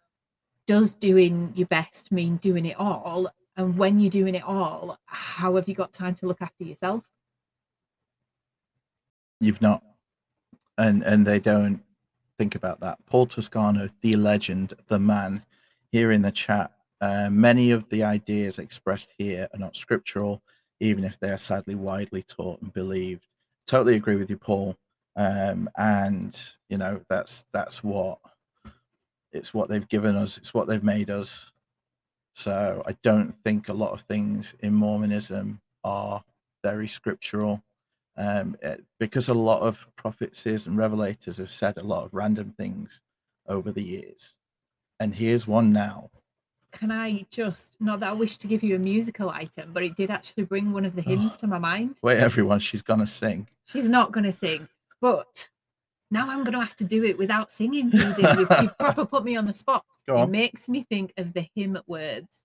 does 0.67 0.95
doing 0.95 1.53
your 1.55 1.67
best 1.67 2.13
mean 2.13 2.37
doing 2.37 2.67
it 2.67 2.79
all? 2.79 3.31
And 3.57 3.79
when 3.79 4.01
you're 4.01 4.11
doing 4.11 4.35
it 4.35 4.45
all, 4.45 4.99
how 5.07 5.57
have 5.57 5.69
you 5.69 5.75
got 5.75 5.93
time 5.93 6.15
to 6.17 6.27
look 6.27 6.43
after 6.43 6.65
yourself? 6.65 7.05
You've 9.41 9.63
not 9.63 9.83
and 10.79 11.03
and 11.03 11.27
they 11.27 11.39
don't 11.39 11.81
think 12.39 12.55
about 12.55 12.81
that. 12.81 12.99
Paul 13.07 13.27
Toscano, 13.27 13.89
the 14.01 14.17
legend, 14.17 14.75
the 14.89 14.99
man, 14.99 15.45
here 15.93 16.13
in 16.13 16.23
the 16.23 16.33
chat. 16.33 16.73
Uh, 17.01 17.29
many 17.31 17.71
of 17.71 17.89
the 17.91 18.03
ideas 18.03 18.59
expressed 18.59 19.13
here 19.19 19.49
are 19.53 19.59
not 19.59 19.77
scriptural, 19.77 20.43
even 20.81 21.05
if 21.05 21.19
they 21.21 21.31
are 21.31 21.39
sadly 21.39 21.75
widely 21.75 22.23
taught 22.23 22.61
and 22.63 22.73
believed. 22.73 23.27
Totally 23.67 23.97
agree 23.97 24.17
with 24.17 24.31
you, 24.31 24.39
Paul. 24.39 24.77
Um, 25.17 25.71
and 25.77 26.37
you 26.69 26.79
know 26.79 27.01
that's 27.09 27.45
that's 27.53 27.85
what 27.85 28.19
it's 29.33 29.55
what 29.55 29.69
they've 29.69 29.89
given 29.89 30.17
us. 30.17 30.39
It's 30.39 30.55
what 30.55 30.67
they've 30.67 30.83
made 30.83 31.11
us. 31.11 31.53
So 32.35 32.83
I 32.87 32.97
don't 33.03 33.33
think 33.45 33.69
a 33.69 33.73
lot 33.73 33.93
of 33.93 34.01
things 34.03 34.55
in 34.61 34.75
Mormonism 34.75 35.61
are 35.85 36.25
very 36.65 36.89
scriptural 36.89 37.63
um, 38.17 38.57
eh, 38.63 38.77
because 38.99 39.29
a 39.29 39.35
lot 39.35 39.63
of 39.63 39.87
prophecies 39.97 40.67
and 40.67 40.77
revelators 40.77 41.39
have 41.39 41.51
said 41.51 41.79
a 41.79 41.83
lot 41.83 42.05
of 42.05 42.15
random 42.15 42.55
things 42.57 43.03
over 43.47 43.73
the 43.73 43.83
years. 43.83 44.39
And 45.01 45.15
here's 45.15 45.47
one 45.47 45.73
now. 45.73 46.11
Can 46.73 46.91
I 46.91 47.25
just, 47.31 47.77
not 47.81 48.01
that 48.01 48.11
I 48.11 48.13
wish 48.13 48.37
to 48.39 48.47
give 48.47 48.63
you 48.63 48.75
a 48.75 48.79
musical 48.79 49.31
item, 49.31 49.71
but 49.73 49.85
it 49.85 49.97
did 49.97 50.11
actually 50.11 50.45
bring 50.45 50.73
one 50.73 50.85
of 50.85 50.97
the 50.97 51.03
hymns 51.03 51.35
oh, 51.35 51.37
to 51.41 51.47
my 51.47 51.59
mind. 51.59 51.99
Wait, 52.03 52.19
everyone, 52.19 52.59
she's 52.59 52.83
going 52.83 53.01
to 53.01 53.07
sing. 53.07 53.49
She's 53.67 53.89
not 53.89 54.13
going 54.13 54.25
to 54.25 54.33
sing, 54.33 54.69
but 55.01 55.49
Now 56.11 56.29
I'm 56.29 56.45
going 56.45 56.53
to 56.53 56.61
have 56.61 56.77
to 56.77 56.85
do 56.85 57.05
it 57.05 57.19
without 57.19 57.51
singing. 57.51 57.91
You've, 57.93 58.19
you've 58.19 58.79
proper 58.79 59.05
put 59.05 59.25
me 59.25 59.37
on 59.37 59.47
the 59.47 59.55
spot. 59.55 59.85
Go 60.07 60.23
It 60.23 60.31
makes 60.31 60.69
me 60.69 60.85
think 60.89 61.13
of 61.17 61.33
the 61.33 61.49
hymn 61.55 61.79
words. 61.87 62.45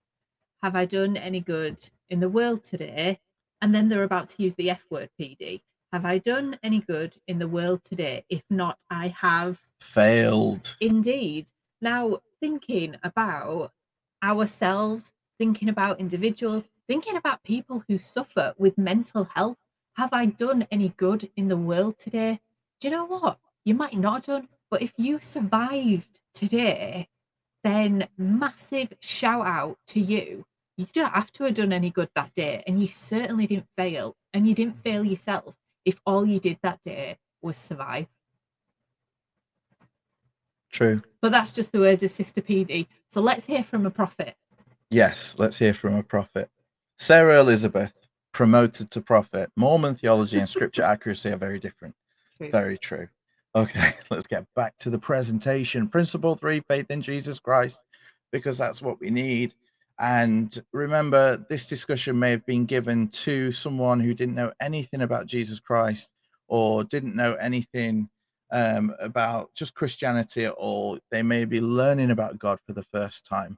Have 0.64 0.76
I 0.76 0.86
done 0.86 1.18
any 1.18 1.40
good 1.40 1.78
in 2.10 2.20
the 2.20 2.30
world 2.30 2.64
today? 2.64 3.20
And 3.62 3.74
then 3.76 3.90
they're 3.90 4.04
about 4.04 4.30
to 4.30 4.44
use 4.44 4.56
the 4.56 4.70
F 4.70 4.84
word, 4.90 5.10
PD. 5.20 5.62
Have 5.92 6.06
I 6.06 6.20
done 6.20 6.58
any 6.64 6.80
good 6.80 7.18
in 7.28 7.40
the 7.40 7.48
world 7.48 7.84
today? 7.84 8.24
If 8.30 8.44
not, 8.50 8.80
I 8.90 9.08
have 9.10 9.60
Failed. 9.82 10.76
indeed. 10.80 11.48
Now, 11.82 12.20
thinking 12.40 12.96
about 13.04 13.72
ourselves, 14.24 15.12
thinking 15.40 15.70
about 15.70 16.00
individuals, 16.00 16.70
thinking 16.88 17.16
about 17.16 17.44
people 17.44 17.84
who 17.88 17.98
suffer 17.98 18.54
with 18.58 18.78
mental 18.78 19.26
health. 19.36 19.58
Have 19.96 20.14
I 20.14 20.28
done 20.28 20.68
any 20.72 20.90
good 20.98 21.30
in 21.36 21.48
the 21.48 21.58
world 21.58 21.98
today? 21.98 22.40
Do 22.80 22.88
you 22.88 22.92
know 22.96 23.06
what? 23.06 23.40
You 23.66 23.74
might 23.74 23.98
not 23.98 24.26
have 24.26 24.26
done, 24.26 24.48
but 24.70 24.82
if 24.82 24.94
you 24.98 25.20
survived 25.20 26.20
today, 26.34 27.10
then 27.64 28.08
massive 28.18 28.94
shout 29.00 29.46
out 29.46 29.78
to 29.88 30.00
you. 30.00 30.46
You 30.80 30.86
don't 30.94 31.12
have 31.12 31.30
to 31.34 31.44
have 31.44 31.56
done 31.56 31.74
any 31.74 31.90
good 31.90 32.08
that 32.16 32.34
day, 32.34 32.64
and 32.66 32.80
you 32.80 32.88
certainly 32.88 33.46
didn't 33.46 33.68
fail, 33.76 34.16
and 34.34 34.48
you 34.48 34.56
didn't 34.56 34.82
fail 34.82 35.04
yourself 35.04 35.54
if 35.84 36.00
all 36.06 36.26
you 36.26 36.40
did 36.40 36.58
that 36.64 36.82
day 36.82 37.18
was 37.42 37.58
survive. 37.58 38.08
True. 40.72 41.02
But 41.22 41.34
that's 41.34 41.52
just 41.52 41.74
the 41.74 41.80
words 41.80 42.02
of 42.02 42.12
Sister 42.12 42.42
PD. 42.42 42.88
So 43.10 43.20
let's 43.20 43.46
hear 43.46 43.62
from 43.66 43.86
a 43.86 43.92
prophet. 43.92 44.38
Yes, 44.90 45.36
let's 45.38 45.58
hear 45.58 45.74
from 45.74 45.96
a 45.96 46.04
prophet. 46.04 46.50
Sarah 46.98 47.42
Elizabeth, 47.42 47.92
promoted 48.32 48.90
to 48.92 49.02
prophet. 49.02 49.52
Mormon 49.58 49.96
theology 49.96 50.40
and 50.40 50.48
scripture 50.48 50.84
accuracy 50.84 51.30
are 51.32 51.36
very 51.36 51.60
different. 51.60 51.94
True. 52.38 52.52
Very 52.52 52.78
true. 52.78 53.10
Okay, 53.54 53.96
let's 54.10 54.28
get 54.28 54.46
back 54.56 54.78
to 54.78 54.90
the 54.90 55.00
presentation. 55.00 55.90
Principle 55.90 56.36
three 56.36 56.62
faith 56.70 56.90
in 56.90 57.02
Jesus 57.02 57.38
Christ, 57.38 57.84
because 58.32 58.58
that's 58.58 58.82
what 58.82 59.02
we 59.02 59.10
need. 59.10 59.54
And 60.00 60.64
remember, 60.72 61.46
this 61.50 61.68
discussion 61.68 62.18
may 62.18 62.32
have 62.32 62.46
been 62.46 62.66
given 62.66 63.10
to 63.10 63.52
someone 63.52 64.00
who 64.00 64.14
didn't 64.14 64.36
know 64.36 64.54
anything 64.62 65.02
about 65.02 65.26
Jesus 65.26 65.60
Christ 65.60 66.10
or 66.48 66.86
didn't 66.86 67.16
know 67.16 67.34
anything 67.36 68.10
um, 68.52 68.96
about 69.00 69.54
just 69.56 69.76
Christianity 69.76 70.46
at 70.46 70.54
all. 70.54 71.00
They 71.12 71.22
may 71.22 71.44
be 71.46 71.60
learning 71.60 72.12
about 72.12 72.40
God 72.40 72.60
for 72.66 72.74
the 72.74 72.84
first 72.84 73.26
time. 73.26 73.58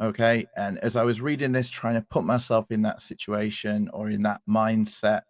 Okay. 0.00 0.46
And 0.56 0.78
as 0.78 0.96
I 0.96 1.02
was 1.02 1.20
reading 1.20 1.52
this, 1.52 1.68
trying 1.68 1.94
to 1.94 2.06
put 2.08 2.24
myself 2.24 2.70
in 2.70 2.82
that 2.82 3.02
situation 3.02 3.90
or 3.92 4.08
in 4.08 4.22
that 4.22 4.40
mindset 4.48 5.22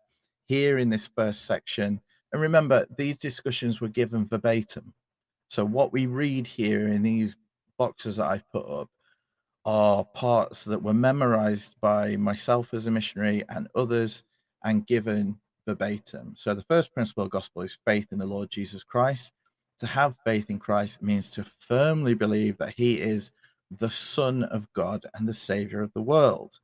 here 0.46 0.78
in 0.78 0.90
this 0.90 1.08
first 1.16 1.46
section, 1.46 2.00
and 2.32 2.40
remember, 2.40 2.86
these 2.96 3.16
discussions 3.16 3.80
were 3.80 3.88
given 3.88 4.26
verbatim. 4.26 4.94
So 5.48 5.64
what 5.64 5.92
we 5.92 6.06
read 6.06 6.46
here 6.46 6.88
in 6.88 7.02
these 7.02 7.36
boxes 7.78 8.16
that 8.16 8.26
I've 8.26 8.48
put 8.50 8.66
up 8.66 8.88
are 9.64 10.04
parts 10.04 10.64
that 10.64 10.82
were 10.82 10.94
memorized 10.94 11.76
by 11.80 12.16
myself 12.16 12.74
as 12.74 12.86
a 12.86 12.90
missionary 12.90 13.44
and 13.48 13.68
others 13.74 14.24
and 14.64 14.86
given 14.86 15.38
verbatim. 15.66 16.34
So 16.36 16.54
the 16.54 16.64
first 16.64 16.92
principle 16.92 17.24
of 17.24 17.30
gospel 17.30 17.62
is 17.62 17.78
faith 17.86 18.08
in 18.12 18.18
the 18.18 18.26
Lord 18.26 18.50
Jesus 18.50 18.82
Christ. 18.82 19.32
To 19.80 19.86
have 19.86 20.16
faith 20.24 20.50
in 20.50 20.58
Christ 20.58 21.02
means 21.02 21.30
to 21.30 21.44
firmly 21.44 22.14
believe 22.14 22.58
that 22.58 22.74
he 22.76 23.00
is 23.00 23.30
the 23.70 23.90
Son 23.90 24.44
of 24.44 24.72
God 24.72 25.06
and 25.14 25.28
the 25.28 25.32
Savior 25.34 25.82
of 25.82 25.92
the 25.92 26.02
world. 26.02 26.58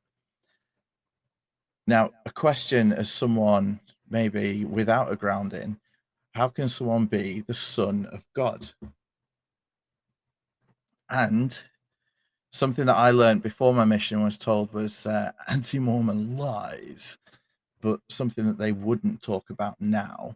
Now, 1.87 2.11
a 2.25 2.31
question 2.31 2.93
as 2.93 3.11
someone 3.11 3.79
maybe 4.09 4.63
without 4.65 5.11
a 5.11 5.15
grounding, 5.15 5.79
how 6.33 6.47
can 6.47 6.67
someone 6.67 7.05
be 7.05 7.41
the 7.41 7.53
Son 7.53 8.07
of 8.11 8.23
God? 8.35 8.71
And 11.09 11.57
something 12.51 12.85
that 12.85 12.97
I 12.97 13.11
learned 13.11 13.43
before 13.43 13.73
my 13.73 13.85
mission 13.85 14.23
was 14.23 14.37
told 14.37 14.73
was 14.73 15.05
uh, 15.05 15.31
anti 15.47 15.79
Mormon 15.79 16.37
lies, 16.37 17.17
but 17.81 17.99
something 18.09 18.45
that 18.47 18.57
they 18.57 18.71
wouldn't 18.71 19.21
talk 19.21 19.49
about 19.49 19.75
now 19.79 20.35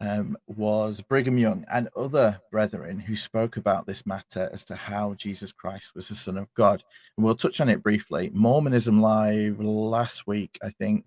um, 0.00 0.36
was 0.46 1.00
Brigham 1.02 1.36
Young 1.36 1.64
and 1.70 1.88
other 1.94 2.40
brethren 2.50 2.98
who 2.98 3.16
spoke 3.16 3.56
about 3.56 3.86
this 3.86 4.06
matter 4.06 4.48
as 4.52 4.64
to 4.64 4.74
how 4.74 5.14
Jesus 5.14 5.52
Christ 5.52 5.94
was 5.94 6.08
the 6.08 6.14
Son 6.14 6.38
of 6.38 6.52
God. 6.54 6.82
And 7.16 7.24
we'll 7.24 7.34
touch 7.34 7.60
on 7.60 7.68
it 7.68 7.82
briefly. 7.82 8.30
Mormonism 8.32 9.00
Live 9.00 9.60
last 9.60 10.26
week, 10.26 10.58
I 10.62 10.70
think, 10.70 11.04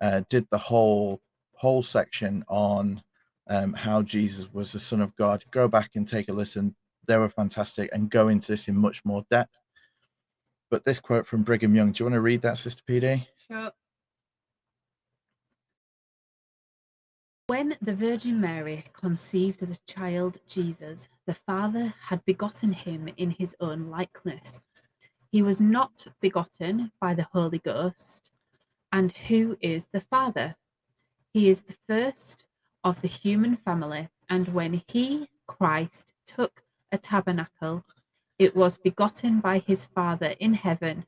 uh, 0.00 0.22
did 0.28 0.46
the 0.50 0.58
whole 0.58 1.20
whole 1.54 1.82
section 1.82 2.44
on 2.48 3.02
um, 3.48 3.72
how 3.72 4.02
Jesus 4.02 4.52
was 4.52 4.72
the 4.72 4.80
Son 4.80 5.00
of 5.00 5.14
God. 5.16 5.44
Go 5.50 5.68
back 5.68 5.90
and 5.94 6.06
take 6.06 6.28
a 6.28 6.32
listen. 6.32 6.74
They 7.06 7.16
were 7.16 7.28
fantastic 7.28 7.90
and 7.92 8.10
go 8.10 8.28
into 8.28 8.52
this 8.52 8.68
in 8.68 8.76
much 8.76 9.04
more 9.04 9.24
depth. 9.28 9.60
But 10.70 10.84
this 10.84 11.00
quote 11.00 11.26
from 11.26 11.42
Brigham 11.42 11.74
Young, 11.74 11.92
do 11.92 12.02
you 12.02 12.06
want 12.06 12.14
to 12.14 12.20
read 12.20 12.42
that, 12.42 12.58
Sister 12.58 12.82
PD? 12.88 13.26
Sure. 13.50 13.72
When 17.48 17.76
the 17.82 17.94
Virgin 17.94 18.40
Mary 18.40 18.84
conceived 18.94 19.60
the 19.60 19.78
child 19.86 20.38
Jesus, 20.48 21.08
the 21.26 21.34
Father 21.34 21.92
had 22.08 22.24
begotten 22.24 22.72
him 22.72 23.10
in 23.16 23.30
his 23.32 23.54
own 23.60 23.90
likeness. 23.90 24.68
He 25.30 25.42
was 25.42 25.60
not 25.60 26.06
begotten 26.20 26.92
by 27.00 27.14
the 27.14 27.26
Holy 27.32 27.58
Ghost. 27.58 28.32
And 28.90 29.12
who 29.12 29.58
is 29.60 29.86
the 29.92 30.00
Father? 30.00 30.56
He 31.34 31.48
is 31.48 31.62
the 31.62 31.76
first 31.86 32.46
of 32.84 33.02
the 33.02 33.08
human 33.08 33.56
family, 33.56 34.08
and 34.28 34.48
when 34.48 34.82
he, 34.88 35.28
Christ, 35.46 36.14
took 36.26 36.62
a 36.92 36.98
tabernacle, 36.98 37.84
it 38.38 38.54
was 38.54 38.78
begotten 38.78 39.40
by 39.40 39.58
his 39.58 39.86
Father 39.86 40.34
in 40.38 40.54
heaven, 40.54 41.06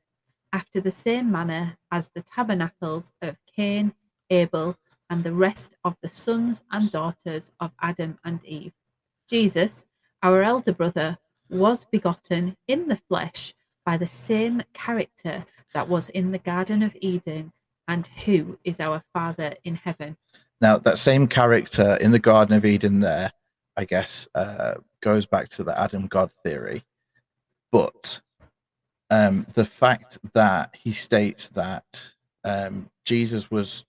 after 0.52 0.80
the 0.80 0.90
same 0.90 1.30
manner 1.30 1.76
as 1.92 2.10
the 2.14 2.22
tabernacles 2.22 3.12
of 3.22 3.36
Cain, 3.54 3.92
Abel, 4.30 4.76
and 5.10 5.22
the 5.22 5.32
rest 5.32 5.76
of 5.84 5.96
the 6.02 6.08
sons 6.08 6.64
and 6.70 6.90
daughters 6.90 7.50
of 7.60 7.72
Adam 7.80 8.18
and 8.24 8.44
Eve. 8.44 8.72
Jesus, 9.28 9.84
our 10.22 10.42
elder 10.42 10.72
brother, 10.72 11.18
was 11.50 11.84
begotten 11.84 12.56
in 12.66 12.88
the 12.88 12.96
flesh 12.96 13.52
by 13.84 13.96
the 13.96 14.06
same 14.06 14.62
character 14.72 15.44
that 15.74 15.88
was 15.88 16.08
in 16.10 16.32
the 16.32 16.38
Garden 16.38 16.82
of 16.82 16.96
Eden, 17.00 17.52
and 17.86 18.06
who 18.24 18.58
is 18.64 18.80
our 18.80 19.02
Father 19.12 19.54
in 19.64 19.74
heaven. 19.74 20.16
Now, 20.60 20.78
that 20.78 20.98
same 20.98 21.26
character 21.26 21.96
in 22.00 22.12
the 22.12 22.18
Garden 22.18 22.56
of 22.56 22.64
Eden 22.64 23.00
there, 23.00 23.32
I 23.76 23.84
guess, 23.84 24.26
uh, 24.34 24.74
goes 25.04 25.26
back 25.26 25.48
to 25.50 25.62
the 25.62 25.78
Adam 25.78 26.06
God 26.06 26.30
theory. 26.42 26.82
But 27.70 28.20
um, 29.10 29.46
the 29.54 29.66
fact 29.66 30.18
that 30.32 30.74
he 30.74 30.92
states 30.92 31.48
that 31.50 31.84
um, 32.42 32.88
Jesus 33.04 33.50
was 33.50 33.84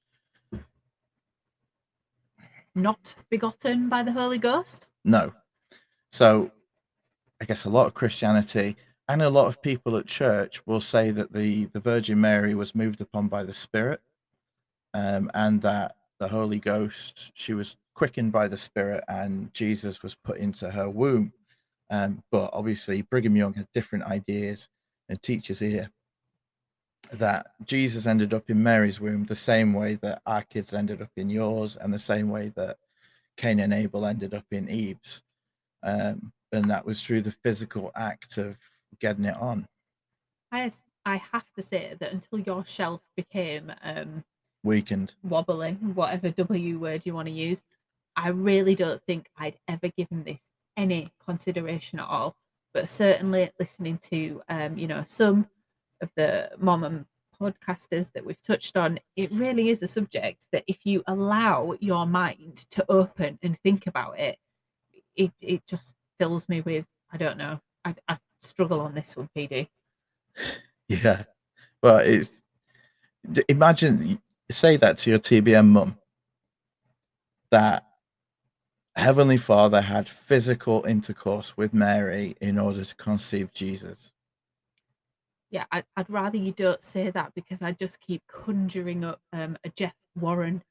Not 2.76 3.16
begotten 3.30 3.88
by 3.88 4.04
the 4.04 4.12
Holy 4.12 4.38
Ghost? 4.38 4.90
no. 5.06 5.32
So 6.12 6.52
I 7.42 7.46
guess 7.46 7.66
a 7.66 7.70
lot 7.70 7.88
of 7.88 7.94
Christianity 7.94 8.76
and 9.08 9.22
a 9.22 9.30
lot 9.30 9.48
of 9.48 9.62
people 9.62 9.96
at 9.98 10.08
church 10.08 10.66
will 10.66 10.82
say 10.82 11.12
that 11.12 11.32
the, 11.34 11.66
the 11.66 11.80
Virgin 11.80 12.20
Mary 12.20 12.56
was 12.56 12.76
moved 12.76 13.02
upon 13.02 13.28
by 13.30 13.44
the 13.44 13.54
Spirit 13.54 14.02
um, 14.94 15.32
and 15.34 15.62
that 15.62 15.96
the 16.20 16.28
Holy 16.28 16.60
Ghost, 16.60 17.32
she 17.34 17.54
was 17.54 17.76
quickened 17.96 18.32
by 18.32 18.48
the 18.48 18.58
Spirit 18.58 19.04
and 19.08 19.54
Jesus 19.54 20.04
was 20.04 20.16
put 20.16 20.38
into 20.38 20.70
her 20.70 20.90
womb. 20.90 21.34
Um, 21.90 22.24
but 22.32 22.50
obviously, 22.54 23.02
Brigham 23.02 23.36
Young 23.36 23.54
has 23.54 23.68
different 23.74 24.06
ideas 24.06 24.70
and 25.10 25.22
teaches 25.22 25.60
here 25.60 25.90
that 27.12 27.48
Jesus 27.66 28.08
ended 28.08 28.34
up 28.34 28.50
in 28.50 28.62
Mary's 28.62 29.00
womb 29.00 29.26
the 29.26 29.36
same 29.36 29.74
way 29.74 29.96
that 30.02 30.22
our 30.26 30.42
kids 30.42 30.74
ended 30.74 31.02
up 31.02 31.12
in 31.16 31.30
yours, 31.30 31.76
and 31.76 31.94
the 31.94 32.00
same 32.00 32.30
way 32.30 32.52
that 32.56 32.78
Cain 33.38 33.60
and 33.60 33.74
Abel 33.74 34.06
ended 34.06 34.34
up 34.34 34.46
in 34.52 34.68
Eve's. 34.70 35.24
Um, 35.84 36.32
and 36.52 36.70
that 36.72 36.86
was 36.86 37.04
through 37.04 37.22
the 37.22 37.36
physical 37.44 37.92
act 37.96 38.38
of 38.38 38.58
getting 39.00 39.26
it 39.26 39.36
on. 39.36 39.68
I, 40.52 40.72
I 41.06 41.18
have 41.18 41.52
to 41.54 41.62
say 41.62 41.94
that 42.00 42.12
until 42.12 42.40
your 42.40 42.66
shelf 42.66 43.02
became 43.16 43.72
um, 43.84 44.24
Weakened. 44.64 45.14
wobbly, 45.24 45.74
whatever 45.74 46.32
W 46.32 46.80
word 46.80 47.06
you 47.06 47.14
want 47.14 47.28
to 47.28 47.34
use, 47.34 47.64
I 48.16 48.30
really 48.30 48.76
don't 48.76 49.04
think 49.04 49.28
I'd 49.38 49.58
ever 49.68 49.90
given 49.98 50.24
this 50.24 50.42
any 50.78 51.12
consideration 51.26 52.00
at 52.00 52.08
all. 52.08 52.36
But 52.74 52.90
certainly 52.90 53.50
listening 53.60 53.98
to, 54.10 54.42
um, 54.50 54.78
you 54.78 54.88
know, 54.88 55.04
some 55.06 55.48
of 56.02 56.10
the 56.18 56.52
Mormon 56.60 57.06
podcasters 57.42 58.12
that 58.14 58.26
we've 58.26 58.42
touched 58.42 58.76
on, 58.76 59.00
it 59.16 59.32
really 59.32 59.70
is 59.70 59.82
a 59.82 59.88
subject 59.88 60.48
that 60.52 60.64
if 60.68 60.80
you 60.84 61.04
allow 61.08 61.76
your 61.80 62.06
mind 62.06 62.58
to 62.72 62.86
open 62.90 63.40
and 63.42 63.58
think 63.60 63.88
about 63.88 64.20
it, 64.20 64.38
it, 65.16 65.32
it 65.42 65.66
just 65.68 65.96
fills 66.20 66.50
me 66.50 66.62
with, 66.62 66.86
I 67.12 67.18
don't 67.18 67.38
know, 67.38 67.62
I, 67.86 67.96
I 68.08 68.18
struggle 68.42 68.82
on 68.82 68.94
this 68.94 69.16
one, 69.16 69.30
PD. 69.36 69.68
Yeah. 70.88 71.24
Well, 71.82 71.98
it's 71.98 72.44
imagine 73.50 74.22
say 74.52 74.78
that 74.78 75.00
to 75.00 75.10
your 75.10 75.18
TBM 75.18 75.66
mum 75.68 75.98
that 77.50 77.86
Heavenly 78.96 79.38
Father 79.38 79.82
had 79.82 80.08
physical 80.08 80.86
intercourse 80.86 81.58
with 81.58 81.74
Mary 81.74 82.36
in 82.40 82.58
order 82.58 82.84
to 82.86 82.96
conceive 82.96 83.54
Jesus. 83.54 84.14
Yeah, 85.52 85.66
I, 85.72 85.84
I'd 85.98 86.10
rather 86.10 86.38
you 86.38 86.52
don't 86.52 86.82
say 86.84 87.10
that 87.10 87.34
because 87.36 87.62
I 87.62 87.72
just 87.74 88.00
keep 88.00 88.24
conjuring 88.28 89.04
up 89.04 89.20
um, 89.34 89.58
a 89.64 89.70
Jeff 89.70 89.94
Warren 90.20 90.64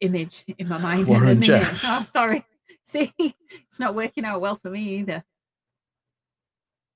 image 0.00 0.44
in 0.58 0.68
my 0.68 0.78
mind. 0.78 1.06
Warren 1.06 1.22
at 1.22 1.40
the 1.40 1.52
minute. 1.52 1.64
Jeffs. 1.64 1.82
Oh, 1.86 2.02
sorry. 2.12 2.44
See, 2.84 3.12
it's 3.18 3.80
not 3.80 3.94
working 3.94 4.24
out 4.26 4.40
well 4.42 4.56
for 4.60 4.70
me 4.70 4.98
either. 4.98 5.24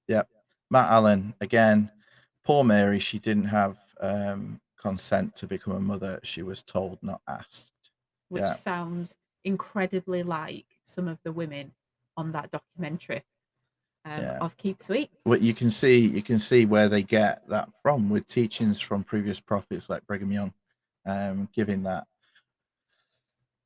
Yeah, 0.07 0.23
Matt 0.71 0.91
Allen, 0.91 1.35
again, 1.41 1.91
poor 2.45 2.63
Mary, 2.63 2.99
she 2.99 3.19
didn't 3.19 3.45
have 3.45 3.79
um, 4.01 4.61
consent 4.81 5.35
to 5.37 5.47
become 5.47 5.75
a 5.75 5.81
mother. 5.81 6.21
She 6.23 6.43
was 6.43 6.63
told, 6.63 6.99
not 7.03 7.21
asked. 7.27 7.73
which 8.29 8.43
Yeah. 8.43 8.53
sounds 8.53 9.17
incredibly 9.45 10.23
like 10.23 10.67
some 10.85 11.09
of 11.09 11.19
the 11.25 11.33
women 11.33 11.73
on 12.17 12.33
that 12.33 12.51
documentary 12.51 13.23
um, 14.05 14.21
Yeah. 14.21 14.39
of 14.39 14.57
Keep 14.57 14.81
Sweet. 14.83 15.11
Well, 15.25 15.39
you 15.39 15.55
can 15.55 15.71
see 15.71 15.99
you 15.99 16.23
can 16.23 16.39
see 16.39 16.67
where 16.67 16.89
they 16.89 17.03
get 17.03 17.49
that 17.49 17.69
from 17.83 18.09
with 18.11 18.27
teachings 18.27 18.81
from 18.81 19.05
previous 19.05 19.41
prophets 19.41 19.89
like 19.89 20.07
Brigham 20.07 20.33
Young, 20.33 20.53
um, 21.07 21.49
giving 21.53 21.83
that. 21.85 22.07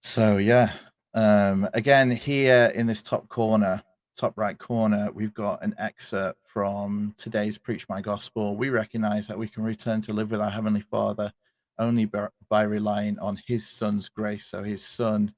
So 0.03 0.37
yeah, 0.39 0.73
um, 1.14 1.68
again 1.75 2.11
here 2.11 2.73
in 2.75 2.87
this 2.87 3.03
top 3.03 3.29
corner, 3.29 3.83
top 4.16 4.37
right 4.37 4.59
corner, 4.59 5.11
we've 5.12 5.35
got 5.35 5.62
an 5.62 5.75
excerpt 5.79 6.39
from 6.47 7.14
today's 7.16 7.57
Preach 7.57 7.89
My 7.89 8.01
Gospel. 8.01 8.57
We 8.57 8.68
recognize 8.68 9.27
that 9.29 9.39
we 9.39 9.49
can 9.49 9.62
return 9.62 10.01
to 10.03 10.12
live 10.12 10.31
with 10.31 10.41
our 10.41 10.51
Heavenly 10.51 10.83
Father 10.83 11.33
only 11.79 12.05
by, 12.05 12.29
by 12.49 12.62
relying 12.62 13.18
on 13.18 13.41
His 13.47 13.68
Son's 13.68 14.09
grace. 14.09 14.47
So 14.47 14.62
His 14.62 14.85
Son, 14.85 15.33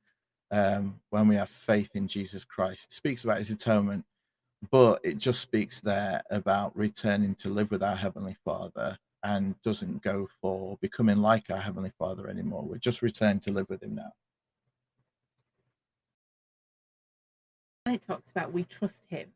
um, 0.55 1.01
when 1.11 1.29
we 1.29 1.37
have 1.37 1.51
faith 1.51 1.91
in 1.95 2.09
Jesus 2.09 2.45
Christ, 2.45 2.87
it 2.87 2.93
speaks 2.93 3.25
about 3.25 3.39
His 3.39 3.51
atonement 3.51 4.05
but 4.71 5.01
it 5.05 5.19
just 5.19 5.41
speaks 5.41 5.81
there 5.81 6.23
about 6.31 6.77
returning 6.77 7.35
to 7.37 7.49
live 7.49 7.71
with 7.71 7.83
our 7.83 7.97
heavenly 7.97 8.37
father 8.45 8.97
and 9.23 9.55
doesn't 9.63 10.03
go 10.03 10.29
for 10.41 10.79
becoming 10.81 11.19
like 11.19 11.51
our 11.51 11.61
heavenly 11.61 11.93
father 11.99 12.29
anymore 12.29 12.63
we're 12.63 12.79
just 12.79 13.03
returning 13.03 13.41
to 13.41 13.53
live 13.53 13.69
with 13.69 13.83
him 13.83 13.95
now 13.95 14.13
And 17.87 17.95
it 17.95 18.07
talks 18.07 18.31
about 18.31 18.53
we 18.53 18.65
trust 18.65 19.07
him. 19.11 19.29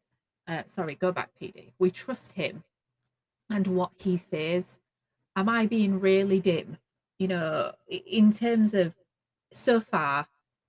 Uh, 0.46 0.62
sorry, 0.66 0.94
go 0.94 1.12
back, 1.12 1.30
PD. 1.40 1.72
We 1.78 1.90
trust 1.90 2.32
him 2.32 2.64
and 3.50 3.66
what 3.66 3.90
he 3.98 4.16
says. 4.16 4.80
Am 5.36 5.50
I 5.50 5.66
being 5.66 6.00
really 6.00 6.40
dim? 6.40 6.78
You 7.18 7.28
know, 7.28 7.72
in 7.88 8.32
terms 8.32 8.72
of 8.72 8.94
so 9.52 9.80
far 9.80 10.28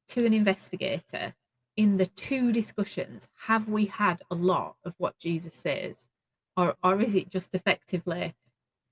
to 0.09 0.25
an 0.25 0.33
investigator, 0.33 1.33
in 1.77 1.97
the 1.97 2.05
two 2.05 2.51
discussions, 2.51 3.29
have 3.45 3.67
we 3.69 3.85
had 3.85 4.21
a 4.29 4.35
lot 4.35 4.75
of 4.83 4.93
what 4.97 5.17
Jesus 5.17 5.53
says? 5.53 6.09
Or, 6.57 6.75
or 6.83 6.99
is 7.01 7.15
it 7.15 7.29
just 7.29 7.55
effectively, 7.55 8.35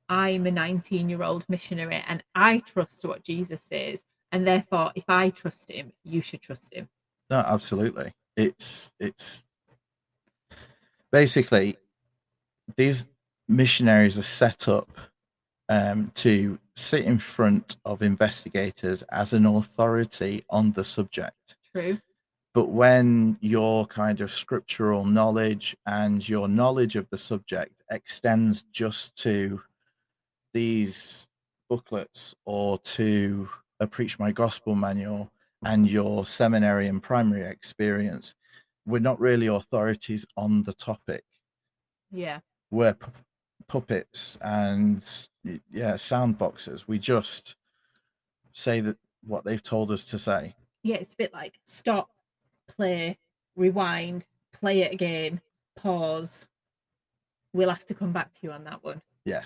I'm 0.08 0.48
a 0.48 0.52
19 0.52 1.10
year 1.10 1.24
old 1.24 1.46
missionary 1.50 2.04
and 2.08 2.24
I 2.34 2.60
trust 2.60 3.04
what 3.04 3.24
Jesus 3.24 3.62
says. 3.62 4.04
And 4.32 4.48
therefore, 4.48 4.92
if 4.96 5.06
I 5.10 5.30
trust 5.30 5.72
him, 5.72 5.92
you 6.04 6.22
should 6.22 6.42
trust 6.42 6.74
him. 6.74 6.90
no 7.30 7.38
absolutely 7.40 8.14
it's 8.38 8.94
it's 9.00 9.44
basically 11.12 11.76
these 12.76 13.08
missionaries 13.48 14.18
are 14.18 14.24
set 14.24 14.68
up 14.68 14.90
um, 15.70 16.12
to 16.16 16.60
sit 16.78 17.06
in 17.06 17.18
front 17.18 17.78
of 17.86 18.04
investigators 18.04 19.02
as 19.12 19.34
an 19.34 19.46
authority 19.48 20.44
on 20.52 20.72
the 20.74 20.84
subject 20.84 21.56
True. 21.74 21.98
but 22.54 22.70
when 22.70 23.36
your 23.42 23.88
kind 23.88 24.22
of 24.22 24.32
scriptural 24.32 25.04
knowledge 25.04 25.76
and 25.88 26.28
your 26.30 26.48
knowledge 26.48 26.96
of 26.96 27.10
the 27.10 27.18
subject 27.18 27.74
extends 27.90 28.62
just 28.72 29.16
to 29.18 29.60
these 30.54 31.28
booklets 31.68 32.36
or 32.46 32.78
to 32.80 33.50
a 33.80 33.88
preach 33.88 34.20
my 34.20 34.32
gospel 34.32 34.76
manual 34.76 35.32
and 35.66 35.90
your 35.90 36.28
seminary 36.28 36.88
and 36.88 37.02
primary 37.02 37.44
experience 37.50 38.36
we're 38.86 39.00
not 39.00 39.20
really 39.20 39.48
authorities 39.48 40.28
on 40.38 40.62
the 40.62 40.74
topic 40.74 41.24
Yeah. 42.12 42.40
we're 42.70 42.96
puppets 43.68 44.38
and 44.42 45.04
yeah 45.72 45.96
sound 45.96 46.38
boxes 46.38 46.88
we 46.88 46.98
just 46.98 47.56
say 48.54 48.80
that 48.80 48.98
what 49.26 49.44
they've 49.44 49.64
told 49.64 49.92
us 49.92 50.06
to 50.06 50.18
say 50.18 50.56
yeah, 50.88 50.96
it's 50.96 51.14
a 51.14 51.18
bit 51.18 51.34
like 51.34 51.60
stop, 51.66 52.10
play, 52.68 53.18
rewind, 53.58 54.26
play 54.54 54.82
it 54.82 54.94
again, 54.94 55.42
pause. 55.76 56.48
We'll 57.52 57.70
have 57.70 57.86
to 57.88 57.94
come 57.94 58.14
back 58.14 58.32
to 58.32 58.40
you 58.44 58.52
on 58.52 58.64
that 58.64 58.84
one. 58.84 59.02
Yeah. 59.26 59.44